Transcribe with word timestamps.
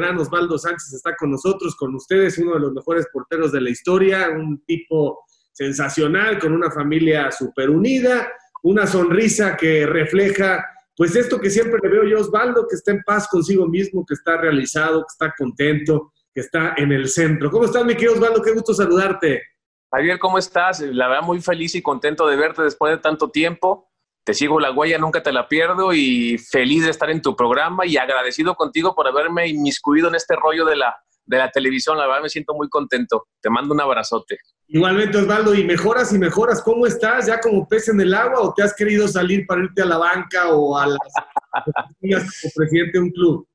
gran 0.00 0.18
Osvaldo 0.18 0.58
Sánchez 0.58 0.94
está 0.94 1.14
con 1.16 1.30
nosotros, 1.30 1.76
con 1.76 1.94
ustedes, 1.94 2.38
uno 2.38 2.54
de 2.54 2.60
los 2.60 2.72
mejores 2.72 3.06
porteros 3.12 3.52
de 3.52 3.60
la 3.60 3.70
historia, 3.70 4.28
un 4.30 4.64
tipo 4.64 5.20
sensacional, 5.52 6.38
con 6.38 6.52
una 6.52 6.70
familia 6.70 7.30
súper 7.30 7.68
unida, 7.68 8.28
una 8.62 8.86
sonrisa 8.86 9.56
que 9.56 9.86
refleja, 9.86 10.64
pues 10.96 11.14
esto 11.16 11.38
que 11.38 11.50
siempre 11.50 11.80
le 11.82 11.88
veo 11.88 12.04
yo 12.04 12.20
Osvaldo, 12.20 12.66
que 12.68 12.76
está 12.76 12.92
en 12.92 13.02
paz 13.04 13.28
consigo 13.28 13.66
mismo, 13.66 14.04
que 14.06 14.14
está 14.14 14.36
realizado, 14.36 15.00
que 15.00 15.12
está 15.12 15.34
contento, 15.36 16.12
que 16.34 16.40
está 16.40 16.74
en 16.76 16.92
el 16.92 17.08
centro. 17.08 17.50
¿Cómo 17.50 17.64
estás, 17.64 17.84
mi 17.84 17.94
querido 17.94 18.14
Osvaldo? 18.14 18.42
Qué 18.42 18.52
gusto 18.52 18.74
saludarte. 18.74 19.42
Javier, 19.90 20.18
¿cómo 20.18 20.38
estás? 20.38 20.80
La 20.80 21.08
verdad, 21.08 21.22
muy 21.22 21.40
feliz 21.40 21.74
y 21.74 21.82
contento 21.82 22.26
de 22.26 22.36
verte 22.36 22.62
después 22.62 22.92
de 22.92 22.98
tanto 22.98 23.30
tiempo. 23.30 23.88
Te 24.28 24.34
sigo 24.34 24.60
la 24.60 24.72
huella, 24.72 24.98
nunca 24.98 25.22
te 25.22 25.32
la 25.32 25.48
pierdo 25.48 25.94
y 25.94 26.36
feliz 26.36 26.84
de 26.84 26.90
estar 26.90 27.08
en 27.08 27.22
tu 27.22 27.34
programa 27.34 27.86
y 27.86 27.96
agradecido 27.96 28.56
contigo 28.56 28.94
por 28.94 29.08
haberme 29.08 29.48
inmiscuido 29.48 30.08
en 30.08 30.16
este 30.16 30.36
rollo 30.36 30.66
de 30.66 30.76
la, 30.76 30.94
de 31.24 31.38
la 31.38 31.50
televisión. 31.50 31.96
La 31.96 32.06
verdad, 32.06 32.24
me 32.24 32.28
siento 32.28 32.52
muy 32.52 32.68
contento. 32.68 33.28
Te 33.40 33.48
mando 33.48 33.72
un 33.72 33.80
abrazote. 33.80 34.36
Igualmente, 34.66 35.16
Osvaldo, 35.16 35.54
y 35.54 35.64
mejoras 35.64 36.12
y 36.12 36.18
mejoras. 36.18 36.60
¿Cómo 36.60 36.84
estás? 36.86 37.24
¿Ya 37.24 37.40
como 37.40 37.66
pez 37.66 37.88
en 37.88 38.02
el 38.02 38.12
agua 38.12 38.42
o 38.42 38.52
te 38.52 38.62
has 38.62 38.74
querido 38.74 39.08
salir 39.08 39.46
para 39.46 39.64
irte 39.64 39.80
a 39.80 39.86
la 39.86 39.96
banca 39.96 40.52
o 40.52 40.76
a 40.76 40.88
las 40.88 40.98
como 42.02 42.52
presidente 42.54 42.98
de 42.98 43.04
un 43.04 43.10
club? 43.10 43.48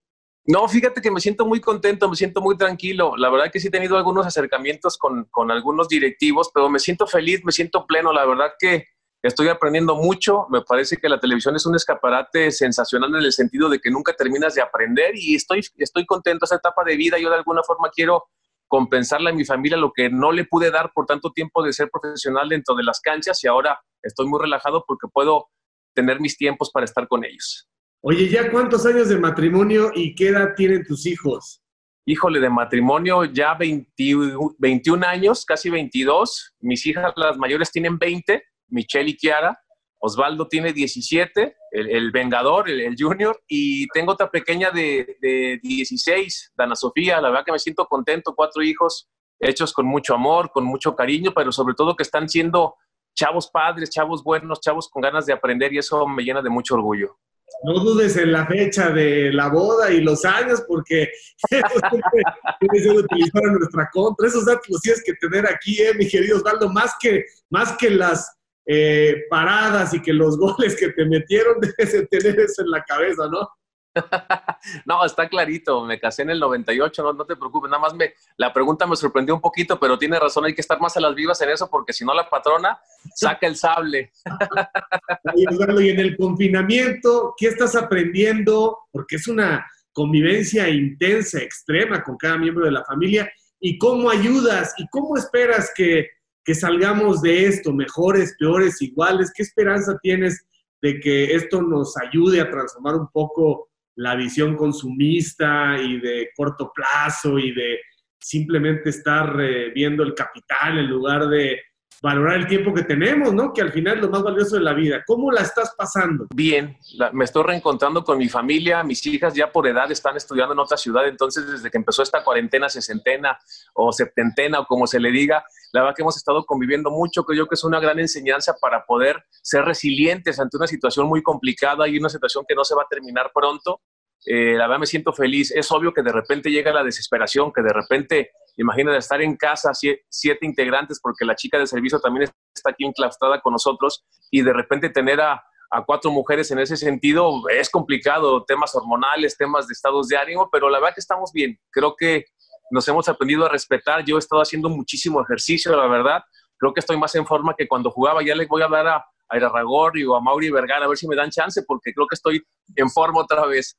No, 0.47 0.67
fíjate 0.67 1.01
que 1.01 1.11
me 1.11 1.21
siento 1.21 1.45
muy 1.45 1.61
contento, 1.61 2.09
me 2.09 2.15
siento 2.15 2.41
muy 2.41 2.57
tranquilo. 2.57 3.15
La 3.15 3.29
verdad 3.29 3.51
que 3.53 3.59
sí 3.59 3.67
he 3.67 3.71
tenido 3.71 3.95
algunos 3.95 4.25
acercamientos 4.25 4.97
con, 4.97 5.25
con 5.25 5.51
algunos 5.51 5.87
directivos, 5.87 6.49
pero 6.51 6.67
me 6.67 6.79
siento 6.79 7.05
feliz, 7.05 7.45
me 7.45 7.51
siento 7.51 7.85
pleno. 7.85 8.11
La 8.11 8.25
verdad 8.25 8.53
que 8.57 8.87
estoy 9.23 9.47
aprendiendo 9.47 9.95
mucho. 9.95 10.45
Me 10.49 10.61
parece 10.61 10.97
que 10.97 11.09
la 11.09 11.19
televisión 11.19 11.55
es 11.55 11.65
un 11.65 11.75
escaparate 11.75 12.51
sensacional 12.51 13.09
en 13.15 13.23
el 13.23 13.31
sentido 13.31 13.69
de 13.69 13.79
que 13.79 13.89
nunca 13.89 14.13
terminas 14.13 14.53
de 14.53 14.61
aprender 14.61 15.11
y 15.15 15.35
estoy, 15.35 15.61
estoy 15.77 16.05
contento. 16.05 16.45
Esa 16.45 16.57
etapa 16.57 16.83
de 16.83 16.97
vida, 16.97 17.17
yo 17.17 17.29
de 17.29 17.37
alguna 17.37 17.63
forma 17.63 17.89
quiero 17.89 18.25
compensarle 18.67 19.29
a 19.29 19.33
mi 19.33 19.45
familia 19.45 19.77
lo 19.77 19.91
que 19.93 20.09
no 20.09 20.31
le 20.31 20.45
pude 20.45 20.71
dar 20.71 20.91
por 20.93 21.05
tanto 21.05 21.31
tiempo 21.31 21.63
de 21.63 21.73
ser 21.73 21.89
profesional 21.89 22.49
dentro 22.49 22.75
de 22.75 22.83
las 22.83 22.99
canchas 22.99 23.43
y 23.43 23.47
ahora 23.47 23.79
estoy 24.01 24.27
muy 24.27 24.39
relajado 24.41 24.83
porque 24.87 25.07
puedo 25.11 25.47
tener 25.93 26.19
mis 26.19 26.37
tiempos 26.37 26.71
para 26.71 26.85
estar 26.85 27.07
con 27.07 27.23
ellos. 27.23 27.69
Oye, 28.01 28.27
¿ya 28.27 28.51
cuántos 28.51 28.85
años 28.85 29.09
de 29.09 29.17
matrimonio 29.17 29.91
y 29.93 30.15
qué 30.15 30.29
edad 30.29 30.55
tienen 30.55 30.83
tus 30.83 31.05
hijos? 31.05 31.61
Híjole, 32.05 32.41
de 32.41 32.49
matrimonio 32.49 33.23
ya 33.23 33.55
21 33.55 35.05
años, 35.05 35.45
casi 35.45 35.69
22. 35.69 36.55
Mis 36.59 36.85
hijas, 36.85 37.13
las 37.15 37.37
mayores, 37.37 37.71
tienen 37.71 37.97
20, 37.97 38.43
Michelle 38.73 39.11
y 39.11 39.17
Kiara. 39.17 39.59
Osvaldo 40.05 40.49
tiene 40.49 40.73
17, 40.73 41.55
el, 41.71 42.11
Vengador, 42.11 42.69
el, 42.69 42.93
Junior, 42.99 43.41
y 43.47 43.87
tengo 43.87 44.11
otra 44.11 44.29
pequeña 44.29 44.69
de, 44.69 45.17
de 45.21 45.59
16, 45.63 46.51
Dana 46.57 46.75
Sofía. 46.75 47.21
La 47.21 47.29
verdad 47.29 47.45
que 47.45 47.53
me 47.53 47.59
siento 47.59 47.85
contento, 47.85 48.35
cuatro 48.35 48.61
hijos 48.61 49.09
hechos 49.39 49.71
con 49.71 49.85
mucho 49.85 50.13
amor, 50.13 50.51
con 50.51 50.65
mucho 50.65 50.93
cariño, 50.93 51.31
pero 51.33 51.53
sobre 51.53 51.73
todo 51.73 51.95
que 51.95 52.03
están 52.03 52.27
siendo 52.27 52.75
chavos 53.15 53.49
padres, 53.49 53.89
chavos 53.89 54.23
buenos, 54.23 54.59
chavos 54.59 54.89
con 54.89 55.01
ganas 55.01 55.25
de 55.25 55.33
aprender 55.33 55.71
y 55.71 55.77
eso 55.77 56.05
me 56.07 56.23
llena 56.23 56.41
de 56.41 56.49
mucho 56.49 56.75
orgullo. 56.75 57.17
No 57.63 57.79
dudes 57.79 58.17
en 58.17 58.31
la 58.31 58.45
fecha 58.45 58.89
de 58.89 59.31
la 59.31 59.47
boda 59.47 59.91
y 59.91 60.01
los 60.01 60.25
años, 60.25 60.63
porque 60.67 61.09
tienes 61.49 62.83
que 62.83 62.89
utilizar 62.89 63.43
en 63.43 63.53
nuestra 63.53 63.89
contra. 63.93 64.27
Esos 64.27 64.45
datos 64.45 64.65
los 64.69 64.81
tienes 64.81 65.03
que 65.05 65.13
tener 65.13 65.47
aquí, 65.47 65.81
eh, 65.81 65.93
mi 65.93 66.07
querido 66.07 66.37
Osvaldo, 66.37 66.69
más 66.69 66.93
que, 66.99 67.23
más 67.49 67.77
que 67.77 67.89
las 67.89 68.37
eh, 68.65 69.23
paradas 69.29 69.93
y 69.93 70.01
que 70.01 70.13
los 70.13 70.37
goles 70.39 70.75
que 70.75 70.89
te 70.89 71.05
metieron, 71.05 71.59
debes 71.59 71.93
de 71.93 72.07
tener 72.07 72.39
eso 72.39 72.61
en 72.61 72.71
la 72.71 72.83
cabeza, 72.83 73.27
¿no? 73.27 73.49
no, 74.85 75.05
está 75.05 75.29
clarito, 75.29 75.85
me 75.85 75.99
casé 75.99 76.23
en 76.23 76.31
el 76.31 76.39
98, 76.39 77.03
no, 77.03 77.13
no 77.13 77.25
te 77.25 77.35
preocupes, 77.35 77.69
nada 77.69 77.81
más 77.81 77.93
me, 77.93 78.13
la 78.37 78.51
pregunta 78.51 78.87
me 78.87 78.95
sorprendió 78.95 79.35
un 79.35 79.41
poquito, 79.41 79.79
pero 79.79 79.99
tiene 79.99 80.19
razón, 80.19 80.45
hay 80.45 80.55
que 80.55 80.61
estar 80.61 80.79
más 80.79 80.97
a 80.97 80.99
las 80.99 81.13
vivas 81.13 81.39
en 81.41 81.49
eso 81.49 81.69
porque 81.69 81.93
si 81.93 82.03
no 82.03 82.13
la 82.13 82.27
patrona 82.27 82.79
saca 83.13 83.45
el 83.45 83.55
sable. 83.55 84.11
y 85.35 85.89
en 85.89 85.99
el 85.99 86.17
confinamiento, 86.17 87.35
¿qué 87.37 87.47
estás 87.47 87.75
aprendiendo? 87.75 88.79
Porque 88.91 89.17
es 89.17 89.27
una 89.27 89.63
convivencia 89.93 90.67
intensa, 90.69 91.39
extrema 91.39 92.03
con 92.03 92.17
cada 92.17 92.37
miembro 92.37 92.65
de 92.65 92.71
la 92.71 92.83
familia. 92.83 93.31
¿Y 93.59 93.77
cómo 93.77 94.09
ayudas? 94.09 94.73
¿Y 94.77 94.87
cómo 94.89 95.15
esperas 95.15 95.71
que, 95.75 96.07
que 96.43 96.55
salgamos 96.55 97.21
de 97.21 97.45
esto? 97.45 97.73
¿Mejores, 97.73 98.35
peores, 98.37 98.81
iguales? 98.81 99.31
¿Qué 99.35 99.43
esperanza 99.43 99.97
tienes 100.01 100.45
de 100.81 100.99
que 100.99 101.33
esto 101.33 101.61
nos 101.61 101.95
ayude 101.97 102.41
a 102.41 102.49
transformar 102.49 102.95
un 102.95 103.07
poco 103.07 103.69
la 103.95 104.15
visión 104.15 104.55
consumista 104.55 105.77
y 105.79 105.99
de 105.99 106.29
corto 106.35 106.71
plazo 106.73 107.39
y 107.39 107.53
de 107.53 107.79
simplemente 108.19 108.89
estar 108.89 109.39
eh, 109.39 109.71
viendo 109.73 110.03
el 110.03 110.13
capital 110.13 110.79
en 110.79 110.87
lugar 110.87 111.27
de 111.27 111.61
valorar 112.03 112.35
el 112.35 112.47
tiempo 112.47 112.73
que 112.73 112.83
tenemos, 112.83 113.33
¿no? 113.33 113.53
Que 113.53 113.61
al 113.61 113.71
final 113.71 113.95
es 113.95 114.01
lo 114.01 114.09
más 114.09 114.21
valioso 114.21 114.57
de 114.57 114.61
la 114.61 114.73
vida. 114.73 115.01
¿Cómo 115.07 115.31
la 115.31 115.39
estás 115.39 115.73
pasando? 115.77 116.27
Bien, 116.35 116.77
me 117.13 117.23
estoy 117.23 117.43
reencontrando 117.43 118.03
con 118.03 118.17
mi 118.17 118.27
familia, 118.27 118.83
mis 118.83 119.05
hijas 119.05 119.33
ya 119.33 119.49
por 119.49 119.65
edad 119.65 119.89
están 119.89 120.17
estudiando 120.17 120.53
en 120.53 120.59
otra 120.59 120.75
ciudad, 120.75 121.07
entonces 121.07 121.49
desde 121.49 121.71
que 121.71 121.77
empezó 121.77 122.03
esta 122.03 122.21
cuarentena 122.21 122.67
sesentena 122.67 123.39
o 123.73 123.93
septentena 123.93 124.59
o 124.59 124.65
como 124.65 124.85
se 124.85 124.99
le 124.99 125.11
diga, 125.11 125.45
la 125.71 125.81
verdad 125.81 125.95
que 125.95 126.01
hemos 126.01 126.17
estado 126.17 126.45
conviviendo 126.45 126.91
mucho, 126.91 127.23
creo 127.23 127.47
que 127.47 127.55
es 127.55 127.63
una 127.63 127.79
gran 127.79 127.97
enseñanza 127.97 128.53
para 128.59 128.85
poder 128.85 129.23
ser 129.41 129.63
resilientes 129.63 130.41
ante 130.41 130.57
una 130.57 130.67
situación 130.67 131.07
muy 131.07 131.23
complicada 131.23 131.87
y 131.87 131.97
una 131.97 132.09
situación 132.09 132.43
que 132.45 132.53
no 132.53 132.65
se 132.65 132.75
va 132.75 132.81
a 132.83 132.87
terminar 132.89 133.31
pronto. 133.33 133.79
Eh, 134.25 134.55
la 134.57 134.67
verdad 134.67 134.79
me 134.81 134.85
siento 134.87 135.13
feliz. 135.13 135.51
Es 135.51 135.71
obvio 135.71 135.93
que 135.93 136.01
de 136.01 136.11
repente 136.11 136.51
llega 136.51 136.71
la 136.73 136.83
desesperación, 136.83 137.51
que 137.53 137.61
de 137.61 137.73
repente, 137.73 138.31
imagínate 138.57 138.97
estar 138.97 139.21
en 139.21 139.35
casa 139.35 139.71
siete, 139.73 140.45
integrantes 140.45 140.99
porque 141.01 141.25
la 141.25 141.35
chica 141.35 141.57
de 141.57 141.67
servicio 141.67 141.99
también 141.99 142.29
está 142.55 142.69
aquí 142.69 142.85
enclaustrada 142.85 143.41
con 143.41 143.53
nosotros 143.53 144.05
y 144.31 144.41
de 144.41 144.53
repente 144.53 144.89
tener 144.89 145.21
a, 145.21 145.43
a 145.71 145.83
cuatro 145.85 146.11
mujeres 146.11 146.51
en 146.51 146.59
ese 146.59 146.77
sentido 146.77 147.41
es 147.49 147.69
complicado, 147.69 148.43
temas 148.45 148.75
hormonales, 148.75 149.37
temas 149.37 149.67
de 149.67 149.73
estados 149.73 150.07
de 150.07 150.17
ánimo, 150.17 150.49
pero 150.51 150.69
la 150.69 150.79
verdad 150.79 150.93
que 150.95 151.01
estamos 151.01 151.31
bien. 151.33 151.59
Creo 151.71 151.95
que 151.95 152.25
nos 152.71 152.87
hemos 152.87 153.07
aprendido 153.07 153.45
a 153.45 153.49
respetar. 153.49 154.03
Yo 154.03 154.15
he 154.15 154.19
estado 154.19 154.41
haciendo 154.41 154.69
muchísimo 154.69 155.21
ejercicio, 155.21 155.75
la 155.75 155.87
verdad. 155.87 156.23
Creo 156.57 156.73
que 156.73 156.79
estoy 156.79 156.97
más 156.97 157.13
en 157.15 157.25
forma 157.25 157.55
que 157.57 157.67
cuando 157.67 157.91
jugaba. 157.91 158.23
Ya 158.23 158.35
les 158.35 158.47
voy 158.47 158.61
a 158.61 158.67
dar 158.67 158.87
a, 158.87 159.05
a 159.29 159.37
Irarragorri 159.37 160.03
o 160.05 160.15
a 160.15 160.21
Mauri 160.21 160.49
Vergara 160.51 160.85
a 160.85 160.87
ver 160.87 160.97
si 160.97 161.07
me 161.07 161.15
dan 161.15 161.29
chance, 161.29 161.63
porque 161.63 161.93
creo 161.93 162.07
que 162.07 162.15
estoy 162.15 162.43
en 162.75 162.89
forma 162.89 163.21
otra 163.21 163.45
vez. 163.45 163.77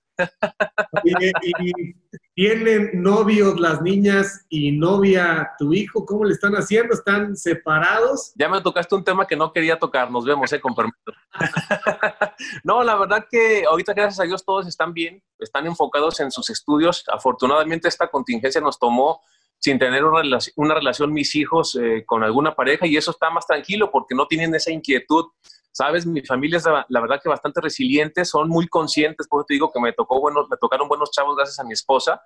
¿Y, 1.04 1.94
tienen 2.34 3.00
novios 3.00 3.60
las 3.60 3.80
niñas 3.80 4.44
y 4.48 4.72
novia 4.72 5.52
tu 5.56 5.72
hijo? 5.72 6.04
¿Cómo 6.04 6.24
le 6.24 6.32
están 6.32 6.52
haciendo? 6.54 6.94
¿Están 6.94 7.36
separados? 7.36 8.32
Ya 8.34 8.48
me 8.48 8.60
tocaste 8.60 8.92
un 8.96 9.04
tema 9.04 9.24
que 9.24 9.36
no 9.36 9.52
quería 9.52 9.78
tocar. 9.78 10.10
Nos 10.10 10.24
vemos, 10.24 10.52
eh, 10.52 10.60
con 10.60 10.74
permiso. 10.74 10.96
no, 12.64 12.82
la 12.82 12.96
verdad 12.96 13.24
que 13.30 13.64
ahorita, 13.64 13.94
gracias 13.94 14.18
a 14.18 14.24
Dios, 14.24 14.44
todos 14.44 14.66
están 14.66 14.92
bien, 14.92 15.22
están 15.38 15.66
enfocados 15.66 16.18
en 16.18 16.32
sus 16.32 16.50
estudios. 16.50 17.04
Afortunadamente, 17.12 17.86
esta 17.86 18.08
contingencia 18.08 18.60
nos 18.60 18.80
tomó 18.80 19.20
sin 19.64 19.78
tener 19.78 20.04
una, 20.04 20.38
una 20.56 20.74
relación 20.74 21.10
mis 21.10 21.34
hijos 21.34 21.74
eh, 21.76 22.04
con 22.04 22.22
alguna 22.22 22.54
pareja 22.54 22.86
y 22.86 22.98
eso 22.98 23.12
está 23.12 23.30
más 23.30 23.46
tranquilo 23.46 23.90
porque 23.90 24.14
no 24.14 24.26
tienen 24.26 24.54
esa 24.54 24.70
inquietud. 24.70 25.24
Sabes, 25.72 26.04
mi 26.04 26.20
familia 26.20 26.58
es 26.58 26.66
la, 26.66 27.00
verdad 27.00 27.18
que 27.22 27.30
bastante 27.30 27.62
resiliente, 27.62 28.26
son 28.26 28.50
muy 28.50 28.68
conscientes, 28.68 29.26
por 29.26 29.40
eso 29.40 29.46
te 29.46 29.54
digo 29.54 29.72
que 29.72 29.80
me, 29.80 29.94
tocó 29.94 30.20
buenos, 30.20 30.50
me 30.50 30.58
tocaron 30.58 30.86
buenos 30.86 31.10
chavos 31.12 31.34
gracias 31.34 31.58
a 31.60 31.64
mi 31.64 31.72
esposa, 31.72 32.20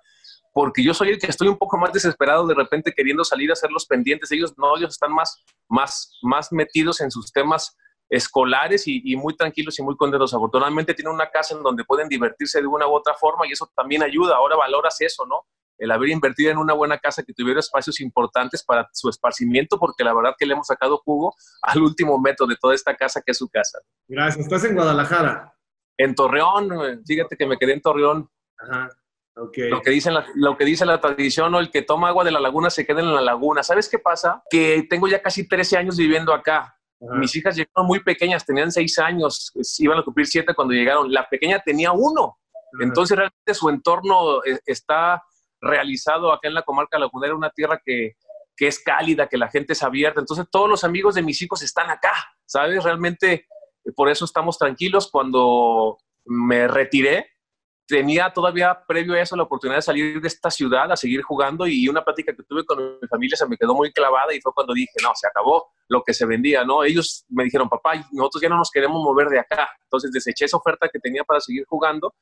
porque 0.53 0.83
yo 0.83 0.93
soy 0.93 1.11
el 1.11 1.17
que 1.17 1.27
estoy 1.27 1.47
un 1.47 1.57
poco 1.57 1.77
más 1.77 1.93
desesperado 1.93 2.45
de 2.45 2.55
repente 2.55 2.91
queriendo 2.93 3.23
salir 3.23 3.51
a 3.51 3.53
hacer 3.53 3.71
los 3.71 3.85
pendientes. 3.85 4.29
Ellos 4.33 4.53
no, 4.57 4.75
ellos 4.75 4.89
están 4.89 5.13
más, 5.13 5.41
más, 5.69 6.11
más 6.21 6.51
metidos 6.51 6.99
en 6.99 7.09
sus 7.09 7.31
temas 7.31 7.77
escolares 8.09 8.85
y, 8.85 9.01
y, 9.05 9.15
muy 9.15 9.33
tranquilos 9.37 9.79
y 9.79 9.81
muy 9.81 9.95
contentos. 9.95 10.33
Afortunadamente 10.33 10.93
tienen 10.93 11.13
una 11.13 11.29
casa 11.29 11.55
en 11.55 11.63
donde 11.63 11.85
pueden 11.85 12.09
divertirse 12.09 12.59
de 12.59 12.67
una 12.67 12.85
u 12.85 12.91
otra 12.91 13.13
forma 13.13 13.47
y 13.47 13.53
eso 13.53 13.71
también 13.73 14.03
ayuda. 14.03 14.35
Ahora 14.35 14.57
valoras 14.57 14.99
eso, 14.99 15.25
¿no? 15.25 15.45
El 15.79 15.91
haber 15.91 16.09
invertido 16.09 16.51
en 16.51 16.57
una 16.57 16.73
buena 16.73 16.97
casa 16.97 17.23
que 17.23 17.33
tuviera 17.33 17.59
espacios 17.59 17.99
importantes 18.01 18.63
para 18.63 18.87
su 18.93 19.09
esparcimiento, 19.09 19.79
porque 19.79 20.03
la 20.03 20.13
verdad 20.13 20.35
que 20.37 20.45
le 20.45 20.53
hemos 20.53 20.67
sacado 20.67 20.97
jugo 20.97 21.33
al 21.63 21.81
último 21.81 22.19
metro 22.19 22.45
de 22.45 22.55
toda 22.57 22.75
esta 22.75 22.95
casa 22.95 23.21
que 23.25 23.31
es 23.31 23.37
su 23.37 23.49
casa. 23.49 23.79
Gracias. 24.07 24.45
¿Estás 24.45 24.63
en 24.65 24.75
Guadalajara? 24.75 25.53
En 25.97 26.15
Torreón, 26.15 27.03
fíjate 27.05 27.35
que 27.35 27.45
me 27.45 27.57
quedé 27.57 27.73
en 27.73 27.81
Torreón. 27.81 28.29
Ajá. 28.57 28.89
Okay. 29.35 29.69
Lo, 29.69 29.81
que 29.81 29.91
dice 29.91 30.11
la, 30.11 30.25
lo 30.35 30.57
que 30.57 30.65
dice 30.65 30.85
la 30.85 30.99
tradición, 30.99 31.55
o 31.55 31.59
el 31.59 31.71
que 31.71 31.81
toma 31.81 32.09
agua 32.09 32.25
de 32.25 32.31
la 32.31 32.41
laguna 32.41 32.69
se 32.69 32.85
queda 32.85 32.99
en 32.99 33.13
la 33.13 33.21
laguna. 33.21 33.63
¿Sabes 33.63 33.87
qué 33.87 33.97
pasa? 33.97 34.43
Que 34.49 34.85
tengo 34.89 35.07
ya 35.07 35.21
casi 35.21 35.47
13 35.47 35.77
años 35.77 35.97
viviendo 35.97 36.33
acá. 36.33 36.75
Mis 36.99 37.33
hijas 37.37 37.55
llegaron 37.55 37.87
muy 37.87 38.03
pequeñas, 38.03 38.45
tenían 38.45 38.71
6 38.71 38.99
años, 38.99 39.53
iban 39.77 39.99
a 39.99 40.03
cumplir 40.03 40.27
7 40.27 40.53
cuando 40.53 40.73
llegaron. 40.73 41.09
La 41.09 41.29
pequeña 41.29 41.59
tenía 41.59 41.93
uno. 41.93 42.37
Entonces 42.81 43.17
realmente 43.17 43.53
su 43.53 43.69
entorno 43.69 44.43
eh, 44.43 44.59
está 44.65 45.23
realizado 45.61 46.31
acá 46.31 46.47
en 46.47 46.53
la 46.53 46.63
comarca 46.63 46.99
lagunera, 46.99 47.35
una 47.35 47.49
tierra 47.49 47.81
que, 47.83 48.15
que 48.55 48.67
es 48.67 48.79
cálida, 48.79 49.27
que 49.27 49.37
la 49.37 49.49
gente 49.49 49.73
es 49.73 49.83
abierta. 49.83 50.19
Entonces 50.19 50.45
todos 50.51 50.69
los 50.69 50.83
amigos 50.83 51.15
de 51.15 51.21
mis 51.21 51.41
hijos 51.41 51.61
están 51.61 51.89
acá, 51.89 52.13
¿sabes? 52.45 52.83
Realmente 52.83 53.47
por 53.95 54.09
eso 54.09 54.25
estamos 54.25 54.57
tranquilos. 54.57 55.09
Cuando 55.09 55.97
me 56.25 56.67
retiré, 56.67 57.27
tenía 57.87 58.31
todavía 58.31 58.77
previo 58.87 59.15
a 59.15 59.21
eso 59.21 59.35
la 59.35 59.43
oportunidad 59.43 59.77
de 59.77 59.81
salir 59.81 60.21
de 60.21 60.27
esta 60.27 60.51
ciudad 60.51 60.91
a 60.91 60.95
seguir 60.95 61.23
jugando 61.23 61.65
y 61.65 61.87
una 61.87 62.03
plática 62.03 62.35
que 62.35 62.43
tuve 62.43 62.63
con 62.63 62.99
mi 63.01 63.07
familia 63.07 63.35
se 63.35 63.47
me 63.47 63.57
quedó 63.57 63.73
muy 63.73 63.91
clavada 63.91 64.33
y 64.33 64.41
fue 64.41 64.53
cuando 64.53 64.73
dije, 64.73 64.91
no, 65.01 65.09
se 65.15 65.27
acabó 65.27 65.71
lo 65.87 66.03
que 66.03 66.13
se 66.13 66.25
vendía, 66.25 66.63
¿no? 66.63 66.83
Ellos 66.83 67.25
me 67.29 67.45
dijeron, 67.45 67.67
papá, 67.67 67.93
nosotros 68.11 68.41
ya 68.43 68.49
no 68.49 68.57
nos 68.57 68.69
queremos 68.69 69.01
mover 69.01 69.29
de 69.29 69.39
acá. 69.39 69.69
Entonces 69.83 70.11
deseché 70.11 70.45
esa 70.45 70.57
oferta 70.57 70.87
que 70.87 70.99
tenía 70.99 71.23
para 71.23 71.39
seguir 71.39 71.65
jugando 71.67 72.13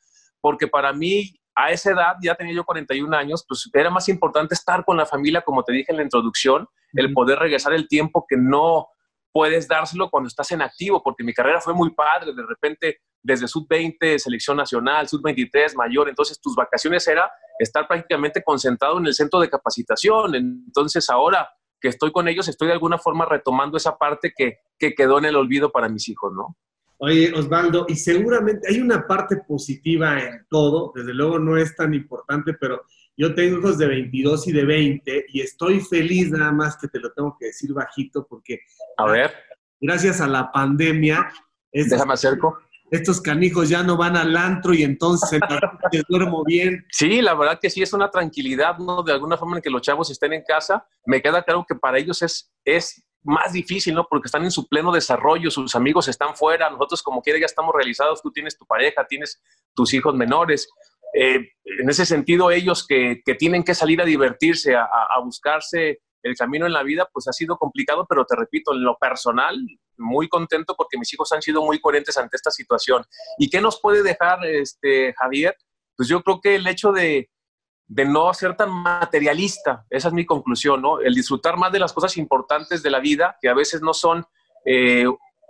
porque 0.42 0.68
para 0.68 0.94
mí 0.94 1.34
a 1.56 1.72
esa 1.72 1.92
edad, 1.92 2.16
ya 2.22 2.36
tenía 2.36 2.54
yo 2.54 2.64
41 2.64 3.18
años, 3.18 3.44
pues 3.48 3.68
era 3.74 3.90
más 3.90 4.08
importante 4.10 4.54
estar 4.54 4.86
con 4.86 4.96
la 4.96 5.08
familia, 5.08 5.42
como 5.42 5.64
te 5.64 5.74
dije 5.74 5.92
en 5.92 5.98
la 5.98 6.04
introducción, 6.04 6.68
el 6.94 7.12
poder 7.14 7.40
regresar 7.40 7.74
el 7.74 7.88
tiempo 7.88 8.26
que 8.30 8.38
no 8.38 8.88
puedes 9.32 9.68
dárselo 9.68 10.10
cuando 10.10 10.28
estás 10.28 10.52
en 10.52 10.62
activo, 10.62 11.02
porque 11.04 11.24
mi 11.24 11.34
carrera 11.34 11.60
fue 11.60 11.74
muy 11.74 11.94
padre, 11.96 12.34
de 12.34 12.44
repente 12.48 13.00
desde 13.24 13.48
sub-20, 13.48 14.20
selección 14.20 14.56
nacional, 14.56 15.08
sub-23, 15.08 15.76
mayor, 15.76 16.10
entonces 16.10 16.40
tus 16.40 16.56
vacaciones 16.56 17.08
era 17.08 17.30
estar 17.60 17.88
prácticamente 17.88 18.44
concentrado 18.44 19.00
en 19.00 19.08
el 19.08 19.14
centro 19.16 19.40
de 19.40 19.50
capacitación, 19.50 20.36
entonces 20.36 21.10
ahora 21.10 21.50
que 21.82 21.88
estoy 21.88 22.12
con 22.12 22.28
ellos, 22.28 22.48
estoy 22.48 22.68
de 22.68 22.74
alguna 22.74 22.98
forma 22.98 23.26
retomando 23.26 23.78
esa 23.78 23.98
parte 23.98 24.32
que, 24.36 24.58
que 24.78 24.94
quedó 24.94 25.18
en 25.18 25.26
el 25.26 25.36
olvido 25.36 25.72
para 25.72 25.90
mis 25.90 26.08
hijos, 26.08 26.34
¿no? 26.34 26.56
Oye, 27.00 27.32
Osvaldo, 27.34 27.86
y 27.88 27.96
seguramente 27.96 28.68
hay 28.70 28.80
una 28.82 29.06
parte 29.06 29.38
positiva 29.48 30.20
en 30.20 30.46
todo, 30.50 30.92
desde 30.96 31.14
luego 31.14 31.38
no 31.38 31.56
es 31.56 31.76
tan 31.76 31.94
importante, 31.94 32.56
pero 32.60 32.82
yo 33.16 33.36
tengo 33.36 33.60
hijos 33.60 33.78
de 33.78 33.88
22 33.88 34.48
y 34.48 34.52
de 34.52 34.66
20 34.66 35.26
y 35.30 35.42
estoy 35.42 35.80
feliz 35.80 36.32
nada 36.32 36.52
más 36.52 36.78
que 36.78 36.88
te 36.88 37.00
lo 37.00 37.12
tengo 37.14 37.36
que 37.40 37.48
decir 37.48 37.74
bajito 37.74 38.26
porque... 38.28 38.60
A 38.98 39.06
ver. 39.06 39.32
Gracias 39.80 40.22
a 40.22 40.28
la 40.28 40.52
pandemia... 40.52 41.32
Déjame 41.72 42.14
acerco. 42.14 42.58
Estos 42.90 43.22
canijos 43.22 43.70
ya 43.70 43.84
no 43.84 43.98
van 43.98 44.16
al 44.16 44.36
antro 44.36 44.74
y 44.74 44.84
entonces 44.84 45.40
te 45.92 46.02
duermo 46.10 46.44
bien. 46.46 46.86
Sí, 46.90 47.22
la 47.22 47.36
verdad 47.36 47.60
que 47.62 47.70
sí, 47.70 47.84
es 47.84 47.92
una 47.94 48.10
tranquilidad, 48.10 48.78
¿no? 48.78 49.04
De 49.04 49.12
alguna 49.12 49.38
forma 49.38 49.58
en 49.58 49.62
que 49.62 49.70
los 49.70 49.82
chavos 49.82 50.10
estén 50.10 50.34
en 50.34 50.44
casa. 50.48 50.88
Me 51.06 51.22
queda 51.22 51.44
claro 51.44 51.66
que 51.68 51.76
para 51.76 52.00
ellos 52.00 52.22
es, 52.22 52.52
es 52.64 53.04
más 53.24 53.54
difícil, 53.54 53.94
¿no? 53.94 54.06
Porque 54.10 54.28
están 54.28 54.44
en 54.44 54.52
su 54.52 54.68
pleno 54.68 54.92
desarrollo, 54.92 55.52
sus 55.52 55.76
amigos 55.76 56.08
están 56.08 56.36
fuera, 56.36 56.70
nosotros 56.70 57.04
como 57.04 57.22
quiera 57.22 57.40
ya 57.40 57.46
estamos 57.46 57.74
realizados, 57.76 58.22
tú 58.22 58.32
tienes 58.32 58.58
tu 58.58 58.66
pareja, 58.66 59.06
tienes 59.08 59.42
tus 59.74 59.94
hijos 59.94 60.16
menores. 60.16 60.70
Eh, 61.14 61.52
en 61.64 61.90
ese 61.90 62.06
sentido, 62.06 62.52
ellos 62.52 62.86
que, 62.88 63.22
tienen 63.38 63.64
que 63.64 63.76
salir 63.76 64.02
a 64.02 64.06
divertirse, 64.06 64.76
a, 64.76 64.88
buscarse 65.24 66.00
el 66.24 66.36
camino 66.36 66.66
en 66.66 66.74
la 66.74 66.84
vida, 66.84 67.08
pues 67.12 67.28
ha 67.28 67.34
sido 67.34 67.58
complicado, 67.58 68.06
pero 68.08 68.26
te 68.26 68.36
repito, 68.36 68.74
en 68.74 68.84
lo 68.84 68.98
personal, 68.98 69.58
muy 69.98 70.28
contento 70.28 70.76
porque 70.78 70.98
mis 70.98 71.14
hijos 71.14 71.32
han 71.32 71.42
sido 71.42 71.64
muy 71.64 71.80
coherentes 71.80 72.18
ante 72.18 72.36
esta 72.36 72.52
situación. 72.52 73.04
¿Y 73.38 73.50
qué 73.50 73.62
nos 73.62 73.80
puede 73.82 74.04
dejar, 74.04 74.46
este, 74.46 75.14
Javier? 75.14 75.56
Pues 75.96 76.08
yo 76.10 76.22
creo 76.22 76.40
que 76.42 76.56
el 76.56 76.68
hecho 76.68 76.92
de, 76.92 77.30
de 77.88 78.06
no 78.06 78.34
ser 78.34 78.56
tan 78.56 78.72
materialista. 78.72 79.86
Esa 79.90 80.10
es 80.10 80.14
mi 80.14 80.26
conclusión, 80.26 80.82
¿no? 80.82 81.00
El 81.00 81.14
disfrutar 81.14 81.58
más 81.58 81.72
de 81.72 81.80
las 81.80 81.94
cosas 81.94 82.18
importantes 82.18 82.84
de 82.84 82.90
la 82.90 83.00
vida, 83.00 83.38
que 83.42 83.50
a 83.50 83.54
veces 83.54 83.82
no 83.82 83.94
son 83.94 84.26
eh, 84.66 85.06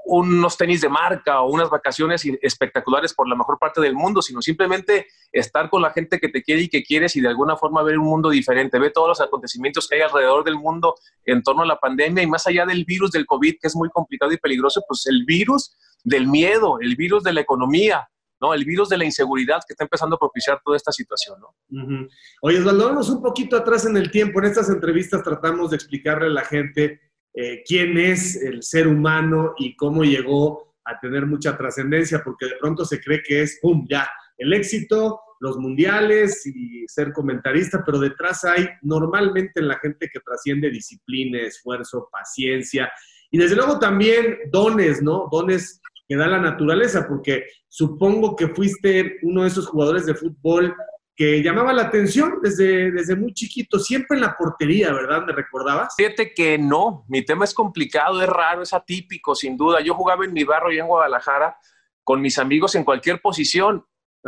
unos 0.08 0.56
tenis 0.56 0.80
de 0.82 0.88
marca 0.88 1.42
o 1.42 1.50
unas 1.50 1.70
vacaciones 1.70 2.24
espectaculares 2.42 3.14
por 3.14 3.28
la 3.28 3.36
mejor 3.36 3.60
parte 3.60 3.82
del 3.82 3.94
mundo, 3.94 4.22
sino 4.22 4.42
simplemente 4.42 5.08
estar 5.32 5.70
con 5.70 5.82
la 5.82 5.92
gente 5.92 6.20
que 6.20 6.30
te 6.30 6.42
quiere 6.42 6.62
y 6.62 6.70
que 6.70 6.84
quieres 6.84 7.16
y 7.16 7.22
de 7.22 7.28
alguna 7.28 7.58
forma 7.58 7.84
ver 7.84 7.98
un 7.98 8.06
mundo 8.06 8.30
diferente, 8.30 8.80
ver 8.80 8.94
todos 8.94 9.10
los 9.10 9.22
acontecimientos 9.22 9.88
que 9.88 9.96
hay 9.96 10.02
alrededor 10.02 10.46
del 10.46 10.56
mundo 10.56 10.96
en 11.26 11.44
torno 11.44 11.64
a 11.64 11.66
la 11.66 11.78
pandemia 11.78 12.24
y 12.24 12.28
más 12.28 12.48
allá 12.48 12.66
del 12.66 12.86
virus 12.86 13.12
del 13.12 13.26
COVID, 13.26 13.56
que 13.60 13.68
es 13.68 13.76
muy 13.76 13.90
complicado 13.90 14.32
y 14.32 14.38
peligroso, 14.38 14.82
pues 14.88 15.06
el 15.08 15.26
virus 15.26 15.76
del 16.04 16.28
miedo, 16.28 16.80
el 16.80 16.96
virus 16.96 17.24
de 17.24 17.34
la 17.34 17.42
economía, 17.42 18.08
¿no? 18.42 18.54
El 18.54 18.66
virus 18.66 18.90
de 18.90 18.98
la 18.98 19.06
inseguridad 19.06 19.60
que 19.68 19.74
está 19.74 19.84
empezando 19.84 20.16
a 20.16 20.20
propiciar 20.20 20.62
toda 20.64 20.78
esta 20.78 20.92
situación, 20.92 21.40
¿no? 21.40 22.08
Oye, 22.42 22.60
Osvaldo, 22.60 22.86
vamos 22.86 23.10
un 23.10 23.22
poquito 23.22 23.58
atrás 23.58 23.86
en 23.86 23.98
el 23.98 24.12
tiempo. 24.12 24.40
En 24.40 24.46
estas 24.46 24.70
entrevistas 24.70 25.24
tratamos 25.24 25.72
de 25.72 25.78
explicarle 25.78 26.28
a 26.28 26.32
la 26.32 26.46
gente 26.46 27.02
eh, 27.34 27.64
quién 27.66 27.98
es 27.98 28.36
el 28.42 28.64
ser 28.64 28.88
humano 28.88 29.54
y 29.58 29.76
cómo 29.76 30.04
llegó 30.04 30.76
a 30.86 31.00
tener 31.00 31.26
mucha 31.26 31.58
trascendencia, 31.58 32.22
porque 32.24 32.46
de 32.46 32.56
pronto 32.60 32.86
se 32.86 33.00
cree 33.02 33.22
que 33.22 33.42
es, 33.42 33.60
¡pum!, 33.62 33.86
ya, 33.90 34.10
el 34.38 34.54
éxito, 34.54 35.20
los 35.40 35.58
mundiales 35.58 36.46
y 36.46 36.88
ser 36.88 37.12
comentarista, 37.12 37.84
pero 37.86 38.00
detrás 38.00 38.44
hay 38.46 38.68
normalmente 38.82 39.60
en 39.60 39.68
la 39.68 39.78
gente 39.80 40.10
que 40.12 40.20
trasciende 40.20 40.70
disciplina, 40.70 41.42
esfuerzo, 41.42 42.10
paciencia 42.12 42.92
y 43.30 43.38
desde 43.38 43.56
luego 43.56 43.80
también 43.80 44.38
dones, 44.52 45.02
¿no? 45.02 45.28
Dones 45.32 45.82
que 46.08 46.16
da 46.16 46.28
la 46.28 46.40
naturaleza, 46.40 47.06
porque 47.08 47.46
supongo 47.68 48.36
que 48.36 48.48
fuiste 48.50 49.18
uno 49.24 49.44
de 49.44 49.50
esos 49.50 49.68
jugadores 49.68 50.06
de 50.06 50.16
fútbol 50.16 50.76
que 51.16 51.42
llamaba 51.42 51.74
la 51.74 51.84
atención 51.84 52.40
desde, 52.44 52.92
desde 52.92 53.16
muy 53.16 53.34
chiquito, 53.34 53.80
siempre 53.80 54.18
en 54.18 54.22
la 54.22 54.38
portería, 54.38 54.94
¿verdad? 54.94 55.26
¿Me 55.26 55.34
recordabas? 55.34 55.96
Fíjate 55.98 56.32
que 56.32 56.60
no, 56.60 57.06
mi 57.08 57.26
tema 57.26 57.44
es 57.44 57.56
complicado, 57.56 58.22
es 58.22 58.30
raro, 58.30 58.62
es 58.62 58.72
atípico, 58.72 59.34
sin 59.34 59.58
duda. 59.58 59.82
Yo 59.82 59.96
jugaba 59.96 60.26
en 60.26 60.34
mi 60.34 60.44
barrio 60.44 60.72
y 60.72 60.80
en 60.80 60.86
Guadalajara 60.86 61.58
con 62.04 62.22
mis 62.22 62.38
amigos 62.38 62.76
en 62.76 62.84
cualquier 62.84 63.20
posición 63.20 63.84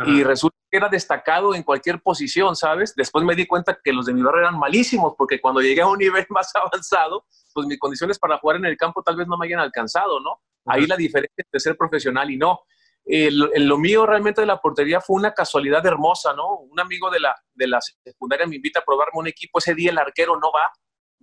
y 0.06 0.22
resulta 0.22 0.56
que 0.70 0.76
era 0.76 0.88
destacado 0.88 1.54
en 1.54 1.62
cualquier 1.62 2.00
posición, 2.00 2.56
¿sabes? 2.56 2.94
Después 2.96 3.24
me 3.24 3.34
di 3.34 3.46
cuenta 3.46 3.78
que 3.82 3.92
los 3.92 4.06
de 4.06 4.14
mi 4.14 4.22
barrio 4.22 4.42
eran 4.42 4.58
malísimos 4.58 5.14
porque 5.16 5.40
cuando 5.40 5.60
llegué 5.60 5.82
a 5.82 5.86
un 5.86 5.98
nivel 5.98 6.26
más 6.30 6.50
avanzado, 6.54 7.24
pues 7.54 7.66
mis 7.66 7.78
condiciones 7.78 8.18
para 8.18 8.38
jugar 8.38 8.56
en 8.56 8.64
el 8.64 8.76
campo 8.76 9.02
tal 9.02 9.16
vez 9.16 9.26
no 9.28 9.36
me 9.36 9.46
hayan 9.46 9.60
alcanzado, 9.60 10.20
¿no? 10.20 10.40
Ahí 10.66 10.86
la 10.86 10.96
diferencia 10.96 11.34
entre 11.44 11.60
ser 11.60 11.76
profesional 11.76 12.30
y 12.30 12.36
no. 12.36 12.60
lo 13.06 13.78
mío 13.78 14.06
realmente 14.06 14.40
de 14.40 14.46
la 14.46 14.60
portería 14.60 15.00
fue 15.00 15.16
una 15.16 15.32
casualidad 15.32 15.84
hermosa, 15.86 16.34
¿no? 16.34 16.56
Un 16.58 16.78
amigo 16.78 17.10
de 17.10 17.20
la, 17.20 17.34
de 17.54 17.66
la 17.66 17.80
secundaria 17.80 18.46
me 18.46 18.56
invita 18.56 18.80
a 18.80 18.84
probarme 18.84 19.18
un 19.18 19.26
equipo, 19.26 19.58
ese 19.58 19.74
día 19.74 19.90
el 19.90 19.98
arquero 19.98 20.38
no 20.38 20.52
va, 20.52 20.70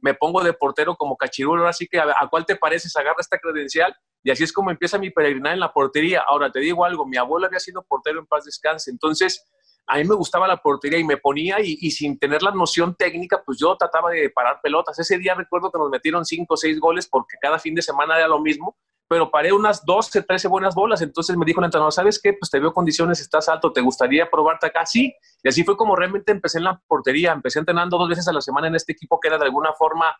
me 0.01 0.13
pongo 0.13 0.43
de 0.43 0.53
portero 0.53 0.95
como 0.95 1.17
cachirulo, 1.17 1.67
así 1.67 1.87
que 1.87 1.99
a, 1.99 2.15
a 2.19 2.27
cuál 2.29 2.45
te 2.45 2.55
pareces, 2.55 2.95
agarra 2.95 3.17
esta 3.19 3.39
credencial 3.39 3.95
y 4.23 4.31
así 4.31 4.43
es 4.43 4.53
como 4.53 4.71
empieza 4.71 4.97
mi 4.97 5.09
peregrinar 5.09 5.53
en 5.53 5.59
la 5.59 5.71
portería. 5.71 6.23
Ahora 6.27 6.51
te 6.51 6.59
digo 6.59 6.83
algo, 6.85 7.05
mi 7.05 7.17
abuelo 7.17 7.47
había 7.47 7.59
sido 7.59 7.83
portero 7.83 8.19
en 8.19 8.25
paz 8.25 8.45
descanse, 8.45 8.91
entonces 8.91 9.45
a 9.87 9.97
mí 9.97 10.03
me 10.03 10.15
gustaba 10.15 10.47
la 10.47 10.57
portería 10.57 10.99
y 10.99 11.03
me 11.05 11.15
ponía 11.15 11.61
y, 11.61 11.77
y, 11.79 11.91
sin 11.91 12.19
tener 12.19 12.43
la 12.43 12.51
noción 12.51 12.95
técnica, 12.95 13.41
pues 13.45 13.57
yo 13.57 13.77
trataba 13.77 14.11
de 14.11 14.29
parar 14.29 14.59
pelotas. 14.61 14.99
Ese 14.99 15.17
día 15.17 15.33
recuerdo 15.33 15.71
que 15.71 15.79
nos 15.79 15.89
metieron 15.89 16.25
cinco 16.25 16.55
o 16.55 16.57
seis 16.57 16.77
goles 16.77 17.07
porque 17.07 17.37
cada 17.41 17.57
fin 17.57 17.73
de 17.73 17.81
semana 17.81 18.17
era 18.17 18.27
lo 18.27 18.41
mismo 18.41 18.75
pero 19.07 19.31
paré 19.31 19.53
unas 19.53 19.85
12, 19.85 20.23
13 20.23 20.47
buenas 20.47 20.75
bolas. 20.75 21.01
Entonces 21.01 21.35
me 21.37 21.45
dijo 21.45 21.59
el 21.59 21.65
entrenador, 21.65 21.93
¿sabes 21.93 22.19
qué? 22.21 22.33
Pues 22.33 22.49
te 22.51 22.59
veo 22.59 22.73
condiciones, 22.73 23.19
estás 23.19 23.49
alto, 23.49 23.71
¿te 23.71 23.81
gustaría 23.81 24.29
probarte 24.29 24.67
acá? 24.67 24.85
Sí. 24.85 25.13
Y 25.43 25.49
así 25.49 25.63
fue 25.63 25.77
como 25.77 25.95
realmente 25.95 26.31
empecé 26.31 26.57
en 26.57 26.65
la 26.65 26.81
portería. 26.87 27.31
Empecé 27.31 27.59
entrenando 27.59 27.97
dos 27.97 28.09
veces 28.09 28.27
a 28.27 28.33
la 28.33 28.41
semana 28.41 28.67
en 28.67 28.75
este 28.75 28.93
equipo 28.93 29.19
que 29.19 29.29
era 29.29 29.37
de 29.37 29.45
alguna 29.45 29.73
forma 29.73 30.15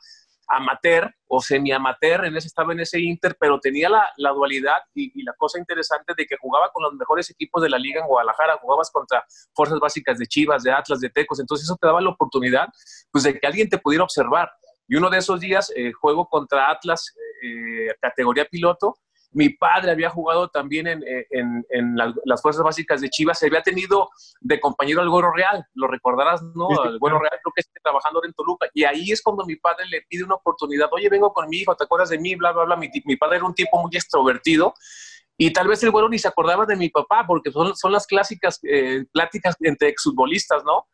amateur 0.48 1.13
o 1.27 1.41
semi-amateur, 1.41 2.25
en 2.25 2.38
ese, 2.38 2.48
estaba 2.48 2.72
en 2.72 2.79
ese 2.79 3.00
Inter, 3.00 3.36
pero 3.39 3.60
tenía 3.60 3.89
la, 3.89 4.32
dualidad 4.32 4.77
y, 4.94 5.12
y, 5.20 5.24
la 5.24 5.34
cosa 5.34 5.60
interesante 5.60 6.13
de 6.15 6.25
que 6.25 6.38
jugaba 6.38 6.72
con 6.72 6.84
los 6.84 6.94
mejores 6.94 7.29
equipos 7.29 7.62
de 7.62 7.70
la 7.70 7.77
liga 7.77 8.01
en 8.01 8.08
Guadalajara, 8.08 8.58
jugabas 8.62 8.89
contra 8.89 9.25
fuerzas 9.53 9.79
básicas 9.79 10.17
de 10.17 10.25
Chivas, 10.25 10.63
de 10.63 10.72
Atlas, 10.72 11.01
de 11.01 11.10
Tecos, 11.10 11.39
entonces 11.39 11.65
eso 11.65 11.77
te 11.79 11.88
daba 11.88 12.01
la 12.01 12.12
oportunidad 12.12 12.67
pues, 13.12 13.25
de 13.25 13.38
que 13.38 13.46
alguien 13.46 13.70
te 13.70 13.77
pudiera 13.77 14.06
observar. 14.06 14.50
Y 14.88 14.96
uno 14.96 15.10
de 15.10 15.17
esos 15.17 15.39
días 15.39 15.72
eh, 15.75 15.91
juego 15.91 16.27
contra 16.27 16.72
Atlas, 16.72 17.13
eh, 17.44 17.94
categoría 18.01 18.46
piloto. 18.46 18.98
Mi 19.32 19.50
padre 19.50 19.91
había 19.91 20.10
jugado 20.10 20.48
también 20.48 20.88
en, 20.88 21.03
eh, 21.03 21.27
en, 21.29 21.96
las 22.24 22.41
fuerzas 22.41 22.63
básicas 22.63 23.01
de 23.01 23.10
Chivas. 23.10 23.38
Se 23.38 23.48
había 23.48 23.62
tenido 23.62 24.10
de 24.39 24.60
compañero 24.60 25.01
al 25.01 25.10
Güero 25.10 25.32
Real. 25.32 25.65
Lo 25.74 25.88
recordarás, 25.88 26.41
¿no? 26.56 26.70
El 26.86 26.98
Güero 26.98 27.20
Real 27.20 27.38
creo 27.44 27.53
que 27.53 27.62
está 27.62 27.79
trabajando 27.84 28.20
ahora 28.20 28.29
en 28.29 28.34
Toluca. 28.34 28.67
Y 28.74 28.86
ahí 28.86 29.12
es 29.12 29.22
cuando 29.22 29.46
mi 29.46 29.58
padre 29.58 29.86
le 29.88 30.01
pide 30.08 30.24
una 30.24 30.36
oportunidad. 30.36 30.88
Oye, 30.91 31.10
vengo 31.10 31.34
con 31.34 31.50
mi 31.50 31.58
hijo, 31.58 31.75
¿te 31.75 31.84
acuerdas 31.84 32.10
de 32.10 32.20
mí? 32.20 32.36
Bla, 32.36 32.53
bla, 32.53 32.63
bla. 32.63 32.75
Mi, 32.77 32.89
mi 33.03 33.17
padre 33.17 33.38
era 33.38 33.46
un 33.46 33.53
tipo 33.53 33.79
muy 33.82 33.91
extrovertido. 33.94 34.74
Y 35.38 35.53
tal 35.53 35.67
vez 35.67 35.84
el 35.84 35.91
güero 35.91 36.10
ni 36.10 36.17
se 36.17 36.27
acordaba 36.27 36.65
de 36.65 36.75
mi 36.75 36.89
papá, 36.89 37.25
porque 37.27 37.51
son, 37.51 37.75
son 37.75 37.91
las 37.91 38.08
clásicas 38.08 38.60
eh, 38.63 39.06
pláticas 39.12 39.56
entre 39.60 39.89
exfutbolistas, 39.89 40.63
¿no? 40.63 40.88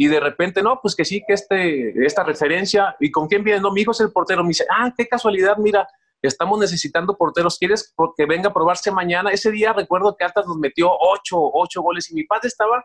Y 0.00 0.06
de 0.06 0.20
repente, 0.20 0.62
no, 0.62 0.78
pues 0.80 0.94
que 0.94 1.04
sí, 1.04 1.24
que 1.26 1.34
este, 1.34 2.06
esta 2.06 2.22
referencia, 2.22 2.94
¿y 3.00 3.10
con 3.10 3.26
quién 3.26 3.42
viene? 3.42 3.58
No, 3.60 3.72
mi 3.72 3.80
hijo 3.80 3.90
es 3.90 3.98
el 3.98 4.12
portero. 4.12 4.44
Me 4.44 4.50
dice, 4.50 4.64
ah, 4.70 4.94
qué 4.96 5.08
casualidad, 5.08 5.56
mira, 5.56 5.88
estamos 6.22 6.56
necesitando 6.60 7.16
porteros, 7.16 7.58
¿quieres 7.58 7.92
que 8.16 8.24
venga 8.24 8.50
a 8.50 8.54
probarse 8.54 8.92
mañana? 8.92 9.32
Ese 9.32 9.50
día 9.50 9.72
recuerdo 9.72 10.14
que 10.16 10.24
Atlas 10.24 10.46
nos 10.46 10.56
metió 10.56 10.88
ocho, 10.88 11.38
ocho 11.40 11.82
goles 11.82 12.08
y 12.12 12.14
mi 12.14 12.22
padre 12.22 12.46
estaba 12.46 12.84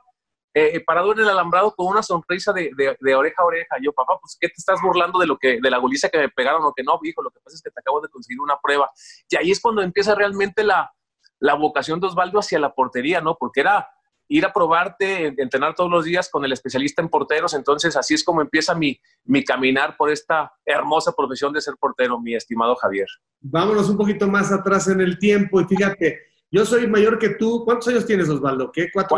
eh, 0.55 0.83
parado 0.83 1.11
en 1.13 1.19
el 1.19 1.29
alambrado 1.29 1.75
con 1.75 1.85
una 1.85 2.01
sonrisa 2.01 2.51
de, 2.51 2.71
oreja 3.15 3.43
a 3.43 3.45
oreja. 3.45 3.75
Yo, 3.79 3.93
papá, 3.93 4.17
pues, 4.19 4.35
¿qué 4.41 4.47
te 4.47 4.55
estás 4.57 4.81
burlando 4.81 5.19
de 5.19 5.27
lo 5.27 5.37
que, 5.37 5.59
de 5.61 5.69
la 5.69 5.77
goliza 5.77 6.09
que 6.09 6.17
me 6.17 6.29
pegaron 6.29 6.63
o 6.63 6.73
que 6.73 6.81
no, 6.81 6.99
hijo? 7.03 7.21
Lo 7.21 7.29
que 7.29 7.41
pasa 7.41 7.57
es 7.57 7.61
que 7.61 7.69
te 7.69 7.79
acabo 7.79 8.01
de 8.01 8.09
conseguir 8.09 8.41
una 8.41 8.57
prueba. 8.59 8.89
Y 9.29 9.35
ahí 9.35 9.51
es 9.51 9.61
cuando 9.61 9.83
empieza 9.83 10.15
realmente 10.15 10.63
la, 10.63 10.91
la 11.37 11.53
vocación 11.53 11.99
de 11.99 12.07
Osvaldo 12.07 12.39
hacia 12.39 12.57
la 12.57 12.73
portería, 12.73 13.21
¿no? 13.21 13.35
Porque 13.35 13.61
era 13.61 13.87
ir 14.33 14.45
a 14.45 14.51
probarte, 14.51 15.27
entrenar 15.37 15.75
todos 15.75 15.91
los 15.91 16.05
días 16.05 16.27
con 16.27 16.43
el 16.43 16.51
especialista 16.51 17.03
en 17.03 17.09
porteros. 17.09 17.53
Entonces, 17.53 17.95
así 17.95 18.15
es 18.15 18.23
como 18.23 18.41
empieza 18.41 18.73
mi, 18.73 18.99
mi 19.25 19.43
caminar 19.43 19.95
por 19.95 20.09
esta 20.09 20.51
hermosa 20.65 21.11
profesión 21.15 21.53
de 21.53 21.61
ser 21.61 21.75
portero, 21.79 22.19
mi 22.19 22.33
estimado 22.33 22.75
Javier. 22.75 23.05
Vámonos 23.41 23.89
un 23.89 23.97
poquito 23.97 24.27
más 24.27 24.51
atrás 24.51 24.87
en 24.87 25.01
el 25.01 25.19
tiempo 25.19 25.61
y 25.61 25.65
fíjate, 25.65 26.19
Yo 26.49 26.65
soy 26.65 26.87
mayor 26.87 27.19
que 27.19 27.29
tú. 27.29 27.63
¿Cuántos 27.63 27.89
años 27.89 28.07
tienes, 28.07 28.27
Osvaldo? 28.27 28.71
¿Qué? 28.71 28.89
¿Cuatro? 28.91 29.17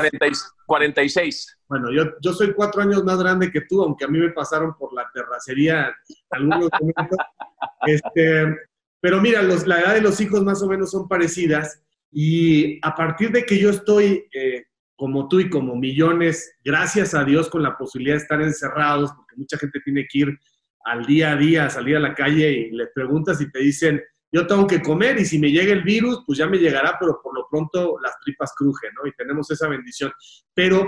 46. 0.66 1.60
Bueno, 1.70 1.92
yo, 1.94 2.04
yo 2.22 2.34
soy 2.34 2.54
cuatro 2.54 2.82
años 2.82 3.04
más 3.06 3.18
grande 3.18 3.52
que 3.52 3.62
tú, 3.62 3.84
aunque 3.84 4.04
a 4.04 4.08
mí 4.10 4.20
me 4.20 4.32
pasaron 4.32 4.76
por 4.78 4.94
la 4.94 5.10
terracería 5.14 5.96
algunos 6.30 6.70
momentos. 6.80 7.18
este, 7.88 8.58
pero 9.00 9.22
mira, 9.22 9.42
los, 9.42 9.66
la 9.66 9.80
edad 9.80 9.94
de 9.94 10.02
los 10.02 10.20
hijos 10.20 10.44
más 10.44 10.62
o 10.62 10.68
menos 10.68 10.92
son 10.92 11.08
parecidas 11.08 11.82
y 12.12 12.80
a 12.86 12.94
partir 12.96 13.32
de 13.32 13.46
que 13.46 13.58
yo 13.58 13.70
estoy 13.70 14.28
eh, 14.34 14.66
como 14.96 15.28
tú 15.28 15.40
y 15.40 15.50
como 15.50 15.75
millones, 15.75 16.56
gracias 16.64 17.14
a 17.14 17.24
Dios 17.24 17.50
con 17.50 17.64
la 17.64 17.78
posibilidad 17.78 18.16
de 18.16 18.22
estar 18.22 18.42
encerrados, 18.42 19.12
porque 19.12 19.36
mucha 19.36 19.58
gente 19.58 19.80
tiene 19.82 20.06
que 20.10 20.20
ir 20.20 20.40
al 20.86 21.06
día 21.06 21.32
a 21.32 21.36
día, 21.36 21.70
salir 21.70 21.98
a 21.98 22.00
la 22.00 22.14
calle 22.14 22.52
y 22.52 22.72
les 22.72 22.90
preguntas 22.94 23.42
y 23.42 23.52
te 23.52 23.60
dicen, 23.60 24.02
yo 24.32 24.46
tengo 24.48 24.68
que 24.68 24.82
comer 24.82 25.20
y 25.20 25.25
si 25.25 25.40
me 25.40 25.52
llega 25.52 25.74
el 25.74 25.84
virus, 25.84 26.24
pues 26.25 26.38
ya 26.38 26.48
me 26.48 26.58
llegará, 26.58 26.98
pero 27.00 27.20
por 27.24 27.34
lo 27.34 27.48
pronto 27.50 27.98
las 28.02 28.20
tripas 28.24 28.54
crujen, 28.56 28.92
¿no? 28.96 29.08
Y 29.08 29.14
tenemos 29.14 29.50
esa 29.50 29.68
bendición. 29.68 30.12
Pero 30.54 30.88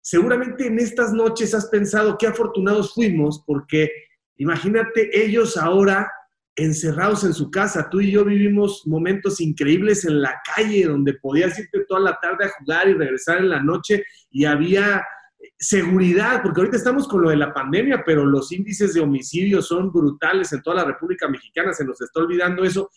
seguramente 0.00 0.66
en 0.66 0.78
estas 0.78 1.12
noches 1.12 1.54
has 1.54 1.66
pensado 1.66 2.16
qué 2.18 2.26
afortunados 2.26 2.94
fuimos, 2.94 3.42
porque 3.46 3.90
imagínate 4.36 5.10
ellos 5.24 5.56
ahora 5.56 6.10
encerrados 6.56 7.22
en 7.24 7.34
su 7.34 7.50
casa. 7.50 7.88
Tú 7.90 8.00
y 8.00 8.10
yo 8.10 8.24
vivimos 8.24 8.86
momentos 8.86 9.40
increíbles 9.40 10.04
en 10.06 10.22
la 10.22 10.40
calle 10.54 10.86
donde 10.86 11.14
podías 11.14 11.58
irte 11.58 11.84
toda 11.86 12.00
la 12.00 12.18
tarde 12.20 12.46
a 12.46 12.50
jugar 12.58 12.88
y 12.88 12.94
regresar 12.94 13.38
en 13.38 13.50
la 13.50 13.62
noche 13.62 14.04
y 14.30 14.46
había 14.46 15.04
seguridad, 15.58 16.42
porque 16.42 16.60
ahorita 16.60 16.78
estamos 16.78 17.06
con 17.06 17.22
lo 17.22 17.30
de 17.30 17.36
la 17.36 17.52
pandemia, 17.52 18.02
pero 18.04 18.24
los 18.24 18.50
índices 18.52 18.94
de 18.94 19.00
homicidio 19.00 19.62
son 19.62 19.92
brutales 19.92 20.52
en 20.52 20.62
toda 20.62 20.76
la 20.76 20.84
República 20.84 21.28
Mexicana, 21.28 21.72
se 21.72 21.84
nos 21.84 22.00
está 22.00 22.20
olvidando 22.20 22.64
eso. 22.64 22.90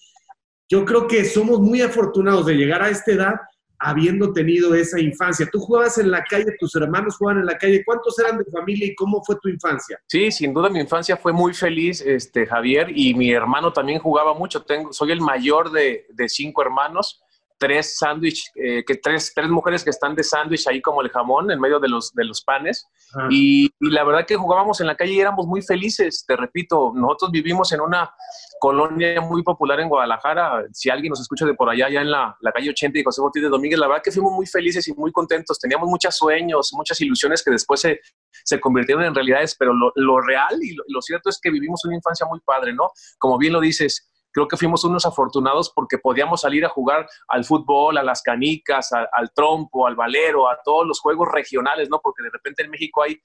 Yo 0.69 0.85
creo 0.85 1.07
que 1.07 1.25
somos 1.25 1.59
muy 1.59 1.81
afortunados 1.81 2.45
de 2.45 2.55
llegar 2.55 2.81
a 2.81 2.89
esta 2.89 3.11
edad 3.11 3.33
habiendo 3.79 4.33
tenido 4.33 4.75
esa 4.75 4.99
infancia. 4.99 5.47
Tú 5.51 5.59
jugabas 5.59 5.97
en 5.97 6.11
la 6.11 6.23
calle, 6.23 6.55
tus 6.59 6.75
hermanos 6.75 7.15
jugaban 7.17 7.39
en 7.39 7.45
la 7.45 7.57
calle. 7.57 7.83
¿Cuántos 7.85 8.19
eran 8.19 8.37
de 8.37 8.45
familia 8.45 8.87
y 8.87 8.95
cómo 8.95 9.23
fue 9.23 9.37
tu 9.41 9.49
infancia? 9.49 9.99
Sí, 10.07 10.31
sin 10.31 10.53
duda 10.53 10.69
mi 10.69 10.79
infancia 10.79 11.15
fue 11.15 11.31
muy 11.31 11.53
feliz, 11.53 12.01
este, 12.01 12.45
Javier, 12.45 12.91
y 12.93 13.13
mi 13.13 13.31
hermano 13.31 13.71
también 13.71 13.99
jugaba 13.99 14.33
mucho. 14.33 14.61
Tengo, 14.63 14.91
soy 14.91 15.11
el 15.11 15.21
mayor 15.21 15.71
de, 15.71 16.05
de 16.09 16.29
cinco 16.29 16.61
hermanos 16.61 17.23
tres 17.59 17.97
sándwich, 17.97 18.51
eh, 18.55 18.83
que 18.85 18.95
tres, 18.95 19.33
tres 19.35 19.49
mujeres 19.49 19.83
que 19.83 19.89
están 19.89 20.15
de 20.15 20.23
sándwich 20.23 20.67
ahí 20.67 20.81
como 20.81 21.01
el 21.01 21.09
jamón 21.09 21.51
en 21.51 21.59
medio 21.59 21.79
de 21.79 21.89
los, 21.89 22.13
de 22.13 22.25
los 22.25 22.41
panes. 22.41 22.87
Y, 23.29 23.69
la 23.79 24.03
verdad 24.03 24.25
que 24.25 24.35
jugábamos 24.35 24.81
en 24.81 24.87
la 24.87 24.95
calle 24.95 25.13
y 25.13 25.19
éramos 25.19 25.45
muy 25.45 25.61
felices, 25.61 26.23
te 26.27 26.35
repito, 26.35 26.91
nosotros 26.93 27.31
vivimos 27.31 27.71
en 27.71 27.81
una 27.81 28.13
colonia 28.59 29.19
muy 29.21 29.41
popular 29.41 29.79
en 29.79 29.89
Guadalajara, 29.89 30.65
si 30.73 30.89
alguien 30.89 31.11
nos 31.11 31.21
escucha 31.21 31.45
de 31.45 31.53
por 31.53 31.69
allá, 31.69 31.89
ya 31.89 32.01
en 32.01 32.11
la, 32.11 32.37
la 32.41 32.51
calle 32.51 32.69
80 32.69 32.99
y 32.99 33.03
José 33.03 33.21
Ortiz 33.21 33.41
de 33.41 33.49
Domínguez, 33.49 33.79
la 33.79 33.87
verdad 33.87 34.03
que 34.03 34.11
fuimos 34.11 34.33
muy 34.33 34.45
felices 34.45 34.87
y 34.87 34.93
muy 34.93 35.11
contentos, 35.11 35.59
teníamos 35.59 35.87
muchos 35.89 36.15
sueños, 36.15 36.69
muchas 36.73 36.99
ilusiones 37.01 37.43
que 37.43 37.51
después 37.51 37.79
se, 37.79 37.99
se 38.43 38.59
convirtieron 38.59 39.03
en 39.03 39.15
realidades, 39.15 39.55
pero 39.57 39.73
lo, 39.73 39.91
lo 39.95 40.21
real 40.21 40.61
y 40.61 40.75
lo, 40.75 40.83
lo 40.87 41.01
cierto 41.01 41.29
es 41.29 41.39
que 41.41 41.49
vivimos 41.49 41.83
una 41.85 41.95
infancia 41.95 42.25
muy 42.27 42.39
padre, 42.41 42.73
¿no? 42.73 42.91
Como 43.17 43.37
bien 43.37 43.53
lo 43.53 43.61
dices, 43.61 44.09
creo 44.31 44.47
que 44.47 44.57
fuimos 44.57 44.83
unos 44.83 45.05
afortunados 45.05 45.71
porque 45.73 45.97
podíamos 45.97 46.41
salir 46.41 46.65
a 46.65 46.69
jugar 46.69 47.07
al 47.27 47.45
fútbol, 47.45 47.97
a 47.97 48.03
las 48.03 48.21
canicas, 48.21 48.91
al 48.91 49.31
trompo, 49.33 49.87
al 49.87 49.95
valero, 49.95 50.49
a 50.49 50.59
todos 50.63 50.87
los 50.87 50.99
juegos 50.99 51.27
regionales, 51.31 51.89
¿no? 51.89 51.99
Porque 52.01 52.23
de 52.23 52.29
repente 52.29 52.63
en 52.63 52.69
México 52.69 53.03
hay, 53.03 53.19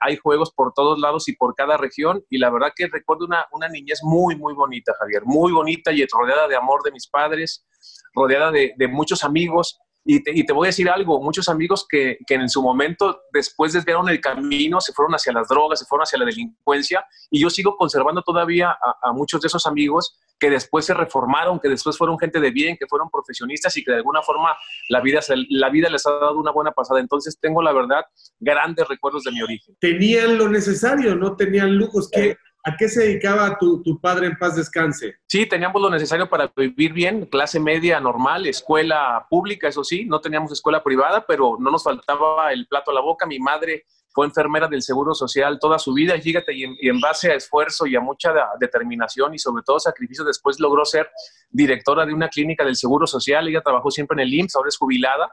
hay, 0.00 0.16
juegos 0.16 0.52
por 0.52 0.72
todos 0.72 0.98
lados 0.98 1.28
y 1.28 1.36
por 1.36 1.54
cada 1.54 1.76
región. 1.76 2.24
Y 2.28 2.38
la 2.38 2.50
verdad 2.50 2.72
que 2.74 2.88
recuerdo 2.88 3.26
una, 3.26 3.46
una 3.52 3.68
niñez 3.68 4.00
muy, 4.02 4.36
muy 4.36 4.54
bonita, 4.54 4.92
Javier, 4.98 5.22
muy 5.24 5.52
bonita 5.52 5.92
y 5.92 6.04
rodeada 6.06 6.48
de 6.48 6.56
amor 6.56 6.82
de 6.82 6.92
mis 6.92 7.08
padres, 7.08 7.66
rodeada 8.14 8.50
de, 8.50 8.74
de 8.76 8.88
muchos 8.88 9.24
amigos. 9.24 9.78
Y 10.04 10.22
te, 10.22 10.30
y 10.32 10.46
te, 10.46 10.54
voy 10.54 10.68
a 10.68 10.70
decir 10.70 10.88
algo, 10.88 11.20
muchos 11.20 11.50
amigos 11.50 11.86
que, 11.86 12.16
que, 12.26 12.34
en 12.34 12.48
su 12.48 12.62
momento, 12.62 13.24
después 13.30 13.74
desviaron 13.74 14.08
el 14.08 14.22
camino, 14.22 14.80
se 14.80 14.94
fueron 14.94 15.14
hacia 15.14 15.32
las 15.34 15.48
drogas, 15.48 15.80
se 15.80 15.84
fueron 15.84 16.04
hacia 16.04 16.18
la 16.18 16.24
delincuencia, 16.24 17.04
y 17.30 17.42
yo 17.42 17.50
sigo 17.50 17.76
conservando 17.76 18.22
todavía 18.22 18.70
a, 18.70 18.96
a 19.02 19.12
muchos 19.12 19.42
de 19.42 19.48
esos 19.48 19.66
amigos 19.66 20.18
que 20.38 20.50
después 20.50 20.84
se 20.84 20.94
reformaron, 20.94 21.58
que 21.60 21.68
después 21.68 21.96
fueron 21.96 22.18
gente 22.18 22.40
de 22.40 22.50
bien, 22.50 22.76
que 22.78 22.86
fueron 22.86 23.10
profesionistas 23.10 23.76
y 23.76 23.84
que 23.84 23.90
de 23.90 23.98
alguna 23.98 24.22
forma 24.22 24.56
la 24.88 25.00
vida, 25.00 25.20
la 25.50 25.70
vida 25.70 25.88
les 25.88 26.06
ha 26.06 26.10
dado 26.12 26.38
una 26.38 26.52
buena 26.52 26.72
pasada. 26.72 27.00
Entonces 27.00 27.38
tengo, 27.40 27.62
la 27.62 27.72
verdad, 27.72 28.04
grandes 28.38 28.86
recuerdos 28.88 29.24
de 29.24 29.32
mi 29.32 29.42
origen. 29.42 29.76
Tenían 29.80 30.38
lo 30.38 30.48
necesario, 30.48 31.14
no 31.14 31.36
tenían 31.36 31.76
lujos. 31.76 32.08
¿Qué, 32.10 32.36
¿A 32.64 32.76
qué 32.76 32.88
se 32.88 33.02
dedicaba 33.02 33.56
tu, 33.58 33.82
tu, 33.82 34.00
padre 34.00 34.26
en 34.26 34.36
paz 34.36 34.56
descanse? 34.56 35.14
Sí, 35.26 35.46
teníamos 35.46 35.80
lo 35.80 35.90
necesario 35.90 36.28
para 36.28 36.52
vivir 36.54 36.92
bien, 36.92 37.24
clase 37.26 37.60
media 37.60 38.00
normal, 38.00 38.46
escuela 38.46 39.26
pública, 39.30 39.68
eso 39.68 39.84
sí, 39.84 40.04
no 40.04 40.20
teníamos 40.20 40.52
escuela 40.52 40.82
privada, 40.82 41.24
pero 41.26 41.56
no 41.58 41.70
nos 41.70 41.84
faltaba 41.84 42.52
el 42.52 42.66
plato 42.66 42.90
a 42.90 42.94
la 42.94 43.00
boca. 43.00 43.26
Mi 43.26 43.38
madre 43.38 43.84
fue 44.18 44.26
enfermera 44.26 44.66
del 44.66 44.82
Seguro 44.82 45.14
Social 45.14 45.60
toda 45.60 45.78
su 45.78 45.94
vida, 45.94 46.16
y 46.16 46.20
fíjate, 46.20 46.52
y 46.52 46.88
en, 46.88 47.00
base 47.00 47.30
a 47.30 47.36
esfuerzo 47.36 47.86
y 47.86 47.94
a 47.94 48.00
mucha 48.00 48.34
determinación 48.58 49.32
y 49.32 49.38
sobre 49.38 49.62
todo 49.62 49.78
sacrificio, 49.78 50.24
después 50.24 50.58
logró 50.58 50.84
ser 50.84 51.08
directora 51.50 52.04
de 52.04 52.12
una 52.12 52.28
clínica 52.28 52.64
del 52.64 52.74
Seguro 52.74 53.06
Social, 53.06 53.46
ella 53.46 53.60
trabajó 53.60 53.92
siempre 53.92 54.16
en 54.16 54.26
el 54.26 54.34
IMSS, 54.34 54.56
ahora 54.56 54.68
es 54.70 54.76
jubilada. 54.76 55.30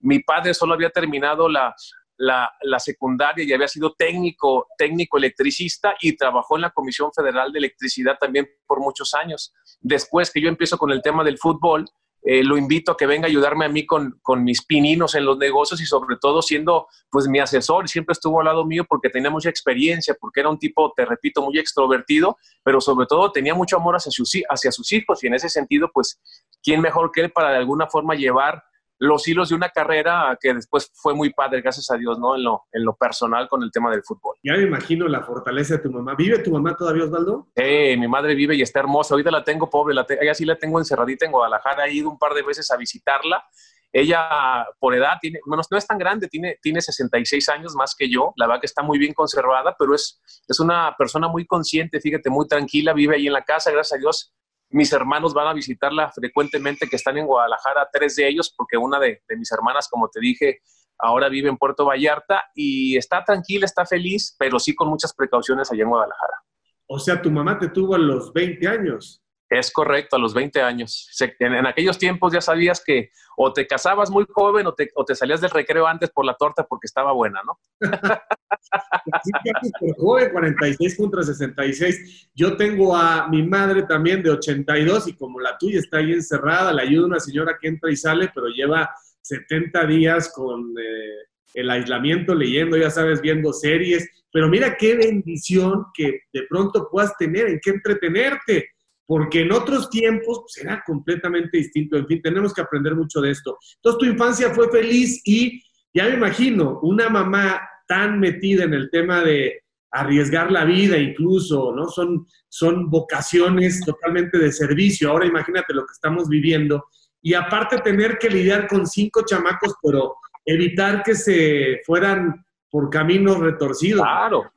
Mi 0.00 0.18
padre 0.18 0.52
solo 0.52 0.74
había 0.74 0.90
terminado 0.90 1.48
la, 1.48 1.74
la, 2.18 2.52
la, 2.60 2.78
secundaria 2.78 3.46
y 3.46 3.52
había 3.54 3.66
sido 3.66 3.94
técnico, 3.94 4.66
técnico 4.76 5.16
electricista 5.16 5.94
y 5.98 6.14
trabajó 6.14 6.56
en 6.56 6.62
la 6.62 6.70
Comisión 6.70 7.10
Federal 7.16 7.50
de 7.50 7.60
Electricidad 7.60 8.18
también 8.20 8.46
por 8.66 8.80
muchos 8.80 9.14
años. 9.14 9.54
Después 9.80 10.30
que 10.30 10.42
yo 10.42 10.50
empiezo 10.50 10.76
con 10.76 10.90
el 10.90 11.00
tema 11.00 11.24
del 11.24 11.38
fútbol, 11.38 11.86
eh, 12.22 12.42
lo 12.42 12.56
invito 12.56 12.92
a 12.92 12.96
que 12.96 13.06
venga 13.06 13.26
a 13.26 13.30
ayudarme 13.30 13.64
a 13.64 13.68
mí 13.68 13.86
con, 13.86 14.18
con, 14.22 14.44
mis 14.44 14.64
pininos 14.64 15.14
en 15.14 15.24
los 15.24 15.38
negocios 15.38 15.80
y 15.80 15.86
sobre 15.86 16.16
todo 16.16 16.42
siendo 16.42 16.88
pues 17.10 17.28
mi 17.28 17.38
asesor, 17.38 17.88
siempre 17.88 18.12
estuvo 18.12 18.40
al 18.40 18.46
lado 18.46 18.66
mío 18.66 18.84
porque 18.88 19.08
tenía 19.08 19.30
mucha 19.30 19.48
experiencia, 19.48 20.16
porque 20.20 20.40
era 20.40 20.48
un 20.48 20.58
tipo, 20.58 20.92
te 20.96 21.04
repito, 21.04 21.42
muy 21.42 21.58
extrovertido, 21.58 22.36
pero 22.62 22.80
sobre 22.80 23.06
todo 23.06 23.30
tenía 23.32 23.54
mucho 23.54 23.76
amor 23.76 23.96
hacia 23.96 24.10
sus, 24.10 24.32
hacia 24.48 24.72
sus 24.72 24.92
hijos 24.92 25.22
y 25.22 25.28
en 25.28 25.34
ese 25.34 25.48
sentido 25.48 25.90
pues, 25.92 26.20
¿quién 26.62 26.80
mejor 26.80 27.12
que 27.12 27.22
él 27.22 27.32
para 27.32 27.50
de 27.50 27.56
alguna 27.58 27.86
forma 27.86 28.14
llevar 28.14 28.62
los 28.98 29.26
hilos 29.28 29.48
de 29.48 29.54
una 29.54 29.68
carrera 29.70 30.36
que 30.40 30.52
después 30.54 30.90
fue 30.94 31.14
muy 31.14 31.32
padre, 31.32 31.60
gracias 31.60 31.90
a 31.90 31.96
Dios, 31.96 32.18
¿no? 32.18 32.34
En 32.34 32.44
lo, 32.44 32.64
en 32.72 32.84
lo 32.84 32.96
personal 32.96 33.48
con 33.48 33.62
el 33.62 33.70
tema 33.70 33.90
del 33.90 34.02
fútbol. 34.02 34.36
Ya 34.42 34.54
me 34.54 34.62
imagino 34.62 35.06
la 35.06 35.22
fortaleza 35.22 35.76
de 35.76 35.82
tu 35.82 35.90
mamá. 35.90 36.14
¿Vive 36.16 36.38
tu 36.40 36.50
mamá 36.50 36.76
todavía, 36.76 37.04
Osvaldo? 37.04 37.48
Eh, 37.54 37.96
mi 37.96 38.08
madre 38.08 38.34
vive 38.34 38.56
y 38.56 38.62
está 38.62 38.80
hermosa. 38.80 39.14
Ahorita 39.14 39.30
la 39.30 39.44
tengo 39.44 39.70
pobre, 39.70 39.94
la 39.94 40.04
te 40.04 40.18
ella 40.20 40.34
sí 40.34 40.44
la 40.44 40.56
tengo 40.56 40.78
encerradita 40.78 41.26
en 41.26 41.32
Guadalajara. 41.32 41.86
He 41.86 41.94
ido 41.94 42.10
un 42.10 42.18
par 42.18 42.34
de 42.34 42.42
veces 42.42 42.70
a 42.70 42.76
visitarla. 42.76 43.44
Ella, 43.90 44.66
por 44.78 44.94
edad, 44.94 45.16
tiene, 45.20 45.40
bueno, 45.46 45.62
no 45.70 45.78
es 45.78 45.86
tan 45.86 45.96
grande, 45.96 46.28
tiene, 46.28 46.58
tiene 46.60 46.82
66 46.82 47.48
años 47.48 47.74
más 47.74 47.94
que 47.96 48.10
yo. 48.10 48.32
La 48.36 48.46
verdad 48.46 48.60
que 48.60 48.66
está 48.66 48.82
muy 48.82 48.98
bien 48.98 49.14
conservada, 49.14 49.74
pero 49.78 49.94
es, 49.94 50.20
es 50.46 50.60
una 50.60 50.94
persona 50.98 51.28
muy 51.28 51.46
consciente, 51.46 51.98
fíjate, 51.98 52.28
muy 52.28 52.46
tranquila, 52.46 52.92
vive 52.92 53.16
ahí 53.16 53.26
en 53.28 53.32
la 53.32 53.44
casa, 53.44 53.70
gracias 53.70 53.98
a 53.98 54.00
Dios 54.00 54.34
mis 54.70 54.92
hermanos 54.92 55.34
van 55.34 55.48
a 55.48 55.52
visitarla 55.52 56.10
frecuentemente, 56.12 56.88
que 56.88 56.96
están 56.96 57.18
en 57.18 57.26
Guadalajara, 57.26 57.88
tres 57.92 58.16
de 58.16 58.28
ellos, 58.28 58.52
porque 58.56 58.76
una 58.76 58.98
de, 58.98 59.22
de, 59.28 59.36
mis 59.36 59.50
hermanas, 59.52 59.88
como 59.88 60.08
te 60.08 60.20
dije, 60.20 60.60
ahora 60.98 61.28
vive 61.28 61.48
en 61.48 61.56
Puerto 61.56 61.86
Vallarta 61.86 62.44
y 62.54 62.96
está 62.96 63.24
tranquila, 63.24 63.64
está 63.64 63.86
feliz, 63.86 64.34
pero 64.38 64.58
sí 64.58 64.74
con 64.74 64.88
muchas 64.88 65.14
precauciones 65.14 65.70
allá 65.70 65.82
en 65.82 65.88
Guadalajara. 65.88 66.42
O 66.86 66.98
sea, 66.98 67.20
tu 67.20 67.30
mamá 67.30 67.58
te 67.58 67.68
tuvo 67.68 67.94
a 67.94 67.98
los 67.98 68.32
20 68.32 68.66
años. 68.66 69.22
Es 69.50 69.72
correcto, 69.72 70.16
a 70.16 70.18
los 70.18 70.34
20 70.34 70.60
años. 70.60 71.08
En, 71.38 71.54
en, 71.54 71.66
aquellos 71.66 71.98
tiempos 71.98 72.32
ya 72.32 72.40
sabías 72.40 72.82
que 72.84 73.10
o 73.36 73.52
te 73.52 73.66
casabas 73.66 74.10
muy 74.10 74.26
joven 74.28 74.66
o 74.66 74.74
te, 74.74 74.90
o 74.94 75.04
te, 75.04 75.14
salías 75.14 75.40
del 75.40 75.50
recreo 75.50 75.86
antes 75.86 76.10
por 76.10 76.24
la 76.24 76.34
torta 76.34 76.64
porque 76.64 76.86
estaba 76.86 77.12
buena, 77.12 77.40
¿no? 77.44 77.58
Así 78.70 79.30
que 79.44 79.50
por 79.80 79.96
joven, 79.96 80.30
46 80.32 80.96
contra 80.96 81.22
66. 81.22 82.30
Yo 82.34 82.56
tengo 82.56 82.96
a 82.96 83.28
mi 83.28 83.42
madre 83.42 83.82
también 83.84 84.22
de 84.22 84.30
82 84.30 85.08
y 85.08 85.12
como 85.14 85.40
la 85.40 85.56
tuya 85.58 85.78
está 85.78 85.98
ahí 85.98 86.12
encerrada, 86.12 86.72
le 86.72 86.82
ayuda 86.82 87.06
una 87.06 87.20
señora 87.20 87.56
que 87.60 87.68
entra 87.68 87.90
y 87.90 87.96
sale, 87.96 88.30
pero 88.34 88.48
lleva 88.48 88.90
70 89.22 89.86
días 89.86 90.32
con 90.34 90.74
eh, 90.78 91.28
el 91.54 91.70
aislamiento, 91.70 92.34
leyendo, 92.34 92.76
ya 92.76 92.90
sabes, 92.90 93.20
viendo 93.20 93.52
series. 93.52 94.08
Pero 94.32 94.48
mira 94.48 94.76
qué 94.76 94.96
bendición 94.96 95.86
que 95.94 96.20
de 96.32 96.42
pronto 96.48 96.88
puedas 96.90 97.16
tener 97.16 97.46
en 97.48 97.60
qué 97.62 97.70
entretenerte 97.70 98.68
porque 99.08 99.40
en 99.40 99.52
otros 99.52 99.88
tiempos 99.88 100.40
pues, 100.42 100.58
era 100.58 100.84
completamente 100.86 101.56
distinto. 101.56 101.96
En 101.96 102.06
fin, 102.06 102.20
tenemos 102.20 102.52
que 102.52 102.60
aprender 102.60 102.94
mucho 102.94 103.22
de 103.22 103.30
esto. 103.30 103.58
Entonces, 103.76 103.98
tu 103.98 104.04
infancia 104.04 104.50
fue 104.50 104.70
feliz 104.70 105.22
y 105.24 105.62
ya 105.94 106.04
me 106.04 106.14
imagino 106.14 106.78
una 106.82 107.08
mamá 107.08 107.67
tan 107.88 108.20
metida 108.20 108.64
en 108.64 108.74
el 108.74 108.90
tema 108.90 109.22
de 109.22 109.62
arriesgar 109.90 110.52
la 110.52 110.64
vida 110.64 110.98
incluso, 110.98 111.72
¿no? 111.74 111.88
Son, 111.88 112.26
son 112.48 112.90
vocaciones 112.90 113.80
totalmente 113.84 114.38
de 114.38 114.52
servicio. 114.52 115.10
Ahora 115.10 115.26
imagínate 115.26 115.74
lo 115.74 115.86
que 115.86 115.92
estamos 115.92 116.28
viviendo. 116.28 116.86
Y 117.22 117.34
aparte 117.34 117.78
tener 117.78 118.18
que 118.18 118.30
lidiar 118.30 118.68
con 118.68 118.86
cinco 118.86 119.24
chamacos, 119.24 119.74
pero 119.82 120.16
evitar 120.44 121.02
que 121.02 121.14
se 121.14 121.80
fueran 121.84 122.44
por 122.70 122.90
caminos 122.90 123.38
retorcidos. 123.38 124.02
Claro, 124.02 124.52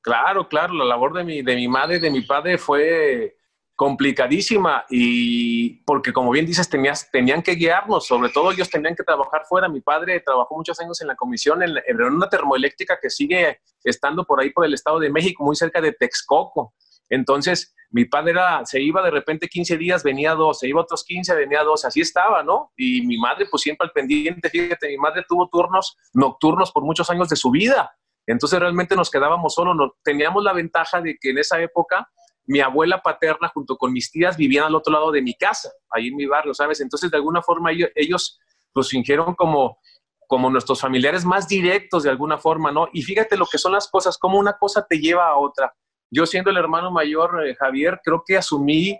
claro, 0.00 0.48
claro. 0.48 0.74
La 0.74 0.84
labor 0.84 1.12
de 1.14 1.24
mi, 1.24 1.42
de 1.42 1.56
mi 1.56 1.68
madre 1.68 1.96
y 1.96 2.00
de 2.00 2.10
mi 2.10 2.22
padre 2.22 2.56
fue 2.56 3.36
complicadísima 3.76 4.86
y 4.88 5.84
porque 5.84 6.12
como 6.12 6.30
bien 6.30 6.46
dices, 6.46 6.68
tenías, 6.68 7.10
tenían 7.10 7.42
que 7.42 7.52
guiarnos, 7.52 8.06
sobre 8.06 8.30
todo 8.30 8.50
ellos 8.50 8.70
tenían 8.70 8.96
que 8.96 9.04
trabajar 9.04 9.42
fuera. 9.46 9.68
Mi 9.68 9.82
padre 9.82 10.20
trabajó 10.20 10.56
muchos 10.56 10.80
años 10.80 11.00
en 11.02 11.08
la 11.08 11.14
comisión 11.14 11.62
en, 11.62 11.74
en 11.86 12.02
una 12.02 12.28
termoeléctrica 12.28 12.98
que 13.00 13.10
sigue 13.10 13.60
estando 13.84 14.24
por 14.24 14.40
ahí 14.40 14.50
por 14.50 14.64
el 14.64 14.72
Estado 14.74 14.98
de 14.98 15.10
México, 15.10 15.44
muy 15.44 15.54
cerca 15.54 15.80
de 15.82 15.92
Texcoco. 15.92 16.74
Entonces, 17.10 17.74
mi 17.90 18.06
padre 18.06 18.32
era, 18.32 18.64
se 18.64 18.80
iba 18.80 19.02
de 19.02 19.10
repente 19.10 19.46
15 19.46 19.76
días, 19.76 20.02
venía 20.02 20.34
dos, 20.34 20.58
se 20.58 20.68
iba 20.68 20.80
otros 20.80 21.04
15, 21.04 21.34
venía 21.34 21.62
dos, 21.62 21.84
así 21.84 22.00
estaba, 22.00 22.42
¿no? 22.42 22.72
Y 22.76 23.06
mi 23.06 23.18
madre, 23.18 23.46
pues 23.50 23.62
siempre 23.62 23.86
al 23.86 23.92
pendiente, 23.92 24.48
fíjate, 24.50 24.88
mi 24.88 24.96
madre 24.96 25.24
tuvo 25.28 25.48
turnos 25.48 25.96
nocturnos 26.14 26.72
por 26.72 26.82
muchos 26.82 27.08
años 27.10 27.28
de 27.28 27.36
su 27.36 27.50
vida. 27.50 27.94
Entonces 28.26 28.58
realmente 28.58 28.96
nos 28.96 29.10
quedábamos 29.10 29.54
solos, 29.54 29.76
no, 29.76 29.94
teníamos 30.02 30.42
la 30.42 30.52
ventaja 30.52 31.00
de 31.00 31.16
que 31.20 31.30
en 31.30 31.38
esa 31.38 31.60
época 31.60 32.08
mi 32.46 32.60
abuela 32.60 33.02
paterna 33.02 33.48
junto 33.48 33.76
con 33.76 33.92
mis 33.92 34.10
tías 34.10 34.36
vivían 34.36 34.64
al 34.64 34.74
otro 34.74 34.92
lado 34.92 35.10
de 35.10 35.22
mi 35.22 35.34
casa, 35.34 35.70
ahí 35.90 36.08
en 36.08 36.16
mi 36.16 36.26
barrio, 36.26 36.54
¿sabes? 36.54 36.80
Entonces 36.80 37.10
de 37.10 37.16
alguna 37.16 37.42
forma 37.42 37.72
ellos, 37.72 37.90
ellos 37.94 38.38
pues 38.72 38.88
fingieron 38.88 39.34
como 39.34 39.78
como 40.26 40.50
nuestros 40.50 40.80
familiares 40.80 41.24
más 41.24 41.46
directos 41.48 42.02
de 42.02 42.10
alguna 42.10 42.38
forma, 42.38 42.72
¿no? 42.72 42.88
Y 42.92 43.02
fíjate 43.02 43.36
lo 43.36 43.46
que 43.46 43.58
son 43.58 43.72
las 43.72 43.88
cosas, 43.88 44.18
cómo 44.18 44.38
una 44.38 44.54
cosa 44.54 44.84
te 44.88 44.98
lleva 44.98 45.28
a 45.28 45.36
otra. 45.36 45.74
Yo 46.10 46.26
siendo 46.26 46.50
el 46.50 46.56
hermano 46.56 46.90
mayor, 46.90 47.46
eh, 47.46 47.54
Javier, 47.54 48.00
creo 48.02 48.22
que 48.26 48.36
asumí 48.36 48.98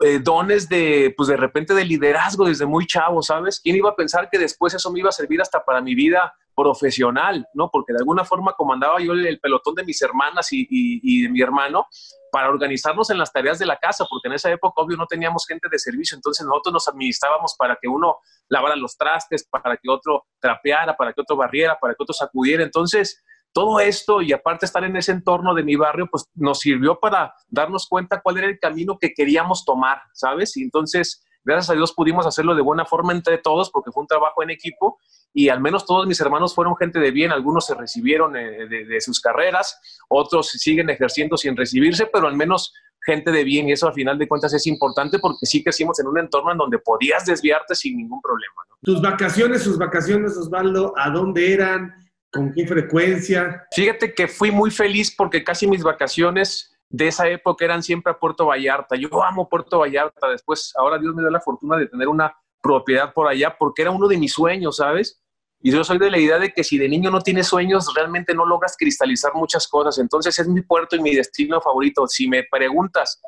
eh, 0.00 0.18
dones 0.18 0.68
de, 0.68 1.12
pues 1.16 1.28
de 1.28 1.36
repente 1.36 1.74
de 1.74 1.84
liderazgo 1.84 2.46
desde 2.46 2.66
muy 2.66 2.86
chavo, 2.86 3.22
¿sabes? 3.22 3.60
¿Quién 3.60 3.76
iba 3.76 3.90
a 3.90 3.96
pensar 3.96 4.28
que 4.30 4.38
después 4.38 4.74
eso 4.74 4.90
me 4.90 5.00
iba 5.00 5.08
a 5.08 5.12
servir 5.12 5.40
hasta 5.40 5.64
para 5.64 5.80
mi 5.80 5.94
vida 5.94 6.32
profesional, 6.54 7.46
¿no? 7.54 7.70
Porque 7.70 7.92
de 7.92 7.98
alguna 7.98 8.24
forma 8.24 8.52
comandaba 8.52 9.00
yo 9.00 9.12
el, 9.12 9.38
pelotón 9.40 9.74
de 9.74 9.84
mis 9.84 10.00
hermanas 10.02 10.48
y, 10.50 11.22
de 11.22 11.28
mi 11.28 11.40
hermano 11.40 11.86
para 12.30 12.48
organizarnos 12.48 13.10
en 13.10 13.18
las 13.18 13.32
tareas 13.32 13.58
de 13.58 13.66
la 13.66 13.76
casa, 13.76 14.06
porque 14.08 14.28
en 14.28 14.34
esa 14.34 14.50
época, 14.50 14.82
obvio, 14.82 14.96
no 14.96 15.06
teníamos 15.06 15.46
gente 15.46 15.68
de 15.70 15.78
servicio, 15.78 16.16
entonces 16.16 16.46
nosotros 16.46 16.72
nos 16.72 16.88
administrábamos 16.88 17.54
para 17.58 17.76
que 17.80 17.88
uno 17.88 18.18
lavara 18.48 18.76
los 18.76 18.96
trastes, 18.96 19.46
para 19.48 19.76
que 19.76 19.90
otro 19.90 20.26
trapeara, 20.40 20.96
para 20.96 21.12
que 21.12 21.20
otro 21.20 21.36
barriera, 21.36 21.78
para 21.80 21.94
que 21.94 22.02
otro 22.02 22.14
sacudiera. 22.14 22.62
Entonces, 22.62 23.22
todo 23.52 23.80
esto 23.80 24.22
y 24.22 24.32
aparte 24.32 24.66
estar 24.66 24.84
en 24.84 24.96
ese 24.96 25.12
entorno 25.12 25.54
de 25.54 25.64
mi 25.64 25.76
barrio, 25.76 26.08
pues 26.10 26.24
nos 26.34 26.60
sirvió 26.60 26.98
para 27.00 27.34
darnos 27.48 27.86
cuenta 27.88 28.20
cuál 28.20 28.38
era 28.38 28.46
el 28.46 28.58
camino 28.58 28.98
que 28.98 29.12
queríamos 29.12 29.64
tomar, 29.64 30.02
¿sabes? 30.12 30.56
Y 30.56 30.62
entonces, 30.62 31.24
gracias 31.44 31.70
a 31.70 31.74
Dios 31.74 31.92
pudimos 31.92 32.26
hacerlo 32.26 32.54
de 32.54 32.62
buena 32.62 32.84
forma 32.84 33.12
entre 33.12 33.38
todos 33.38 33.70
porque 33.70 33.90
fue 33.92 34.02
un 34.02 34.06
trabajo 34.06 34.42
en 34.42 34.50
equipo 34.50 34.98
y 35.32 35.48
al 35.48 35.60
menos 35.60 35.86
todos 35.86 36.06
mis 36.06 36.20
hermanos 36.20 36.54
fueron 36.54 36.76
gente 36.76 36.98
de 36.98 37.10
bien, 37.10 37.32
algunos 37.32 37.66
se 37.66 37.74
recibieron 37.74 38.36
eh, 38.36 38.66
de, 38.68 39.00
sus 39.00 39.20
carreras, 39.20 39.80
otros 40.08 40.48
siguen 40.50 40.90
ejerciendo 40.90 41.36
sin 41.36 41.56
recibirse, 41.56 42.06
pero 42.06 42.26
al 42.26 42.36
menos 42.36 42.72
gente 43.04 43.30
de 43.30 43.44
bien 43.44 43.68
y 43.68 43.72
eso 43.72 43.86
al 43.86 43.94
final 43.94 44.18
de 44.18 44.28
cuentas 44.28 44.52
es 44.52 44.66
importante 44.66 45.18
porque 45.18 45.46
sí 45.46 45.62
crecimos 45.62 45.98
en 46.00 46.08
un 46.08 46.18
entorno 46.18 46.52
en 46.52 46.58
donde 46.58 46.78
podías 46.78 47.24
desviarte 47.24 47.74
sin 47.74 47.96
ningún 47.96 48.20
problema. 48.20 48.54
Tus 48.82 49.00
vacaciones, 49.00 49.62
sus 49.62 49.78
vacaciones, 49.78 50.36
Osvaldo, 50.36 50.92
¿a 50.96 51.10
dónde 51.10 51.52
eran? 51.52 51.94
¿Con 52.32 52.52
qué 52.52 52.66
frecuencia? 52.66 53.66
Fíjate 53.72 54.14
que 54.14 54.28
fui 54.28 54.50
muy 54.50 54.70
feliz 54.70 55.14
porque 55.14 55.42
casi 55.42 55.66
mis 55.66 55.82
vacaciones 55.82 56.70
de 56.90 57.06
esa 57.06 57.28
época 57.28 57.64
eran 57.64 57.82
siempre 57.82 58.12
a 58.12 58.18
Puerto 58.18 58.46
Vallarta. 58.46 58.96
Yo 58.96 59.22
amo 59.22 59.48
Puerto 59.48 59.78
Vallarta. 59.78 60.28
Después, 60.28 60.72
ahora 60.76 60.98
Dios 60.98 61.14
me 61.14 61.22
dio 61.22 61.30
la 61.30 61.40
fortuna 61.40 61.76
de 61.76 61.86
tener 61.86 62.08
una 62.08 62.36
propiedad 62.60 63.14
por 63.14 63.28
allá 63.28 63.56
porque 63.56 63.82
era 63.82 63.92
uno 63.92 64.08
de 64.08 64.18
mis 64.18 64.32
sueños, 64.32 64.76
¿sabes? 64.76 65.22
Y 65.62 65.70
yo 65.70 65.84
soy 65.84 65.98
de 65.98 66.10
la 66.10 66.18
idea 66.18 66.38
de 66.38 66.52
que 66.52 66.64
si 66.64 66.78
de 66.78 66.88
niño 66.88 67.10
no 67.10 67.20
tienes 67.20 67.46
sueños, 67.46 67.92
realmente 67.94 68.34
no 68.34 68.44
logras 68.44 68.76
cristalizar 68.76 69.32
muchas 69.34 69.68
cosas. 69.68 69.98
Entonces 69.98 70.36
es 70.38 70.48
mi 70.48 70.62
puerto 70.62 70.96
y 70.96 71.00
mi 71.00 71.14
destino 71.14 71.60
favorito. 71.60 72.08
Si 72.08 72.26
me 72.26 72.44
preguntas 72.50 73.20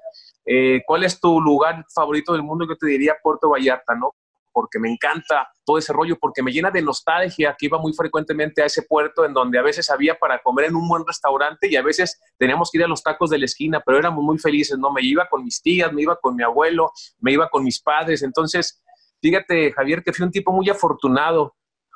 eh, 0.45 0.83
cuál 0.85 1.04
es 1.04 1.21
tu 1.21 1.40
lugar 1.40 1.85
favorito 1.95 2.33
del 2.33 2.42
mundo, 2.42 2.66
yo 2.69 2.76
te 2.76 2.87
diría 2.87 3.14
Puerto 3.23 3.50
Vallarta, 3.50 3.95
¿no? 3.95 4.14
Porque 4.52 4.78
me 4.78 4.90
encanta 4.90 5.49
todo 5.64 5.78
ese 5.78 5.92
rollo, 5.92 6.16
porque 6.21 6.42
me 6.42 6.52
llena 6.52 6.71
de 6.71 6.82
nostalgia 6.82 7.54
que 7.59 7.66
iba 7.66 7.78
muy 7.78 7.92
frecuentemente 7.92 8.62
a 8.62 8.66
ese 8.66 8.82
puerto 8.82 9.25
en 9.25 9.32
donde 9.32 9.59
a 9.59 9.62
veces 9.62 9.90
había 9.90 10.18
para 10.18 10.40
comer 10.40 10.66
en 10.66 10.76
un 10.76 10.88
buen 10.88 11.07
restaurante 11.07 11.68
y 11.68 11.76
a 11.76 11.83
veces 11.83 12.20
teníamos 12.38 12.70
que 12.70 12.79
ir 12.79 12.85
a 12.85 12.88
los 12.88 13.03
tacos 13.03 13.31
de 13.31 13.38
la 13.38 13.44
esquina, 13.44 13.81
pero 13.85 13.98
éramos 13.98 14.22
muy 14.24 14.38
felices, 14.38 14.79
¿no? 14.79 14.92
Me 14.92 15.03
iba 15.03 15.29
con 15.29 15.44
mis 15.44 15.62
tías, 15.62 15.92
me 15.92 16.03
iba 16.03 16.16
con 16.16 16.37
mi 16.37 16.42
abuelo, 16.42 16.92
me 17.20 17.33
iba 17.33 17.48
con 17.48 17.64
mis 17.64 17.81
padres. 17.81 18.22
Entonces, 18.22 18.83
fíjate, 19.20 19.72
Javier, 19.72 20.03
que 20.03 20.12
fui 20.12 20.24
un 20.24 20.33
tipo 20.33 20.53
muy 20.53 20.68
afortunado. 20.68 21.55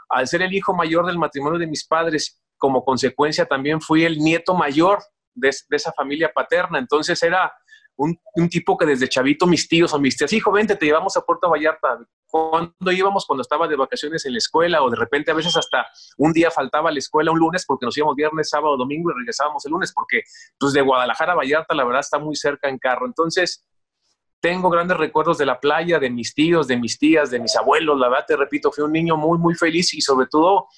Al 0.08 0.26
ser 0.26 0.42
el 0.42 0.54
hijo 0.54 0.74
mayor 0.74 1.06
del 1.06 1.18
matrimonio 1.18 1.58
de 1.58 1.66
mis 1.66 1.86
padres, 1.86 2.40
como 2.56 2.84
consecuencia 2.84 3.46
también 3.46 3.80
fui 3.80 4.04
el 4.04 4.18
nieto 4.18 4.54
mayor 4.54 5.00
de, 5.34 5.50
de 5.68 5.76
esa 5.76 5.92
familia 5.92 6.32
paterna. 6.32 6.78
Entonces 6.78 7.22
era 7.22 7.52
un, 7.96 8.48
tipo 8.50 8.76
que 8.76 8.86
desde 8.86 9.08
chavito 9.08 9.46
mis 9.46 9.68
tíos 9.68 9.92
o 9.92 9.98
mis 9.98 10.16
tías, 10.16 10.32
hijo, 10.32 10.52
vente, 10.52 10.76
te 10.76 10.86
llevamos 10.86 11.16
a 11.16 11.22
Puerto 11.22 11.50
Vallarta. 11.50 11.98
Cuando 12.28 12.92
íbamos? 12.92 13.24
Cuando 13.24 13.42
estaba 13.42 13.68
de 13.68 13.76
vacaciones 13.76 14.24
en 14.26 14.32
la 14.32 14.38
escuela 14.38 14.82
o 14.82 14.90
de 14.90 14.96
repente 14.96 15.30
a 15.30 15.34
veces 15.34 15.56
hasta 15.56 15.86
un 16.18 16.32
día 16.32 16.50
faltaba 16.50 16.90
a 16.90 16.92
la 16.92 16.98
escuela 16.98 17.30
un 17.30 17.38
lunes 17.38 17.64
porque 17.66 17.86
nos 17.86 17.96
íbamos 17.96 18.16
viernes, 18.16 18.48
sábado, 18.50 18.76
domingo 18.76 19.10
y 19.10 19.14
regresábamos 19.14 19.64
el 19.64 19.72
lunes 19.72 19.92
porque 19.92 20.22
pues 20.58 20.72
de 20.72 20.80
Guadalajara 20.80 21.32
a 21.32 21.36
Vallarta 21.36 21.74
la 21.74 21.84
verdad 21.84 22.00
está 22.00 22.18
muy 22.18 22.36
cerca 22.36 22.68
en 22.68 22.78
carro. 22.78 23.06
Entonces, 23.06 23.64
tengo 24.40 24.70
grandes 24.70 24.96
recuerdos 24.96 25.38
de 25.38 25.46
la 25.46 25.60
playa, 25.60 25.98
de 25.98 26.10
mis 26.10 26.34
tíos, 26.34 26.66
de 26.68 26.76
mis 26.76 26.98
tías, 26.98 27.30
de 27.30 27.40
mis 27.40 27.56
abuelos. 27.56 27.98
La 27.98 28.08
verdad, 28.08 28.26
te 28.26 28.36
repito, 28.36 28.70
fui 28.70 28.84
un 28.84 28.92
niño 28.92 29.16
muy, 29.16 29.38
muy 29.38 29.54
feliz 29.54 29.94
y 29.94 30.00
sobre 30.00 30.26
todo, 30.26 30.68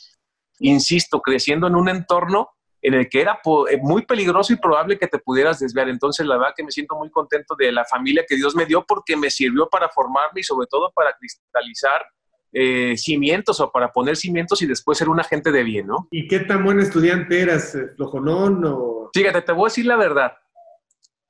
insisto, 0.61 1.21
creciendo 1.21 1.67
en 1.67 1.75
un 1.75 1.89
entorno 1.89 2.51
en 2.81 2.95
el 2.95 3.09
que 3.09 3.21
era 3.21 3.41
eh, 3.71 3.79
muy 3.81 4.05
peligroso 4.05 4.53
y 4.53 4.57
probable 4.57 4.99
que 4.99 5.07
te 5.07 5.19
pudieras 5.19 5.59
desviar. 5.59 5.89
Entonces, 5.89 6.27
la 6.27 6.37
verdad 6.37 6.55
que 6.57 6.65
me 6.65 6.71
siento 6.71 6.97
muy 6.97 7.11
contento 7.11 7.55
de 7.57 7.73
la 7.73 7.85
familia 7.85 8.25
que 8.29 8.37
Dios 8.37 8.55
me 8.55 8.67
dio 8.67 8.85
porque 8.87 9.17
me 9.17 9.31
sirvió 9.31 9.69
para 9.69 9.89
formarme 9.89 10.41
y 10.41 10.45
sobre 10.45 10.67
todo 10.69 10.93
para 10.95 11.13
cristalizar 11.15 12.07
eh, 12.53 12.97
cimientos 12.97 13.61
o 13.61 13.71
para 13.71 13.93
poner 13.93 14.17
cimientos 14.17 14.63
y 14.63 14.67
después 14.67 14.97
ser 14.97 15.09
un 15.09 15.21
agente 15.21 15.51
de 15.51 15.63
bien, 15.63 15.87
¿no? 15.87 16.09
¿Y 16.11 16.29
qué 16.29 16.41
tan 16.41 16.65
buen 16.65 16.81
estudiante 16.81 17.41
eras? 17.41 17.75
Eh, 17.75 17.89
¿Flojonón 17.97 18.63
o...? 18.65 19.11
Fíjate, 19.13 19.43
te 19.43 19.53
voy 19.53 19.65
a 19.65 19.71
decir 19.71 19.87
la 19.87 19.97
verdad. 19.97 20.33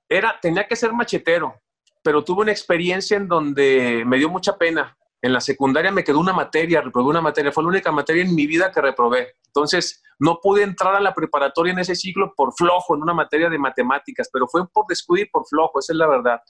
Era, 0.09 0.39
tenía 0.41 0.67
que 0.67 0.77
ser 0.77 0.93
machetero, 0.93 1.61
pero 2.03 2.25
tuve 2.25 2.43
una 2.43 2.53
experiencia 2.53 3.17
en 3.17 3.29
donde 3.29 4.05
me 4.07 4.19
dio 4.19 4.29
mucha 4.29 4.57
pena. 4.57 4.97
En 5.21 5.33
la 5.33 5.41
secundaria 5.41 5.91
me 5.91 6.05
quedó 6.05 6.21
una 6.21 6.33
materia, 6.33 6.81
reprobé 6.81 7.09
una 7.09 7.21
materia. 7.21 7.53
Fue 7.53 7.63
la 7.65 7.71
única 7.71 7.91
materia 7.91 8.23
en 8.23 8.35
mi 8.35 8.47
vida 8.47 8.71
que 8.71 8.81
reprobé. 8.81 9.35
Entonces, 9.47 10.03
no 10.19 10.41
pude 10.41 10.63
entrar 10.63 10.95
a 10.95 11.01
la 11.01 11.15
preparatoria 11.15 11.73
en 11.73 11.79
ese 11.79 11.95
ciclo 11.95 12.33
por 12.37 12.53
flojo, 12.55 12.95
en 12.95 13.03
una 13.03 13.15
materia 13.15 13.49
de 13.49 13.59
matemáticas, 13.59 14.29
pero 14.33 14.47
fue 14.49 14.69
por 14.69 14.87
descuido 14.87 15.25
y 15.25 15.29
por 15.29 15.47
flojo, 15.47 15.79
esa 15.79 15.93
es 15.93 15.97
la 15.97 16.07
verdad. 16.07 16.41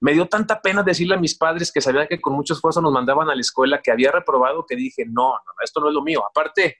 Me 0.00 0.12
dio 0.12 0.28
tanta 0.28 0.60
pena 0.60 0.82
decirle 0.82 1.14
a 1.14 1.18
mis 1.18 1.36
padres 1.36 1.72
que 1.72 1.80
sabían 1.80 2.06
que 2.06 2.20
con 2.20 2.34
mucho 2.34 2.52
esfuerzo 2.52 2.82
nos 2.82 2.92
mandaban 2.92 3.30
a 3.30 3.34
la 3.34 3.40
escuela, 3.40 3.80
que 3.82 3.90
había 3.90 4.12
reprobado, 4.12 4.66
que 4.66 4.76
dije, 4.76 5.04
no, 5.06 5.30
no, 5.30 5.52
esto 5.62 5.80
no 5.80 5.88
es 5.88 5.94
lo 5.94 6.02
mío. 6.02 6.22
Aparte, 6.28 6.78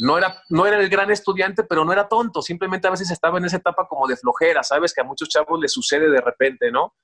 no 0.00 0.18
era, 0.18 0.42
no 0.50 0.66
era 0.66 0.78
el 0.78 0.88
gran 0.88 1.10
estudiante, 1.10 1.64
pero 1.64 1.84
no 1.84 1.92
era 1.92 2.08
tonto, 2.08 2.42
simplemente 2.42 2.86
a 2.86 2.90
veces 2.90 3.10
estaba 3.10 3.38
en 3.38 3.46
esa 3.46 3.56
etapa 3.56 3.86
como 3.88 4.06
de 4.06 4.16
flojera, 4.16 4.62
¿sabes? 4.62 4.92
Que 4.92 5.00
a 5.00 5.04
muchos 5.04 5.28
chavos 5.28 5.58
les 5.60 5.72
sucede 5.72 6.10
de 6.10 6.20
repente, 6.20 6.70
¿no? 6.70 6.94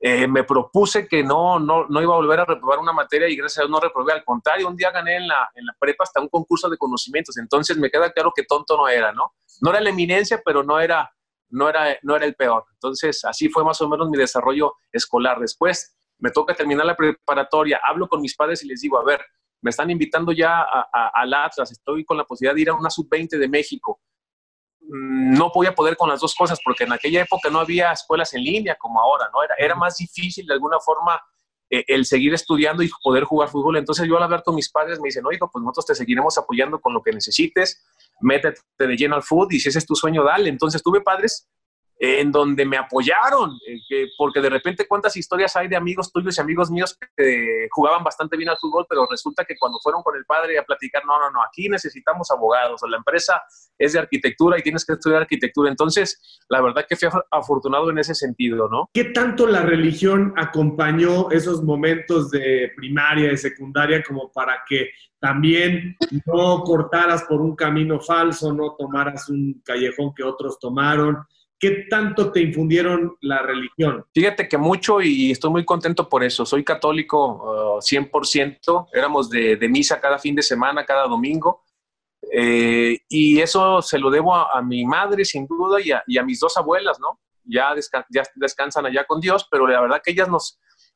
Eh, 0.00 0.28
me 0.28 0.44
propuse 0.44 1.08
que 1.08 1.24
no, 1.24 1.58
no, 1.58 1.86
no, 1.88 2.00
iba 2.00 2.14
a 2.14 2.18
volver 2.18 2.40
a 2.40 2.44
reprobar 2.44 2.78
una 2.78 2.92
materia 2.92 3.28
y 3.28 3.34
gracias 3.34 3.58
a 3.58 3.62
Dios 3.62 3.70
no 3.70 3.80
reprobé. 3.80 4.12
Al 4.12 4.24
contrario, 4.24 4.68
un 4.68 4.76
día 4.76 4.92
gané 4.92 5.16
en 5.16 5.26
la, 5.26 5.50
en 5.54 5.66
la 5.66 5.74
prepa 5.78 6.04
hasta 6.04 6.20
un 6.20 6.28
concurso 6.28 6.68
de 6.68 6.78
conocimientos. 6.78 7.36
Entonces 7.36 7.76
me 7.78 7.90
queda 7.90 8.12
claro 8.12 8.32
que 8.34 8.44
tonto 8.44 8.76
no 8.76 8.88
era, 8.88 9.12
¿no? 9.12 9.34
No 9.60 9.70
era 9.70 9.80
la 9.80 9.90
eminencia, 9.90 10.40
pero 10.44 10.62
no 10.62 10.78
era, 10.78 11.10
no 11.50 11.68
era, 11.68 11.98
no 12.02 12.14
era 12.14 12.26
el 12.26 12.36
peor. 12.36 12.64
Entonces 12.74 13.24
así 13.24 13.48
fue 13.48 13.64
más 13.64 13.80
o 13.80 13.88
menos 13.88 14.08
mi 14.08 14.16
desarrollo 14.16 14.74
escolar. 14.92 15.40
Después 15.40 15.96
me 16.18 16.30
toca 16.30 16.54
terminar 16.54 16.86
la 16.86 16.96
preparatoria, 16.96 17.80
hablo 17.84 18.08
con 18.08 18.20
mis 18.20 18.36
padres 18.36 18.62
y 18.62 18.68
les 18.68 18.80
digo, 18.80 18.98
a 18.98 19.04
ver, 19.04 19.20
me 19.60 19.70
están 19.70 19.90
invitando 19.90 20.30
ya 20.30 20.64
al 20.92 21.34
Atlas, 21.34 21.72
estoy 21.72 22.04
con 22.04 22.16
la 22.16 22.24
posibilidad 22.24 22.54
de 22.54 22.60
ir 22.60 22.70
a 22.70 22.74
una 22.74 22.90
sub-20 22.90 23.38
de 23.38 23.48
México 23.48 24.00
no 24.88 25.50
podía 25.52 25.74
poder 25.74 25.96
con 25.96 26.08
las 26.08 26.20
dos 26.20 26.34
cosas, 26.34 26.58
porque 26.64 26.84
en 26.84 26.92
aquella 26.92 27.22
época 27.22 27.50
no 27.50 27.60
había 27.60 27.92
escuelas 27.92 28.32
en 28.34 28.42
línea 28.42 28.76
como 28.76 29.00
ahora, 29.00 29.28
¿no? 29.32 29.42
Era, 29.42 29.54
era 29.58 29.74
más 29.74 29.96
difícil 29.98 30.46
de 30.46 30.54
alguna 30.54 30.80
forma 30.80 31.20
eh, 31.70 31.84
el 31.88 32.06
seguir 32.06 32.32
estudiando 32.32 32.82
y 32.82 32.90
poder 33.02 33.24
jugar 33.24 33.50
fútbol. 33.50 33.76
Entonces 33.76 34.08
yo 34.08 34.16
al 34.16 34.22
hablar 34.22 34.42
con 34.42 34.54
mis 34.54 34.70
padres 34.70 34.98
me 35.00 35.08
dicen, 35.08 35.26
oye, 35.26 35.38
pues 35.38 35.62
nosotros 35.62 35.86
te 35.86 35.94
seguiremos 35.94 36.38
apoyando 36.38 36.80
con 36.80 36.94
lo 36.94 37.02
que 37.02 37.12
necesites, 37.12 37.84
métete 38.20 38.60
de 38.78 38.96
lleno 38.96 39.16
al 39.16 39.22
fútbol 39.22 39.48
y 39.50 39.60
si 39.60 39.68
ese 39.68 39.78
es 39.78 39.86
tu 39.86 39.94
sueño, 39.94 40.24
dale. 40.24 40.48
Entonces 40.48 40.82
tuve 40.82 41.02
padres 41.02 41.46
en 41.98 42.30
donde 42.30 42.64
me 42.64 42.76
apoyaron, 42.76 43.58
eh, 43.66 44.06
porque 44.16 44.40
de 44.40 44.50
repente 44.50 44.86
cuántas 44.86 45.16
historias 45.16 45.56
hay 45.56 45.66
de 45.66 45.76
amigos 45.76 46.12
tuyos 46.12 46.38
y 46.38 46.40
amigos 46.40 46.70
míos 46.70 46.96
que 47.16 47.66
jugaban 47.72 48.04
bastante 48.04 48.36
bien 48.36 48.48
al 48.50 48.56
fútbol, 48.56 48.86
pero 48.88 49.06
resulta 49.10 49.44
que 49.44 49.56
cuando 49.58 49.80
fueron 49.82 50.02
con 50.02 50.16
el 50.16 50.24
padre 50.24 50.58
a 50.58 50.62
platicar, 50.62 51.04
no, 51.04 51.18
no, 51.18 51.30
no, 51.30 51.42
aquí 51.42 51.68
necesitamos 51.68 52.30
abogados, 52.30 52.82
la 52.88 52.98
empresa 52.98 53.42
es 53.76 53.94
de 53.94 53.98
arquitectura 53.98 54.58
y 54.58 54.62
tienes 54.62 54.84
que 54.84 54.92
estudiar 54.92 55.22
arquitectura. 55.22 55.70
Entonces, 55.70 56.40
la 56.48 56.60
verdad 56.60 56.86
que 56.88 56.96
fui 56.96 57.08
afortunado 57.30 57.90
en 57.90 57.98
ese 57.98 58.14
sentido, 58.14 58.68
¿no? 58.68 58.88
¿Qué 58.92 59.04
tanto 59.04 59.46
la 59.46 59.62
religión 59.62 60.34
acompañó 60.36 61.30
esos 61.30 61.64
momentos 61.64 62.30
de 62.30 62.72
primaria, 62.76 63.30
de 63.30 63.36
secundaria, 63.36 64.02
como 64.06 64.30
para 64.30 64.62
que 64.68 64.90
también 65.20 65.96
no 66.26 66.62
cortaras 66.62 67.24
por 67.24 67.40
un 67.40 67.56
camino 67.56 67.98
falso, 68.00 68.52
no 68.52 68.76
tomaras 68.76 69.28
un 69.28 69.60
callejón 69.64 70.14
que 70.14 70.22
otros 70.22 70.58
tomaron? 70.60 71.18
¿Qué 71.58 71.86
tanto 71.90 72.30
te 72.32 72.40
infundieron 72.40 73.16
la 73.20 73.42
religión? 73.42 74.04
Fíjate 74.14 74.48
que 74.48 74.58
mucho 74.58 75.00
y 75.00 75.30
estoy 75.30 75.50
muy 75.50 75.64
contento 75.64 76.08
por 76.08 76.22
eso. 76.22 76.46
Soy 76.46 76.64
católico 76.64 77.80
100%, 77.80 78.58
uh, 78.68 78.86
éramos 78.92 79.28
de, 79.28 79.58
misa 79.68 80.00
cada 80.00 80.18
fin 80.18 80.34
de 80.34 80.42
semana, 80.42 80.84
cada 80.84 81.06
domingo. 81.06 81.64
Eh, 82.32 82.98
y 83.08 83.40
eso 83.40 83.80
se 83.82 83.98
lo 83.98 84.10
debo 84.10 84.34
a, 84.34 84.60
mi 84.62 84.84
madre, 84.84 85.24
sin 85.24 85.46
duda, 85.46 85.78
y 85.80 86.18
a, 86.18 86.22
mis 86.22 86.40
dos 86.40 86.56
abuelas, 86.56 86.98
¿no? 87.00 87.20
Ya, 87.44 87.74
descansan 88.34 88.86
allá 88.86 89.04
con 89.04 89.20
Dios, 89.20 89.46
pero 89.50 89.66
la 89.66 89.80
verdad 89.80 90.02
que 90.04 90.10
ellas 90.10 90.28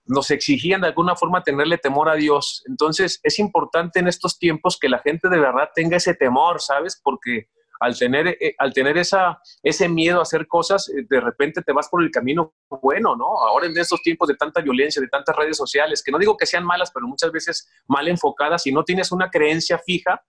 nos 0.04 0.30
exigían 0.30 0.82
de 0.82 0.88
alguna 0.88 1.16
forma 1.16 1.42
tenerle 1.42 1.78
temor 1.78 2.08
a 2.08 2.14
Dios. 2.14 2.62
Entonces 2.66 3.20
es 3.22 3.38
importante 3.38 4.00
en 4.00 4.08
estos 4.08 4.38
tiempos 4.38 4.78
que 4.78 4.88
la 4.88 4.98
gente 4.98 5.28
de 5.28 5.38
verdad 5.38 5.70
tenga 5.74 5.96
ese 5.96 6.14
temor, 6.14 6.60
¿sabes? 6.60 7.00
Porque 7.02 7.48
al 7.82 7.98
tener, 7.98 8.28
eh, 8.28 8.54
al 8.58 8.72
tener 8.72 8.96
esa, 8.96 9.38
ese 9.62 9.88
miedo 9.88 10.20
a 10.20 10.22
hacer 10.22 10.46
cosas, 10.46 10.88
eh, 10.88 11.04
de 11.08 11.20
repente 11.20 11.62
te 11.62 11.72
vas 11.72 11.88
por 11.88 12.02
el 12.02 12.10
camino 12.10 12.54
bueno, 12.80 13.16
¿no? 13.16 13.38
Ahora 13.40 13.66
en 13.66 13.76
estos 13.76 14.00
tiempos 14.02 14.28
de 14.28 14.36
tanta 14.36 14.60
violencia, 14.60 15.02
de 15.02 15.08
tantas 15.08 15.34
redes 15.36 15.56
sociales, 15.56 16.02
que 16.02 16.12
no 16.12 16.18
digo 16.18 16.36
que 16.36 16.46
sean 16.46 16.64
malas, 16.64 16.90
pero 16.94 17.06
muchas 17.06 17.32
veces 17.32 17.68
mal 17.88 18.06
enfocadas, 18.08 18.62
si 18.62 18.72
no 18.72 18.84
tienes 18.84 19.10
una 19.10 19.30
creencia 19.30 19.78
fija, 19.78 20.24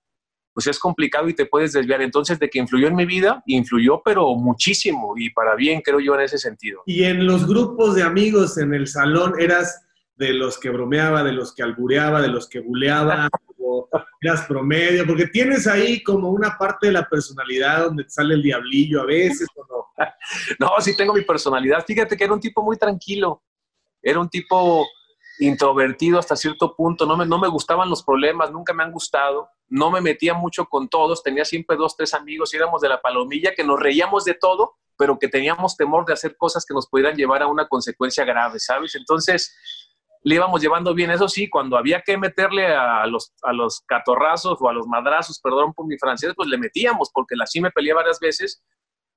pues 0.53 0.67
es 0.67 0.79
complicado 0.79 1.27
y 1.29 1.33
te 1.33 1.45
puedes 1.45 1.73
desviar. 1.73 2.01
Entonces, 2.01 2.39
de 2.39 2.49
que 2.49 2.59
influyó 2.59 2.87
en 2.87 2.95
mi 2.95 3.05
vida, 3.05 3.43
influyó, 3.45 4.01
pero 4.03 4.35
muchísimo 4.35 5.13
y 5.15 5.31
para 5.31 5.55
bien, 5.55 5.81
creo 5.81 5.99
yo, 5.99 6.15
en 6.15 6.21
ese 6.21 6.37
sentido. 6.37 6.81
Y 6.85 7.03
en 7.03 7.25
los 7.25 7.47
grupos 7.47 7.95
de 7.95 8.03
amigos 8.03 8.57
en 8.57 8.73
el 8.73 8.87
salón, 8.87 9.33
¿eras 9.39 9.83
de 10.15 10.33
los 10.33 10.59
que 10.59 10.69
bromeaba, 10.69 11.23
de 11.23 11.31
los 11.31 11.53
que 11.53 11.63
albureaba, 11.63 12.21
de 12.21 12.27
los 12.27 12.47
que 12.47 12.59
buleaba, 12.59 13.29
o 13.63 13.89
eras 14.21 14.45
promedio? 14.45 15.05
Porque 15.05 15.27
tienes 15.27 15.67
ahí 15.67 16.03
como 16.03 16.29
una 16.29 16.57
parte 16.57 16.87
de 16.87 16.93
la 16.93 17.07
personalidad 17.07 17.85
donde 17.85 18.03
te 18.03 18.09
sale 18.09 18.35
el 18.35 18.43
diablillo 18.43 19.01
a 19.01 19.05
veces, 19.05 19.47
¿o 19.55 19.65
no? 19.65 20.05
no, 20.59 20.81
sí 20.81 20.95
tengo 20.95 21.13
mi 21.13 21.21
personalidad. 21.21 21.85
Fíjate 21.85 22.17
que 22.17 22.23
era 22.23 22.33
un 22.33 22.39
tipo 22.39 22.61
muy 22.61 22.77
tranquilo. 22.77 23.43
Era 24.01 24.19
un 24.19 24.29
tipo 24.29 24.85
introvertido 25.39 26.19
hasta 26.19 26.35
cierto 26.35 26.75
punto, 26.75 27.05
no 27.05 27.17
me, 27.17 27.25
no 27.25 27.39
me 27.39 27.47
gustaban 27.47 27.89
los 27.89 28.03
problemas, 28.03 28.51
nunca 28.51 28.73
me 28.73 28.83
han 28.83 28.91
gustado, 28.91 29.49
no 29.67 29.89
me 29.89 30.01
metía 30.01 30.33
mucho 30.33 30.65
con 30.65 30.87
todos, 30.89 31.23
tenía 31.23 31.45
siempre 31.45 31.75
dos, 31.75 31.95
tres 31.97 32.13
amigos, 32.13 32.53
éramos 32.53 32.81
de 32.81 32.89
la 32.89 33.01
palomilla, 33.01 33.53
que 33.55 33.63
nos 33.63 33.79
reíamos 33.79 34.25
de 34.25 34.35
todo, 34.35 34.75
pero 34.97 35.17
que 35.17 35.27
teníamos 35.27 35.75
temor 35.75 36.05
de 36.05 36.13
hacer 36.13 36.37
cosas 36.37 36.65
que 36.65 36.73
nos 36.73 36.87
pudieran 36.87 37.15
llevar 37.15 37.41
a 37.41 37.47
una 37.47 37.67
consecuencia 37.67 38.23
grave, 38.25 38.59
¿sabes? 38.59 38.95
Entonces, 38.95 39.55
le 40.23 40.35
íbamos 40.35 40.61
llevando 40.61 40.93
bien, 40.93 41.11
eso 41.11 41.27
sí, 41.27 41.49
cuando 41.49 41.77
había 41.77 42.01
que 42.01 42.17
meterle 42.17 42.67
a 42.67 43.05
los, 43.07 43.33
a 43.43 43.51
los 43.51 43.81
catorrazos 43.81 44.57
o 44.59 44.69
a 44.69 44.73
los 44.73 44.87
madrazos, 44.87 45.39
perdón 45.41 45.73
por 45.73 45.85
mi 45.85 45.97
francés, 45.97 46.33
pues 46.35 46.47
le 46.47 46.57
metíamos, 46.57 47.11
porque 47.13 47.35
la 47.35 47.45
sí 47.45 47.59
me 47.59 47.71
peleé 47.71 47.93
varias 47.93 48.19
veces, 48.19 48.63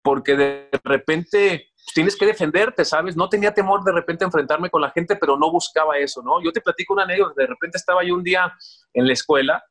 porque 0.03 0.37
de 0.37 0.69
repente 0.83 1.69
tienes 1.95 2.17
que 2.17 2.27
defenderte, 2.27 2.85
¿sabes? 2.85 3.17
No 3.17 3.29
tenía 3.29 3.55
temor 3.55 3.85
de 3.85 3.93
repente 3.93 4.25
enfrentarme 4.25 4.69
con 4.69 4.81
la 4.81 4.91
gente, 4.91 5.17
pero 5.17 5.39
no 5.39 5.51
buscaba 5.51 5.97
eso, 5.97 6.23
¿no? 6.23 6.43
Yo 6.43 6.51
te 6.51 6.61
platico 6.61 6.95
una 6.95 7.05
anécdota, 7.05 7.35
de 7.37 7.47
repente 7.47 7.79
estaba 7.79 8.03
yo 8.03 8.15
un 8.15 8.25
día 8.25 8.53
en 8.93 9.07
la 9.07 9.13
escuela 9.13 9.63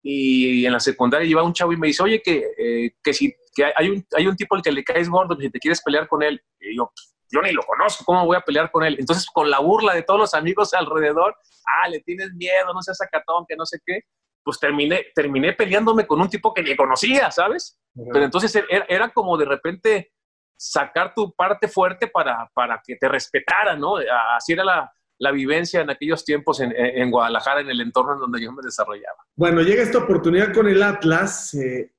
y 0.00 0.64
en 0.64 0.72
la 0.72 0.80
secundaria 0.80 1.26
iba 1.28 1.42
un 1.42 1.54
chavo 1.54 1.72
y 1.72 1.76
me 1.76 1.88
dice, 1.88 2.02
oye, 2.02 2.22
que, 2.22 2.44
eh, 2.58 2.94
que 3.02 3.14
si 3.14 3.34
que 3.54 3.64
hay, 3.76 3.88
un, 3.88 4.04
hay 4.16 4.26
un 4.26 4.36
tipo 4.36 4.54
al 4.54 4.62
que 4.62 4.72
le 4.72 4.84
caes 4.84 5.08
gordo, 5.08 5.36
si 5.36 5.50
te 5.50 5.58
quieres 5.58 5.80
pelear 5.82 6.08
con 6.08 6.22
él, 6.22 6.42
y 6.60 6.76
yo, 6.76 6.92
yo 7.30 7.42
ni 7.42 7.52
lo 7.52 7.62
conozco, 7.62 8.04
¿cómo 8.04 8.26
voy 8.26 8.36
a 8.36 8.40
pelear 8.40 8.70
con 8.70 8.84
él? 8.84 8.96
Entonces, 8.98 9.26
con 9.26 9.50
la 9.50 9.60
burla 9.60 9.94
de 9.94 10.02
todos 10.02 10.20
los 10.20 10.34
amigos 10.34 10.74
alrededor, 10.74 11.36
ah, 11.66 11.88
le 11.88 12.00
tienes 12.00 12.32
miedo, 12.34 12.72
no 12.72 12.82
seas 12.82 12.98
sacatón, 12.98 13.44
que 13.48 13.56
no 13.56 13.64
sé 13.66 13.78
qué, 13.84 14.00
pues 14.42 14.58
terminé, 14.58 15.06
terminé 15.14 15.52
peleándome 15.54 16.06
con 16.06 16.20
un 16.20 16.28
tipo 16.28 16.52
que 16.52 16.62
ni 16.62 16.76
conocía, 16.76 17.30
¿sabes? 17.30 17.78
Pero 17.94 18.24
entonces 18.24 18.54
era, 18.68 18.84
era, 18.88 19.08
como 19.10 19.36
de 19.36 19.46
repente 19.46 20.12
sacar 20.56 21.14
tu 21.14 21.32
parte 21.32 21.68
fuerte 21.68 22.08
para, 22.08 22.50
para 22.54 22.80
que 22.84 22.96
te 22.96 23.08
respetaran, 23.08 23.80
¿no? 23.80 23.96
Así 24.36 24.52
era 24.52 24.64
la, 24.64 24.92
la 25.18 25.30
vivencia 25.30 25.80
en 25.80 25.90
aquellos 25.90 26.24
tiempos 26.24 26.60
en, 26.60 26.74
en, 26.76 27.10
Guadalajara, 27.10 27.60
en 27.60 27.70
el 27.70 27.80
entorno 27.80 28.14
en 28.14 28.20
donde 28.20 28.42
yo 28.42 28.52
me 28.52 28.62
desarrollaba. 28.62 29.24
Bueno, 29.36 29.62
llega 29.62 29.82
esta 29.82 29.98
oportunidad 29.98 30.52
con 30.52 30.68
el 30.68 30.82
Atlas. 30.82 31.54
Eh, 31.54 31.90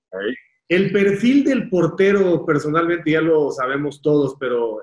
el 0.68 0.92
perfil 0.92 1.44
del 1.44 1.70
portero, 1.70 2.46
personalmente, 2.46 3.12
ya 3.12 3.22
lo 3.22 3.52
sabemos 3.52 4.02
todos, 4.02 4.36
pero 4.40 4.80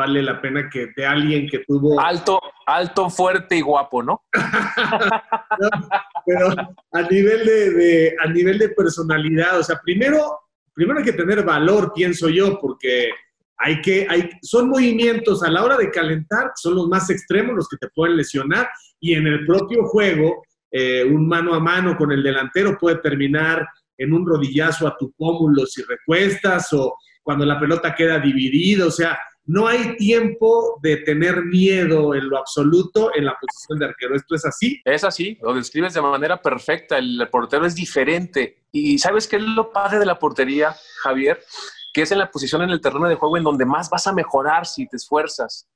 vale 0.00 0.22
la 0.22 0.40
pena 0.40 0.68
que 0.70 0.88
de 0.96 1.06
alguien 1.06 1.48
que 1.48 1.60
tuvo... 1.60 2.00
Alto, 2.00 2.40
alto, 2.66 3.10
fuerte 3.10 3.56
y 3.56 3.60
guapo, 3.60 4.02
¿no? 4.02 4.24
pero 6.26 6.48
a 6.92 7.02
nivel 7.02 7.44
de, 7.44 7.70
de, 7.70 8.16
a 8.24 8.28
nivel 8.28 8.58
de 8.58 8.70
personalidad, 8.70 9.58
o 9.58 9.62
sea, 9.62 9.80
primero 9.82 10.40
primero 10.80 10.98
hay 10.98 11.04
que 11.04 11.12
tener 11.12 11.44
valor, 11.44 11.92
pienso 11.94 12.30
yo, 12.30 12.58
porque 12.58 13.10
hay 13.58 13.82
que, 13.82 14.06
hay, 14.08 14.30
son 14.40 14.70
movimientos 14.70 15.42
a 15.42 15.50
la 15.50 15.62
hora 15.62 15.76
de 15.76 15.90
calentar, 15.90 16.52
son 16.54 16.74
los 16.74 16.88
más 16.88 17.10
extremos 17.10 17.54
los 17.54 17.68
que 17.68 17.76
te 17.76 17.88
pueden 17.94 18.16
lesionar 18.16 18.66
y 18.98 19.14
en 19.14 19.26
el 19.26 19.44
propio 19.44 19.84
juego, 19.84 20.42
eh, 20.70 21.04
un 21.04 21.28
mano 21.28 21.52
a 21.52 21.60
mano 21.60 21.98
con 21.98 22.12
el 22.12 22.22
delantero 22.22 22.78
puede 22.78 22.96
terminar 22.96 23.66
en 23.98 24.14
un 24.14 24.26
rodillazo 24.26 24.86
a 24.86 24.96
tu 24.96 25.12
pómulo 25.12 25.66
si 25.66 25.82
recuestas 25.82 26.72
o 26.72 26.96
cuando 27.22 27.44
la 27.44 27.60
pelota 27.60 27.94
queda 27.94 28.18
dividida, 28.18 28.86
o 28.86 28.90
sea, 28.90 29.18
no 29.50 29.66
hay 29.66 29.96
tiempo 29.96 30.78
de 30.80 30.98
tener 30.98 31.44
miedo 31.44 32.14
en 32.14 32.28
lo 32.28 32.38
absoluto 32.38 33.10
en 33.16 33.24
la 33.24 33.36
posición 33.36 33.80
de 33.80 33.86
arquero. 33.86 34.14
¿Esto 34.14 34.36
es 34.36 34.46
así? 34.46 34.80
Es 34.84 35.02
así, 35.02 35.36
lo 35.42 35.52
describes 35.52 35.92
de 35.92 36.00
manera 36.00 36.40
perfecta. 36.40 36.98
El 36.98 37.28
portero 37.32 37.66
es 37.66 37.74
diferente. 37.74 38.62
Y 38.70 38.96
¿sabes 39.00 39.26
qué 39.26 39.36
es 39.36 39.42
lo 39.42 39.72
padre 39.72 39.98
de 39.98 40.06
la 40.06 40.20
portería, 40.20 40.76
Javier? 41.02 41.42
Que 41.92 42.02
es 42.02 42.12
en 42.12 42.20
la 42.20 42.30
posición 42.30 42.62
en 42.62 42.70
el 42.70 42.80
terreno 42.80 43.08
de 43.08 43.16
juego 43.16 43.38
en 43.38 43.42
donde 43.42 43.64
más 43.64 43.90
vas 43.90 44.06
a 44.06 44.12
mejorar 44.12 44.66
si 44.66 44.86
te 44.86 44.96
esfuerzas. 44.96 45.68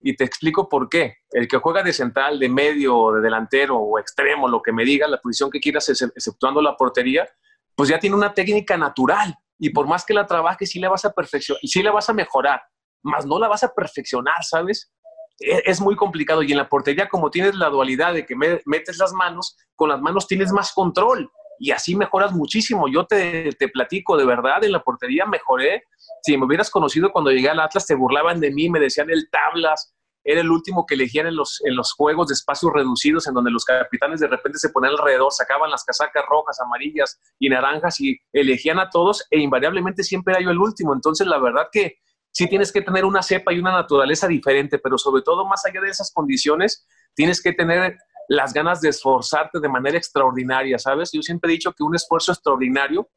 Y 0.00 0.14
te 0.14 0.22
explico 0.22 0.68
por 0.68 0.88
qué. 0.88 1.16
El 1.32 1.48
que 1.48 1.56
juega 1.56 1.82
de 1.82 1.92
central, 1.92 2.38
de 2.38 2.48
medio, 2.48 3.10
de 3.10 3.22
delantero 3.22 3.76
o 3.76 3.98
extremo, 3.98 4.46
lo 4.46 4.62
que 4.62 4.72
me 4.72 4.84
diga, 4.84 5.08
la 5.08 5.20
posición 5.20 5.50
que 5.50 5.58
quieras, 5.58 5.88
exceptuando 5.88 6.62
la 6.62 6.76
portería, 6.76 7.28
pues 7.74 7.88
ya 7.88 7.98
tiene 7.98 8.14
una 8.14 8.32
técnica 8.32 8.76
natural. 8.76 9.34
Y 9.58 9.70
por 9.70 9.88
más 9.88 10.04
que 10.04 10.14
la 10.14 10.28
trabajes, 10.28 10.70
sí 10.70 10.78
la 10.78 10.90
vas 10.90 11.04
a 11.04 11.10
perfeccionar, 11.10 11.60
sí 11.64 11.82
la 11.82 11.90
vas 11.90 12.08
a 12.08 12.12
mejorar 12.12 12.60
más 13.06 13.26
no 13.26 13.38
la 13.38 13.48
vas 13.48 13.64
a 13.64 13.72
perfeccionar, 13.72 14.42
¿sabes? 14.42 14.92
E, 15.38 15.62
es 15.64 15.80
muy 15.80 15.96
complicado 15.96 16.42
y 16.42 16.52
en 16.52 16.58
la 16.58 16.68
portería 16.68 17.08
como 17.08 17.30
tienes 17.30 17.54
la 17.54 17.68
dualidad 17.68 18.14
de 18.14 18.26
que 18.26 18.36
metes 18.36 18.98
las 18.98 19.12
manos, 19.12 19.56
con 19.74 19.88
las 19.88 20.00
manos 20.00 20.26
tienes 20.26 20.52
más 20.52 20.72
control 20.72 21.30
y 21.58 21.70
así 21.70 21.96
mejoras 21.96 22.32
muchísimo. 22.32 22.88
Yo 22.88 23.06
te, 23.06 23.50
te, 23.52 23.68
platico, 23.68 24.16
de 24.16 24.26
verdad, 24.26 24.62
en 24.62 24.72
la 24.72 24.82
portería 24.82 25.24
mejoré. 25.24 25.84
Si 26.22 26.36
me 26.36 26.44
hubieras 26.44 26.70
conocido 26.70 27.10
cuando 27.12 27.30
llegué 27.30 27.48
al 27.48 27.60
Atlas, 27.60 27.86
te 27.86 27.94
burlaban 27.94 28.40
de 28.40 28.50
mí, 28.50 28.68
me 28.68 28.80
decían 28.80 29.08
el 29.10 29.28
tablas, 29.30 29.94
era 30.26 30.40
el 30.40 30.50
último 30.50 30.84
que 30.86 30.96
elegían 30.96 31.28
en 31.28 31.36
los, 31.36 31.62
en 31.64 31.76
los 31.76 31.92
juegos 31.92 32.28
de 32.28 32.34
espacios 32.34 32.72
reducidos, 32.74 33.28
en 33.28 33.34
donde 33.34 33.52
los 33.52 33.64
capitanes 33.64 34.18
de 34.18 34.26
repente 34.26 34.58
se 34.58 34.70
ponían 34.70 34.94
alrededor, 34.94 35.32
sacaban 35.32 35.70
las 35.70 35.84
casacas 35.84 36.24
rojas, 36.28 36.60
amarillas 36.60 37.20
y 37.38 37.48
naranjas 37.48 38.00
y 38.00 38.18
elegían 38.32 38.80
a 38.80 38.90
todos 38.90 39.24
e 39.30 39.38
invariablemente 39.38 40.02
siempre 40.02 40.34
era 40.34 40.42
yo 40.42 40.50
el 40.50 40.58
último. 40.58 40.92
Entonces, 40.94 41.28
la 41.28 41.38
verdad 41.38 41.68
que 41.70 41.98
sí 42.36 42.46
tienes 42.48 42.70
que 42.70 42.82
tener 42.82 43.06
una 43.06 43.22
cepa 43.22 43.50
y 43.54 43.58
una 43.58 43.72
naturaleza 43.72 44.28
diferente, 44.28 44.78
pero 44.78 44.98
sobre 44.98 45.22
todo 45.22 45.46
más 45.46 45.64
allá 45.64 45.80
de 45.80 45.88
esas 45.88 46.12
condiciones, 46.12 46.86
tienes 47.14 47.40
que 47.40 47.54
tener 47.54 47.96
las 48.28 48.52
ganas 48.52 48.82
de 48.82 48.90
esforzarte 48.90 49.58
de 49.58 49.70
manera 49.70 49.96
extraordinaria, 49.96 50.78
¿sabes? 50.78 51.10
Yo 51.14 51.22
siempre 51.22 51.50
he 51.50 51.54
dicho 51.54 51.72
que 51.72 51.82
un 51.82 51.94
esfuerzo 51.94 52.32
extraordinario 52.32 53.08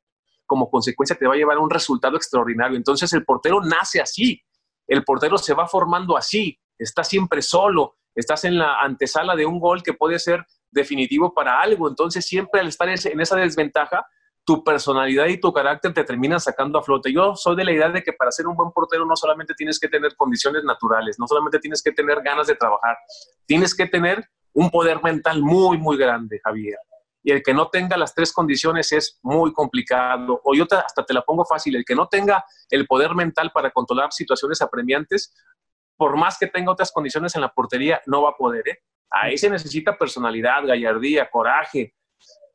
como 0.45 0.69
consecuencia 0.69 1.17
te 1.17 1.27
va 1.27 1.33
a 1.33 1.35
llevar 1.35 1.57
a 1.57 1.59
un 1.59 1.69
resultado 1.69 2.15
extraordinario. 2.15 2.77
Entonces 2.77 3.11
el 3.11 3.25
portero 3.25 3.59
nace 3.61 3.99
así, 3.99 4.41
el 4.87 5.03
portero 5.03 5.37
se 5.37 5.53
va 5.53 5.67
formando 5.67 6.15
así, 6.15 6.57
está 6.77 7.03
siempre 7.03 7.41
solo, 7.41 7.97
estás 8.15 8.45
en 8.45 8.57
la 8.57 8.79
antesala 8.79 9.35
de 9.35 9.45
un 9.45 9.59
gol 9.59 9.83
que 9.83 9.95
puede 9.95 10.17
ser 10.17 10.45
definitivo 10.71 11.33
para 11.33 11.59
algo. 11.59 11.89
Entonces 11.89 12.25
siempre 12.25 12.61
al 12.61 12.69
estar 12.69 12.87
en 12.87 13.19
esa 13.19 13.35
desventaja, 13.35 14.07
tu 14.45 14.63
personalidad 14.63 15.27
y 15.27 15.39
tu 15.39 15.53
carácter 15.53 15.93
te 15.93 16.03
terminan 16.03 16.39
sacando 16.39 16.79
a 16.79 16.83
flote. 16.83 17.13
Yo 17.13 17.35
soy 17.35 17.55
de 17.55 17.63
la 17.63 17.71
idea 17.71 17.89
de 17.89 18.01
que 18.01 18.13
para 18.13 18.31
ser 18.31 18.47
un 18.47 18.55
buen 18.55 18.71
portero 18.71 19.05
no 19.05 19.15
solamente 19.15 19.53
tienes 19.53 19.79
que 19.79 19.87
tener 19.87 20.15
condiciones 20.15 20.63
naturales, 20.63 21.17
no 21.19 21.27
solamente 21.27 21.59
tienes 21.59 21.83
que 21.83 21.91
tener 21.91 22.21
ganas 22.21 22.47
de 22.47 22.55
trabajar, 22.55 22.97
tienes 23.45 23.75
que 23.75 23.85
tener 23.85 24.27
un 24.53 24.69
poder 24.71 25.01
mental 25.03 25.41
muy, 25.41 25.77
muy 25.77 25.97
grande, 25.97 26.39
Javier. 26.43 26.77
Y 27.21 27.31
el 27.31 27.43
que 27.43 27.53
no 27.53 27.69
tenga 27.69 27.97
las 27.97 28.15
tres 28.15 28.31
condiciones 28.31 28.91
es 28.91 29.19
muy 29.21 29.51
complicado. 29.53 30.41
O 30.43 30.55
yo 30.55 30.65
hasta 30.71 31.05
te 31.05 31.13
la 31.13 31.21
pongo 31.21 31.45
fácil, 31.45 31.75
el 31.75 31.85
que 31.85 31.95
no 31.95 32.07
tenga 32.07 32.45
el 32.69 32.87
poder 32.87 33.13
mental 33.13 33.51
para 33.53 33.71
controlar 33.71 34.11
situaciones 34.11 34.61
apremiantes, 34.61 35.35
por 35.97 36.15
más 36.17 36.37
que 36.39 36.47
tenga 36.47 36.71
otras 36.71 36.91
condiciones 36.91 37.35
en 37.35 37.41
la 37.41 37.53
portería, 37.53 38.01
no 38.05 38.23
va 38.23 38.29
a 38.29 38.37
poder. 38.37 38.67
¿eh? 38.69 38.79
Ahí 39.11 39.37
se 39.37 39.49
necesita 39.49 39.97
personalidad, 39.97 40.65
gallardía, 40.65 41.29
coraje, 41.29 41.93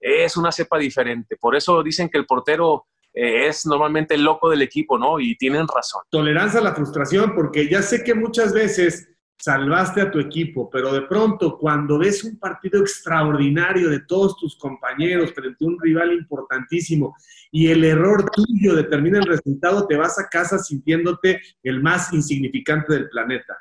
es 0.05 0.37
una 0.37 0.53
cepa 0.53 0.79
diferente. 0.79 1.37
Por 1.37 1.57
eso 1.57 1.83
dicen 1.83 2.11
que 2.11 2.19
el 2.19 2.27
portero 2.27 2.87
eh, 3.13 3.47
es 3.47 3.65
normalmente 3.65 4.15
el 4.15 4.23
loco 4.23 4.51
del 4.51 4.61
equipo, 4.61 4.99
¿no? 4.99 5.19
Y 5.19 5.37
tienen 5.37 5.67
razón. 5.67 6.03
Tolerancia 6.11 6.61
a 6.61 6.65
la 6.65 6.75
frustración, 6.75 7.35
porque 7.35 7.69
ya 7.69 7.81
sé 7.81 8.05
que 8.05 8.15
muchas 8.15 8.53
veces 8.53 9.09
salvaste 9.39 10.01
a 10.01 10.11
tu 10.11 10.19
equipo, 10.21 10.71
pero 10.71 10.93
de 10.93 11.03
pronto 11.03 11.59
cuando 11.59 11.99
ves 11.99 12.23
un 12.25 12.39
partido 12.39 12.81
extraordinario 12.81 13.91
de 13.91 14.01
todos 14.01 14.37
tus 14.37 14.57
compañeros 14.57 15.33
frente 15.33 15.65
a 15.65 15.69
un 15.69 15.81
rival 15.81 16.13
importantísimo 16.13 17.15
y 17.51 17.69
el 17.69 17.85
error 17.85 18.31
tuyo 18.31 18.75
determina 18.75 19.19
el 19.19 19.27
resultado, 19.27 19.87
te 19.87 19.97
vas 19.97 20.19
a 20.19 20.29
casa 20.29 20.59
sintiéndote 20.59 21.41
el 21.63 21.83
más 21.83 22.13
insignificante 22.13 22.95
del 22.95 23.09
planeta. 23.09 23.59